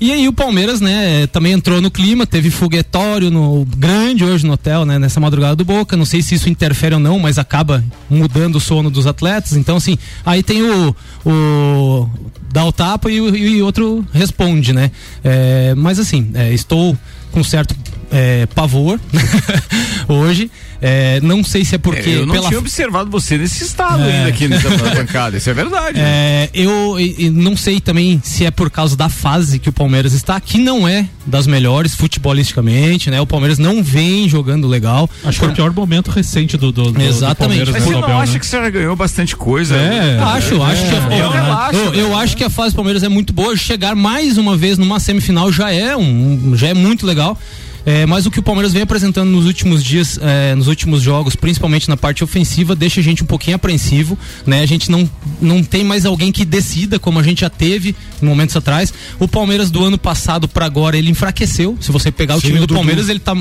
E 0.00 0.12
aí 0.12 0.26
o 0.28 0.32
Palmeiras, 0.32 0.80
né, 0.80 1.26
também 1.28 1.52
entrou 1.52 1.80
no 1.80 1.90
clima, 1.90 2.26
teve 2.26 2.50
foguetório 2.50 3.30
no 3.30 3.64
grande 3.64 4.24
hoje 4.24 4.44
no 4.44 4.54
hotel, 4.54 4.84
né, 4.84 4.98
nessa 4.98 5.20
madrugada 5.20 5.56
do 5.56 5.64
Boca. 5.64 5.96
Não 5.96 6.04
sei 6.04 6.20
se 6.20 6.34
isso 6.34 6.48
interfere 6.48 6.94
ou 6.94 7.00
não, 7.00 7.18
mas 7.18 7.38
acaba 7.38 7.82
mudando 8.10 8.56
o 8.56 8.60
sono 8.60 8.90
dos 8.90 9.06
atletas. 9.06 9.52
Então, 9.52 9.76
assim, 9.76 9.96
aí 10.26 10.42
tem 10.42 10.62
o, 10.62 10.94
o 11.24 12.08
dá 12.52 12.64
o 12.64 12.72
tapa 12.72 13.10
e 13.10 13.16
e 13.16 13.62
outro 13.62 14.04
responde, 14.12 14.72
né? 14.72 14.90
É, 15.22 15.74
mas 15.76 15.98
assim, 15.98 16.30
é, 16.34 16.52
estou 16.52 16.96
com 17.32 17.42
certo 17.42 17.74
é, 18.14 18.46
pavor 18.46 18.98
hoje. 20.08 20.50
É, 20.86 21.18
não 21.22 21.42
sei 21.42 21.64
se 21.64 21.76
é 21.76 21.78
porque 21.78 22.10
É, 22.10 22.16
eu 22.16 22.26
não 22.26 22.34
pela 22.34 22.48
tinha 22.48 22.58
observado 22.58 23.10
você 23.10 23.38
nesse 23.38 23.64
estado 23.64 24.02
É. 24.02 24.18
ainda 24.18 24.28
aqui 24.28 24.46
nessa 24.48 24.68
bancada. 24.94 25.36
Isso 25.38 25.48
é 25.48 25.54
verdade. 25.54 25.98
né? 25.98 26.02
É, 26.04 26.50
eu 26.52 26.96
não 27.32 27.56
sei 27.56 27.80
também 27.80 28.20
se 28.22 28.44
é 28.44 28.50
por 28.50 28.70
causa 28.70 28.94
da 28.94 29.08
fase 29.08 29.58
que 29.58 29.68
o 29.68 29.72
Palmeiras 29.72 30.12
está, 30.12 30.38
que 30.38 30.58
não 30.58 30.86
é 30.86 31.06
das 31.24 31.46
melhores 31.46 31.94
futebolisticamente, 31.94 33.10
né? 33.10 33.18
O 33.20 33.26
Palmeiras 33.26 33.58
não 33.58 33.82
vem 33.82 34.28
jogando 34.28 34.68
legal. 34.68 35.08
Acho 35.24 35.38
que 35.38 35.44
é 35.46 35.48
o 35.48 35.52
pior 35.52 35.72
momento 35.72 36.10
recente 36.10 36.56
do, 36.58 36.70
do, 36.70 36.92
do 36.92 37.00
Exatamente. 37.00 37.34
do 37.64 37.72
Palmeiras 37.72 37.74
Mas 37.74 37.84
no 37.84 37.92
você 37.92 38.00
não 38.12 38.20
acha 38.20 38.32
né? 38.34 38.38
que 38.38 38.46
você 38.46 38.56
já 38.58 38.70
ganhou 38.70 38.94
bastante 38.96 39.36
coisa? 39.36 39.76
É. 39.76 40.18
Acho, 40.22 40.62
acho 40.62 40.82
que 40.82 40.94
Eu 41.14 41.30
relaxo, 41.30 41.76
eu, 41.80 41.94
eu 41.94 42.16
acho 42.18 42.36
que 42.36 42.44
a 42.44 42.50
fase 42.50 42.74
do 42.74 42.76
Palmeiras 42.76 43.02
é 43.02 43.08
muito 43.08 43.32
boa. 43.32 43.56
Chegar 43.56 43.94
mais 43.96 44.36
uma 44.36 44.54
vez 44.54 44.76
numa 44.76 45.00
semifinal 45.00 45.50
já 45.50 45.70
é 45.72 45.96
um, 45.96 46.52
já 46.56 46.68
é 46.68 46.74
muito 46.74 47.06
legal. 47.06 47.38
É, 47.86 48.06
mas 48.06 48.24
o 48.24 48.30
que 48.30 48.38
o 48.38 48.42
Palmeiras 48.42 48.72
vem 48.72 48.82
apresentando 48.82 49.30
nos 49.30 49.44
últimos 49.44 49.84
dias, 49.84 50.18
é, 50.20 50.54
nos 50.54 50.68
últimos 50.68 51.02
jogos, 51.02 51.36
principalmente 51.36 51.88
na 51.88 51.96
parte 51.96 52.24
ofensiva, 52.24 52.74
deixa 52.74 53.00
a 53.00 53.02
gente 53.02 53.22
um 53.22 53.26
pouquinho 53.26 53.56
apreensivo, 53.56 54.18
né? 54.46 54.62
A 54.62 54.66
gente 54.66 54.90
não, 54.90 55.08
não 55.40 55.62
tem 55.62 55.84
mais 55.84 56.06
alguém 56.06 56.32
que 56.32 56.44
decida, 56.44 56.98
como 56.98 57.18
a 57.18 57.22
gente 57.22 57.42
já 57.42 57.50
teve 57.50 57.94
em 58.22 58.26
momentos 58.26 58.56
atrás. 58.56 58.92
O 59.18 59.28
Palmeiras 59.28 59.70
do 59.70 59.84
ano 59.84 59.98
passado 59.98 60.48
para 60.48 60.64
agora, 60.64 60.96
ele 60.96 61.10
enfraqueceu. 61.10 61.76
Se 61.80 61.92
você 61.92 62.10
pegar 62.10 62.36
o 62.36 62.40
Sim, 62.40 62.48
time 62.48 62.58
do 62.58 62.66
Dudu. 62.66 62.74
Palmeiras, 62.74 63.08
ele 63.08 63.18
tá. 63.18 63.36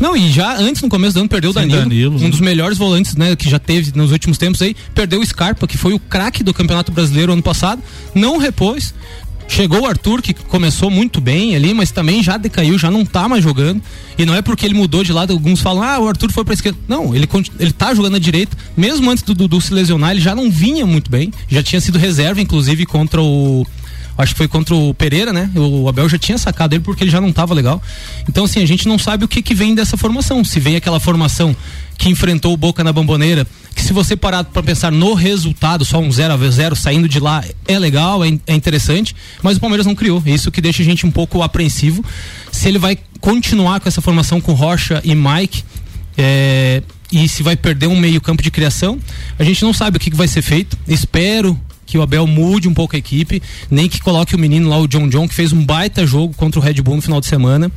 Não, 0.00 0.16
e 0.16 0.30
já 0.30 0.56
antes, 0.56 0.82
no 0.82 0.88
começo 0.88 1.14
do 1.14 1.20
ano, 1.20 1.28
perdeu 1.28 1.50
o 1.50 1.52
Danilo, 1.52 1.82
Danilo, 1.82 2.16
um 2.16 2.20
né? 2.24 2.28
dos 2.28 2.40
melhores 2.40 2.76
volantes, 2.76 3.14
né, 3.14 3.36
que 3.36 3.48
já 3.48 3.60
teve 3.60 3.92
nos 3.94 4.10
últimos 4.10 4.36
tempos 4.36 4.60
aí, 4.60 4.74
perdeu 4.92 5.20
o 5.20 5.26
Scarpa, 5.26 5.68
que 5.68 5.78
foi 5.78 5.94
o 5.94 6.00
craque 6.00 6.42
do 6.42 6.52
Campeonato 6.52 6.90
Brasileiro 6.90 7.32
ano 7.32 7.42
passado, 7.42 7.80
não 8.12 8.38
repôs. 8.38 8.92
Chegou 9.48 9.82
o 9.82 9.86
Arthur, 9.86 10.20
que 10.20 10.34
começou 10.34 10.90
muito 10.90 11.20
bem 11.20 11.54
ali, 11.54 11.72
mas 11.72 11.90
também 11.90 12.22
já 12.22 12.36
decaiu, 12.36 12.78
já 12.78 12.90
não 12.90 13.04
tá 13.04 13.28
mais 13.28 13.42
jogando. 13.42 13.82
E 14.18 14.24
não 14.24 14.34
é 14.34 14.42
porque 14.42 14.66
ele 14.66 14.74
mudou 14.74 15.04
de 15.04 15.12
lado, 15.12 15.32
alguns 15.32 15.60
falam, 15.60 15.82
ah, 15.82 15.98
o 16.00 16.08
Arthur 16.08 16.32
foi 16.32 16.44
pra 16.44 16.54
esquerda. 16.54 16.78
Não, 16.88 17.14
ele, 17.14 17.28
ele 17.58 17.72
tá 17.72 17.94
jogando 17.94 18.16
à 18.16 18.18
direita. 18.18 18.56
Mesmo 18.76 19.10
antes 19.10 19.22
do 19.22 19.34
Dudu 19.34 19.60
se 19.60 19.72
lesionar, 19.72 20.10
ele 20.12 20.20
já 20.20 20.34
não 20.34 20.50
vinha 20.50 20.86
muito 20.86 21.10
bem. 21.10 21.32
Já 21.48 21.62
tinha 21.62 21.80
sido 21.80 21.98
reserva, 21.98 22.40
inclusive, 22.40 22.86
contra 22.86 23.22
o, 23.22 23.66
Acho 24.16 24.32
que 24.32 24.38
foi 24.38 24.48
contra 24.48 24.74
o 24.74 24.94
Pereira, 24.94 25.32
né? 25.32 25.50
O 25.56 25.88
Abel 25.88 26.08
já 26.08 26.18
tinha 26.18 26.38
sacado 26.38 26.74
ele 26.74 26.82
porque 26.82 27.02
ele 27.02 27.10
já 27.10 27.20
não 27.20 27.30
estava 27.30 27.52
legal. 27.52 27.82
Então, 28.28 28.44
assim, 28.44 28.62
a 28.62 28.66
gente 28.66 28.86
não 28.86 28.98
sabe 28.98 29.24
o 29.24 29.28
que, 29.28 29.42
que 29.42 29.54
vem 29.54 29.74
dessa 29.74 29.96
formação. 29.96 30.44
Se 30.44 30.60
vem 30.60 30.76
aquela 30.76 31.00
formação 31.00 31.54
que 31.98 32.08
enfrentou 32.08 32.52
o 32.52 32.56
Boca 32.56 32.84
na 32.84 32.92
Bomboneira, 32.92 33.46
que 33.74 33.82
se 33.82 33.92
você 33.92 34.16
parar 34.16 34.44
para 34.44 34.62
pensar 34.62 34.92
no 34.92 35.14
resultado, 35.14 35.84
só 35.84 35.98
um 35.98 36.10
0 36.10 36.34
a 36.34 36.50
0 36.50 36.76
saindo 36.76 37.08
de 37.08 37.18
lá 37.18 37.44
é 37.66 37.78
legal, 37.78 38.24
é, 38.24 38.28
é, 38.46 38.54
interessante, 38.54 39.14
mas 39.42 39.56
o 39.56 39.60
Palmeiras 39.60 39.86
não 39.86 39.94
criou. 39.94 40.22
Isso 40.26 40.50
que 40.50 40.60
deixa 40.60 40.82
a 40.82 40.84
gente 40.84 41.04
um 41.06 41.10
pouco 41.10 41.42
apreensivo. 41.42 42.04
Se 42.52 42.68
ele 42.68 42.78
vai 42.78 42.96
continuar 43.20 43.80
com 43.80 43.88
essa 43.88 44.00
formação 44.00 44.40
com 44.40 44.52
Rocha 44.52 45.00
e 45.04 45.14
Mike, 45.14 45.64
é, 46.16 46.82
e 47.10 47.28
se 47.28 47.42
vai 47.42 47.56
perder 47.56 47.86
um 47.86 47.96
meio 47.96 48.20
campo 48.20 48.42
de 48.42 48.50
criação, 48.50 48.98
a 49.38 49.44
gente 49.44 49.62
não 49.62 49.72
sabe 49.72 49.96
o 49.96 50.00
que, 50.00 50.10
que 50.10 50.16
vai 50.16 50.28
ser 50.28 50.42
feito. 50.42 50.76
Espero 50.86 51.58
que 51.94 51.98
o 51.98 52.02
Abel 52.02 52.26
mude 52.26 52.66
um 52.66 52.74
pouco 52.74 52.96
a 52.96 52.98
equipe, 52.98 53.40
nem 53.70 53.88
que 53.88 54.00
coloque 54.00 54.34
o 54.34 54.38
menino 54.38 54.68
lá, 54.68 54.78
o 54.78 54.88
John 54.88 55.08
John, 55.08 55.28
que 55.28 55.34
fez 55.34 55.52
um 55.52 55.64
baita 55.64 56.04
jogo 56.04 56.34
contra 56.36 56.58
o 56.58 56.62
Red 56.62 56.82
Bull 56.82 56.96
no 56.96 57.02
final 57.02 57.20
de 57.20 57.26
semana. 57.26 57.70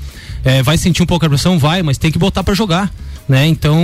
É, 0.43 0.63
vai 0.63 0.75
sentir 0.75 1.03
um 1.03 1.05
pouco 1.05 1.23
a 1.23 1.29
pressão? 1.29 1.59
Vai, 1.59 1.83
mas 1.83 1.99
tem 1.99 2.11
que 2.11 2.17
botar 2.17 2.43
para 2.43 2.55
jogar. 2.55 2.91
Né? 3.29 3.45
Então, 3.45 3.77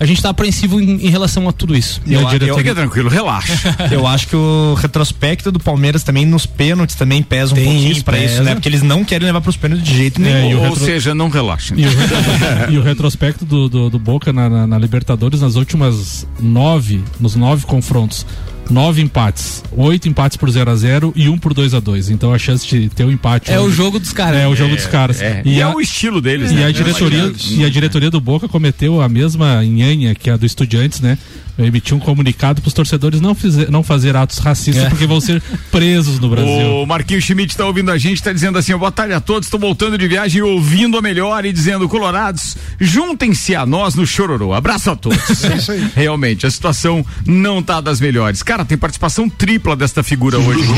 a 0.00 0.06
gente 0.06 0.18
está 0.18 0.30
apreensivo 0.30 0.80
em, 0.80 1.04
em, 1.04 1.10
relação 1.10 1.46
a 1.48 1.52
tudo 1.52 1.76
isso. 1.76 2.00
E 2.06 2.14
eu, 2.14 2.26
a 2.26 2.30
diretoria... 2.30 2.54
Fica 2.54 2.74
tranquilo, 2.74 3.10
relaxa. 3.10 3.76
eu 3.92 4.06
acho 4.06 4.28
que 4.28 4.36
o 4.36 4.72
retrospecto 4.72 5.52
do 5.52 5.60
Palmeiras 5.60 6.02
também 6.02 6.24
nos 6.24 6.46
pênaltis 6.46 6.96
também 6.96 7.22
pesa 7.22 7.52
um 7.52 7.56
Tem, 7.56 7.64
pouquinho 7.64 8.04
para 8.04 8.18
isso, 8.18 8.42
né? 8.42 8.54
Porque 8.54 8.68
eles 8.70 8.80
não 8.80 9.04
querem 9.04 9.26
levar 9.26 9.42
para 9.42 9.50
os 9.50 9.56
pênaltis 9.56 9.86
de 9.86 9.94
jeito 9.94 10.18
nenhum. 10.18 10.52
É, 10.52 10.54
Ou 10.54 10.62
retro... 10.62 10.84
seja, 10.84 11.14
não 11.14 11.28
relaxa. 11.28 11.74
E, 11.76 11.84
o, 11.84 11.90
e 12.72 12.78
o, 12.78 12.82
retrospecto 12.82 13.44
do, 13.44 13.68
do, 13.68 13.90
do 13.90 13.98
Boca 13.98 14.32
na, 14.32 14.48
na, 14.48 14.66
na 14.66 14.78
Libertadores 14.78 15.42
nas 15.42 15.56
últimas 15.56 16.26
nove, 16.40 17.02
nos 17.20 17.34
nove 17.34 17.66
confrontos 17.66 18.24
nove 18.70 19.00
empates, 19.00 19.62
oito 19.72 20.08
empates 20.08 20.36
por 20.36 20.50
0 20.50 20.70
a 20.70 20.76
0 20.76 21.12
e 21.16 21.28
um 21.28 21.38
por 21.38 21.54
2 21.54 21.74
a 21.74 21.80
2 21.80 22.10
Então 22.10 22.32
a 22.32 22.38
chance 22.38 22.66
de 22.66 22.88
ter 22.88 23.04
um 23.04 23.10
empate 23.10 23.52
é, 23.52 23.60
o 23.60 23.70
jogo 23.70 23.98
dos 23.98 24.12
caras. 24.12 24.40
É, 24.40 24.48
o 24.48 24.54
jogo 24.54 24.72
é, 24.72 24.76
dos 24.76 24.86
caras. 24.86 25.20
É. 25.20 25.42
E, 25.44 25.54
e 25.54 25.60
é 25.60 25.62
a, 25.62 25.74
o 25.74 25.80
estilo 25.80 26.20
deles. 26.20 26.50
E 26.50 26.54
né? 26.54 26.66
a 26.66 26.72
diretoria 26.72 27.32
e 27.50 27.64
a 27.64 27.68
diretoria 27.68 28.10
do 28.10 28.20
Boca 28.20 28.48
cometeu 28.48 29.00
a 29.00 29.08
mesma 29.08 29.62
nhanha 29.64 30.14
que 30.14 30.30
a 30.30 30.36
do 30.36 30.46
Estudiantes, 30.46 31.00
né? 31.00 31.18
Emitir 31.66 31.96
um 31.96 31.98
comunicado 31.98 32.60
para 32.60 32.68
os 32.68 32.74
torcedores 32.74 33.20
não, 33.20 33.34
fizer, 33.34 33.70
não 33.70 33.82
fazer 33.82 34.16
atos 34.16 34.38
racistas 34.38 34.84
é. 34.84 34.88
porque 34.88 35.06
vão 35.06 35.20
ser 35.20 35.42
presos 35.70 36.18
no 36.20 36.28
Brasil. 36.28 36.82
O 36.82 36.86
Marquinhos 36.86 37.24
Schmidt 37.24 37.52
está 37.52 37.66
ouvindo 37.66 37.90
a 37.90 37.98
gente, 37.98 38.16
está 38.16 38.32
dizendo 38.32 38.58
assim: 38.58 38.76
boa 38.76 38.92
tarde 38.92 39.14
a 39.14 39.20
todos, 39.20 39.46
estou 39.46 39.58
voltando 39.58 39.98
de 39.98 40.06
viagem 40.06 40.42
ouvindo 40.42 40.96
a 40.96 41.02
melhor 41.02 41.44
e 41.44 41.52
dizendo, 41.52 41.88
Colorados, 41.88 42.56
juntem-se 42.78 43.54
a 43.54 43.66
nós 43.66 43.94
no 43.94 44.06
Chororô. 44.06 44.52
Abraço 44.52 44.90
a 44.90 44.96
todos. 44.96 45.44
É 45.44 45.56
isso 45.56 45.72
aí. 45.72 45.90
Realmente, 45.94 46.46
a 46.46 46.50
situação 46.50 47.04
não 47.26 47.62
tá 47.62 47.80
das 47.80 48.00
melhores. 48.00 48.42
Cara, 48.42 48.64
tem 48.64 48.78
participação 48.78 49.28
tripla 49.28 49.74
desta 49.74 50.02
figura 50.02 50.38
hoje. 50.38 50.68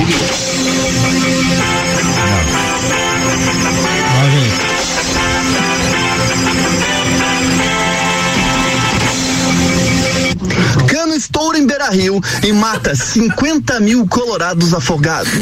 Estoura 11.41 11.59
em 11.59 11.67
Beira 11.67 11.89
Rio 11.89 12.21
e 12.43 12.53
mata 12.53 12.95
50 12.95 13.81
mil 13.81 14.07
colorados 14.07 14.75
afogados. 14.75 15.33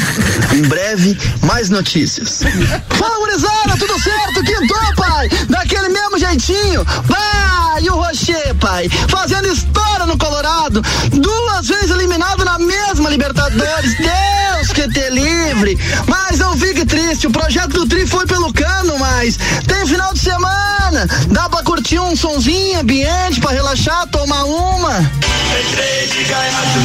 Em 0.53 0.61
breve, 0.61 1.17
mais 1.43 1.69
notícias. 1.69 2.41
Fala, 2.89 3.17
gurizada, 3.17 3.77
tudo 3.77 4.01
certo? 4.01 4.41
Quintou, 4.41 4.95
pai? 4.95 5.27
Daquele 5.49 5.89
mesmo 5.89 6.17
jeitinho? 6.17 6.85
Pai, 6.85 7.83
e 7.83 7.89
o 7.89 7.95
Rocher, 7.95 8.55
pai? 8.55 8.87
Fazendo 9.09 9.49
história 9.49 10.05
no 10.05 10.17
Colorado. 10.17 10.81
Duas 11.11 11.67
vezes 11.67 11.91
eliminado 11.91 12.45
na 12.45 12.57
mesma 12.57 13.09
Libertadores. 13.09 13.97
Deus 13.97 14.68
te 14.87 15.09
livre. 15.09 15.77
Mas 16.07 16.39
eu 16.39 16.55
fico 16.57 16.85
triste, 16.85 17.27
o 17.27 17.31
projeto 17.31 17.69
do 17.69 17.87
Tri 17.87 18.05
foi 18.07 18.25
pelo 18.25 18.53
cano, 18.53 18.97
mas 18.99 19.37
tem 19.67 19.85
final 19.85 20.13
de 20.13 20.19
semana. 20.19 21.07
Dá 21.29 21.49
pra 21.49 21.63
curtir 21.63 21.99
um 21.99 22.15
sonzinho, 22.15 22.79
ambiente, 22.79 23.39
pra 23.39 23.51
relaxar, 23.51 24.07
tomar 24.07 24.43
uma. 24.43 24.99
Entrei 24.99 26.07
de 26.07 26.23
gaiato 26.23 26.79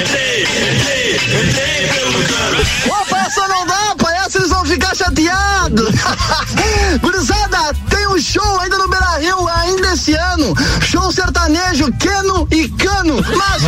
entrei, 0.00 0.42
entrei, 0.42 1.14
entrei 1.14 1.88
pelo 1.88 2.24
cano. 2.24 2.58
Opa, 2.86 3.18
essa 3.26 3.48
não 3.48 3.66
dá, 3.66 3.94
pai. 3.98 4.07
Essa 4.28 4.40
eles 4.40 4.50
vão 4.50 4.62
ficar 4.66 4.94
chateados. 4.94 5.88
Gurizada, 7.00 7.74
tem 7.88 8.06
um 8.08 8.18
show 8.20 8.60
ainda 8.60 8.76
no 8.76 8.86
Beira 8.86 9.18
Rio, 9.18 9.48
ainda 9.48 9.94
esse 9.94 10.12
ano. 10.12 10.54
Show 10.82 11.10
sertanejo, 11.10 11.90
Keno 11.94 12.46
e 12.50 12.68
Cano. 12.68 13.24
Mas 13.34 13.62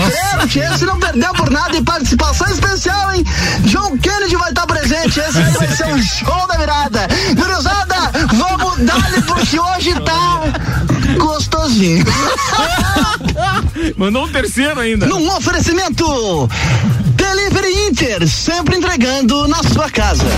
credo, 0.45 0.75
esse 0.75 0.85
não 0.85 1.01
perdeu 1.01 1.33
por 1.33 1.49
nada 1.51 1.75
e 1.75 1.83
participação 1.83 2.47
especial, 2.49 3.15
hein? 3.15 3.25
John 3.61 3.97
Kennedy 3.97 4.37
vai 4.37 4.51
estar 4.51 4.67
presente. 4.67 5.19
Esse 5.19 5.41
vai 5.41 5.69
ser 5.69 5.87
um 5.95 6.03
show 6.03 6.47
da 6.47 6.59
virada. 6.59 7.09
Gurizada, 7.35 8.11
vamos 8.35 8.81
dar-lhe 8.81 9.23
porque 9.23 9.59
hoje 9.59 9.95
tá 10.01 10.43
gostosinho. 11.17 12.05
Mandou 13.97 14.27
um 14.27 14.29
terceiro 14.29 14.79
ainda. 14.79 15.07
Num 15.07 15.27
oferecimento. 15.35 16.51
Delivery 17.21 17.89
Inter, 17.89 18.27
sempre 18.27 18.77
entregando 18.77 19.47
na 19.47 19.63
sua 19.63 19.91
casa. 19.91 20.25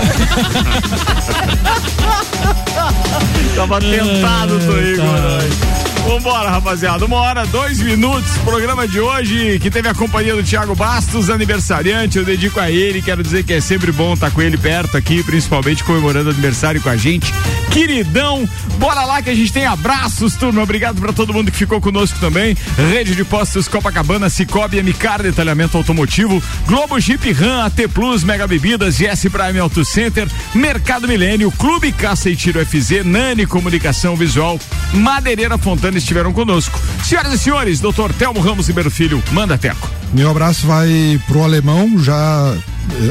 Tava 3.55 3.79
tentado, 3.79 4.59
tô 4.59 4.77
Igor. 4.77 5.92
Vambora, 6.05 6.49
rapaziada. 6.49 7.05
Uma 7.05 7.15
hora, 7.15 7.45
dois 7.45 7.79
minutos. 7.79 8.37
Programa 8.39 8.85
de 8.85 8.99
hoje 8.99 9.57
que 9.59 9.71
teve 9.71 9.87
a 9.87 9.93
companhia 9.93 10.35
do 10.35 10.43
Thiago 10.43 10.75
Bastos, 10.75 11.29
aniversariante. 11.29 12.17
Eu 12.17 12.25
dedico 12.25 12.59
a 12.59 12.69
ele. 12.69 13.01
Quero 13.01 13.23
dizer 13.23 13.43
que 13.43 13.53
é 13.53 13.61
sempre 13.61 13.91
bom 13.91 14.13
estar 14.13 14.29
com 14.29 14.41
ele 14.41 14.57
perto 14.57 14.97
aqui, 14.97 15.23
principalmente 15.23 15.83
comemorando 15.83 16.29
aniversário 16.29 16.81
com 16.81 16.89
a 16.89 16.97
gente. 16.97 17.33
Queridão, 17.71 18.47
bora 18.77 19.03
lá 19.05 19.21
que 19.21 19.29
a 19.29 19.35
gente 19.35 19.51
tem 19.51 19.65
abraços, 19.65 20.35
turma. 20.35 20.61
Obrigado 20.61 20.99
para 20.99 21.13
todo 21.13 21.33
mundo 21.33 21.49
que 21.49 21.57
ficou 21.57 21.79
conosco 21.79 22.19
também. 22.19 22.55
Rede 22.91 23.15
de 23.15 23.23
Postos 23.23 23.67
Copacabana, 23.67 24.29
Cicobi, 24.29 24.83
MCAR, 24.83 25.23
Detalhamento 25.23 25.77
Automotivo, 25.77 26.43
Globo 26.67 26.99
Jeep 26.99 27.31
Ram, 27.31 27.65
AT 27.65 27.87
Plus, 27.93 28.23
Mega 28.23 28.45
Bebidas, 28.45 28.97
GS 28.97 29.29
Prime 29.29 29.57
Auto 29.57 29.85
Center, 29.85 30.27
Mercado 30.53 31.07
Milênio, 31.07 31.51
Clube 31.51 31.91
Caça 31.93 32.29
e 32.29 32.35
Tiro 32.35 32.63
FZ, 32.63 33.05
Nani 33.05 33.45
Comunicação 33.45 34.15
Visual, 34.15 34.59
Madeireira 34.93 35.57
Fontana 35.57 35.92
estiveram 35.97 36.33
conosco. 36.33 36.79
Senhoras 37.03 37.33
e 37.33 37.37
senhores, 37.37 37.79
doutor 37.79 38.11
Telmo 38.13 38.39
Ramos 38.39 38.67
Ribeiro 38.67 38.89
Filho, 38.89 39.21
manda 39.31 39.57
teco. 39.57 39.89
Meu 40.13 40.29
abraço 40.29 40.65
vai 40.65 41.19
pro 41.27 41.43
alemão, 41.43 41.97
já 41.99 42.55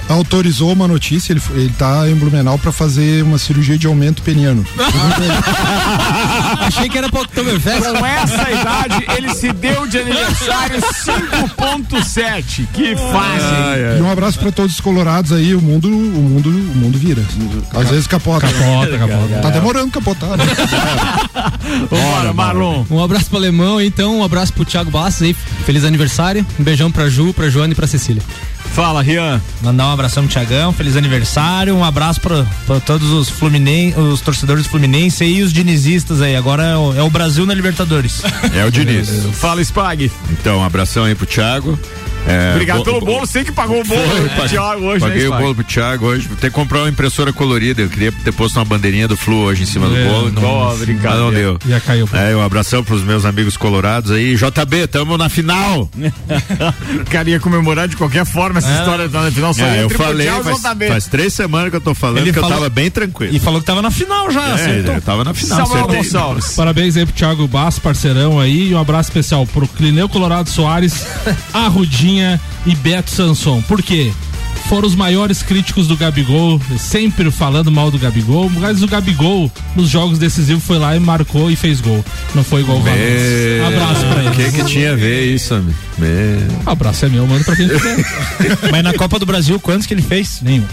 autorizou 0.08 0.72
uma 0.72 0.86
notícia, 0.88 1.32
ele, 1.32 1.42
ele 1.54 1.72
tá 1.78 2.08
em 2.08 2.14
Blumenau 2.14 2.58
para 2.58 2.72
fazer 2.72 3.22
uma 3.22 3.38
cirurgia 3.38 3.78
de 3.78 3.86
aumento 3.86 4.22
peniano. 4.22 4.64
Achei 6.60 6.88
que 6.88 6.98
era 6.98 7.08
para 7.08 7.22
Oktoberfest. 7.22 7.82
Com 7.82 8.06
essa 8.06 8.50
idade, 8.50 9.04
ele 9.16 9.34
se 9.34 9.52
deu 9.52 9.86
de 9.86 9.98
aniversário 9.98 10.80
5.7. 10.80 12.66
Que 12.72 12.96
fase. 12.96 13.98
E 13.98 14.02
um 14.02 14.10
abraço 14.10 14.38
para 14.38 14.52
todos 14.52 14.74
os 14.74 14.80
colorados 14.80 15.32
aí, 15.32 15.54
o 15.54 15.60
mundo, 15.60 15.88
o 15.88 15.90
mundo, 15.90 16.48
o 16.48 16.76
mundo 16.76 16.98
vira. 16.98 17.22
Às 17.74 17.88
vezes 17.90 18.06
capota. 18.06 18.46
Capota, 18.46 18.98
capota. 18.98 19.40
Tá 19.40 19.50
demorando 19.50 19.90
capotar. 19.90 20.36
Né? 20.36 20.44
Bora, 21.90 22.32
Marlon. 22.32 22.84
Um 22.90 23.02
abraço 23.02 23.26
pro 23.26 23.38
alemão, 23.38 23.80
então, 23.80 24.18
um 24.18 24.24
abraço 24.24 24.52
pro 24.52 24.64
Thiago 24.64 24.90
Bastos 24.90 25.22
aí. 25.22 25.34
Feliz 25.64 25.84
aniversário. 25.84 26.46
Um 26.58 26.62
beijão 26.62 26.90
pra 26.90 27.08
Ju, 27.08 27.32
pra 27.32 27.48
Joana 27.48 27.72
e 27.72 27.76
pra 27.76 27.86
Cecília. 27.86 28.22
Fala, 28.74 29.02
Rian. 29.02 29.40
Mandar 29.60 29.86
um 29.88 29.90
abração 29.90 30.24
pro 30.24 30.32
Tiagão, 30.32 30.72
feliz 30.72 30.96
aniversário, 30.96 31.74
um 31.74 31.84
abraço 31.84 32.20
para 32.20 32.80
todos 32.80 33.10
os 33.10 33.28
Fluminense, 33.28 33.98
os 33.98 34.20
torcedores 34.22 34.64
do 34.64 34.70
Fluminense 34.70 35.24
e 35.24 35.42
os 35.42 35.52
dinizistas 35.52 36.22
aí. 36.22 36.34
Agora 36.34 36.62
é 36.62 36.76
o, 36.76 36.94
é 36.96 37.02
o 37.02 37.10
Brasil 37.10 37.44
na 37.44 37.52
Libertadores. 37.52 38.22
É 38.54 38.64
o 38.64 38.70
Diniz. 38.70 39.10
Fala, 39.38 39.60
Spag. 39.60 40.10
Então, 40.30 40.60
um 40.60 40.64
abração 40.64 41.04
aí 41.04 41.14
pro 41.14 41.26
Thiago. 41.26 41.78
É, 42.26 42.52
Obrigado 42.52 42.84
pelo 42.84 43.00
bolo, 43.00 43.26
sei 43.26 43.44
que 43.44 43.52
pagou 43.52 43.80
o 43.80 43.84
bolo 43.84 44.00
foi, 44.00 44.28
pro 44.28 44.48
Thiago 44.48 44.84
hoje, 44.84 45.04
né, 45.04 45.10
Paguei 45.10 45.28
né, 45.28 45.36
o 45.36 45.38
bolo 45.38 45.54
pro 45.54 45.64
Thiago 45.64 46.06
hoje. 46.06 46.28
Vou 46.28 46.36
ter 46.36 46.48
que 46.48 46.54
comprar 46.54 46.80
uma 46.80 46.88
impressora 46.88 47.32
colorida. 47.32 47.82
Eu 47.82 47.88
queria 47.88 48.12
ter 48.12 48.32
posto 48.32 48.56
uma 48.58 48.64
bandeirinha 48.64 49.08
do 49.08 49.16
Flu 49.16 49.42
hoje 49.42 49.64
em 49.64 49.66
cima 49.66 49.86
é, 49.86 49.88
do 49.88 50.10
bolo. 50.10 50.32
Não, 50.32 50.42
não, 50.42 50.76
mas 50.76 51.18
não 51.18 51.32
deu. 51.32 51.58
Já 51.66 51.80
caiu. 51.80 52.08
É, 52.12 52.34
um 52.36 52.42
abração 52.42 52.84
pros 52.84 53.02
meus 53.02 53.24
amigos 53.24 53.56
colorados 53.56 54.10
aí. 54.10 54.36
JB, 54.36 54.86
tamo 54.86 55.18
na 55.18 55.28
final. 55.28 55.90
Queria 57.10 57.40
comemorar 57.40 57.88
de 57.88 57.96
qualquer 57.96 58.24
forma 58.24 58.58
essa 58.58 58.70
é. 58.70 58.78
história 58.78 59.08
na 59.08 59.30
final. 59.30 59.54
Só 59.54 59.64
é, 59.64 59.82
eu 59.82 59.90
falei, 59.90 60.28
faz, 60.28 60.60
faz, 60.88 61.06
três 61.06 61.32
semanas 61.32 61.70
que 61.70 61.76
eu 61.76 61.80
tô 61.80 61.94
falando 61.94 62.18
Ele 62.18 62.32
que 62.32 62.34
falou, 62.34 62.50
eu 62.50 62.56
tava 62.56 62.68
bem 62.68 62.90
tranquilo. 62.90 63.34
E 63.34 63.38
falou 63.38 63.60
que 63.60 63.66
tava 63.66 63.82
na 63.82 63.90
final 63.90 64.30
já. 64.30 64.58
É, 64.58 64.96
eu 64.96 65.02
tava 65.02 65.24
na 65.24 65.34
final. 65.34 65.66
Samuel 65.66 65.88
Parabéns 66.56 66.96
aí 66.96 67.04
pro 67.04 67.14
Thiago 67.14 67.46
Bass, 67.48 67.78
parceirão 67.78 68.38
aí. 68.38 68.70
E 68.70 68.74
um 68.74 68.78
abraço 68.78 69.10
especial 69.10 69.46
pro 69.46 69.66
Clineu 69.66 70.08
Colorado 70.08 70.48
Soares, 70.48 71.04
a 71.52 71.66
Rudinha 72.12 72.38
e 72.66 72.74
Beto 72.76 73.10
Sanson. 73.10 73.62
Por 73.62 73.82
quê? 73.82 74.12
foram 74.68 74.86
os 74.88 74.94
maiores 74.94 75.42
críticos 75.42 75.86
do 75.88 75.96
Gabigol, 75.98 76.58
sempre 76.78 77.30
falando 77.30 77.70
mal 77.70 77.90
do 77.90 77.98
Gabigol, 77.98 78.48
mas 78.48 78.82
o 78.82 78.86
Gabigol, 78.86 79.50
nos 79.76 79.90
jogos 79.90 80.18
decisivos, 80.18 80.64
foi 80.64 80.78
lá 80.78 80.96
e 80.96 81.00
marcou 81.00 81.50
e 81.50 81.56
fez 81.56 81.78
gol. 81.80 82.02
Não 82.34 82.42
foi 82.42 82.62
igual 82.62 82.78
o 82.78 82.80
Valência. 82.80 83.66
Abraço 83.66 84.06
pra 84.06 84.22
O 84.22 84.32
eles. 84.34 84.52
que 84.54 84.62
que 84.62 84.64
tinha 84.64 84.92
a 84.92 84.96
ver 84.96 85.34
isso, 85.34 85.52
amigo? 85.54 85.76
Me- 85.98 86.06
Abraço 86.64 87.04
é 87.04 87.08
meu, 87.10 87.26
mano, 87.26 87.44
pra 87.44 87.54
quem 87.56 87.68
quiser. 87.68 87.96
Mas 88.72 88.82
na 88.84 88.94
Copa 88.94 89.18
do 89.18 89.26
Brasil, 89.26 89.60
quantos 89.60 89.86
que 89.86 89.92
ele 89.92 90.00
fez? 90.02 90.40
Nenhum. 90.40 90.64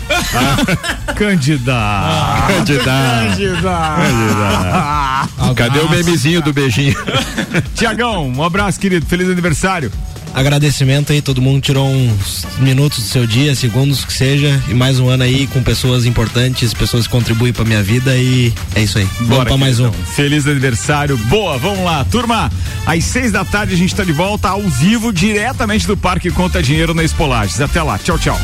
Candidato. 1.15 2.47
Candidato. 2.53 3.37
Candidato. 3.37 5.55
Cadê 5.55 5.79
o 5.79 5.89
memezinho 5.89 6.41
do 6.41 6.53
beijinho? 6.53 6.95
Tiagão, 7.75 8.29
um 8.29 8.43
abraço, 8.43 8.79
querido. 8.79 9.05
Feliz 9.05 9.29
aniversário. 9.29 9.91
Agradecimento 10.33 11.11
aí, 11.11 11.21
todo 11.21 11.41
mundo 11.41 11.61
tirou 11.61 11.87
uns 11.87 12.45
minutos 12.59 12.99
do 12.99 13.05
seu 13.05 13.25
dia, 13.25 13.55
segundos 13.55 14.05
que 14.05 14.13
seja, 14.13 14.61
e 14.69 14.73
mais 14.73 14.99
um 14.99 15.09
ano 15.09 15.23
aí 15.23 15.47
com 15.47 15.61
pessoas 15.61 16.05
importantes, 16.05 16.73
pessoas 16.73 17.05
que 17.05 17.11
contribuem 17.11 17.51
pra 17.51 17.65
minha 17.65 17.83
vida 17.83 18.15
e 18.15 18.53
é 18.75 18.81
isso 18.81 18.97
aí. 18.97 19.07
Vamos 19.21 19.45
pra 19.45 19.57
mais 19.57 19.79
um. 19.79 19.91
Feliz 19.91 20.47
aniversário. 20.47 21.17
Boa, 21.17 21.57
vamos 21.57 21.83
lá. 21.83 22.05
Turma, 22.05 22.51
às 22.85 23.03
seis 23.03 23.31
da 23.31 23.43
tarde 23.43 23.73
a 23.73 23.77
gente 23.77 23.95
tá 23.95 24.03
de 24.03 24.13
volta 24.13 24.49
ao 24.49 24.61
vivo, 24.61 25.11
diretamente 25.11 25.87
do 25.87 25.97
Parque 25.97 26.31
Conta 26.31 26.61
Dinheiro 26.61 26.93
na 26.93 27.03
Espolages. 27.03 27.59
Até 27.59 27.81
lá. 27.81 27.97
Tchau, 27.97 28.17
tchau. 28.17 28.39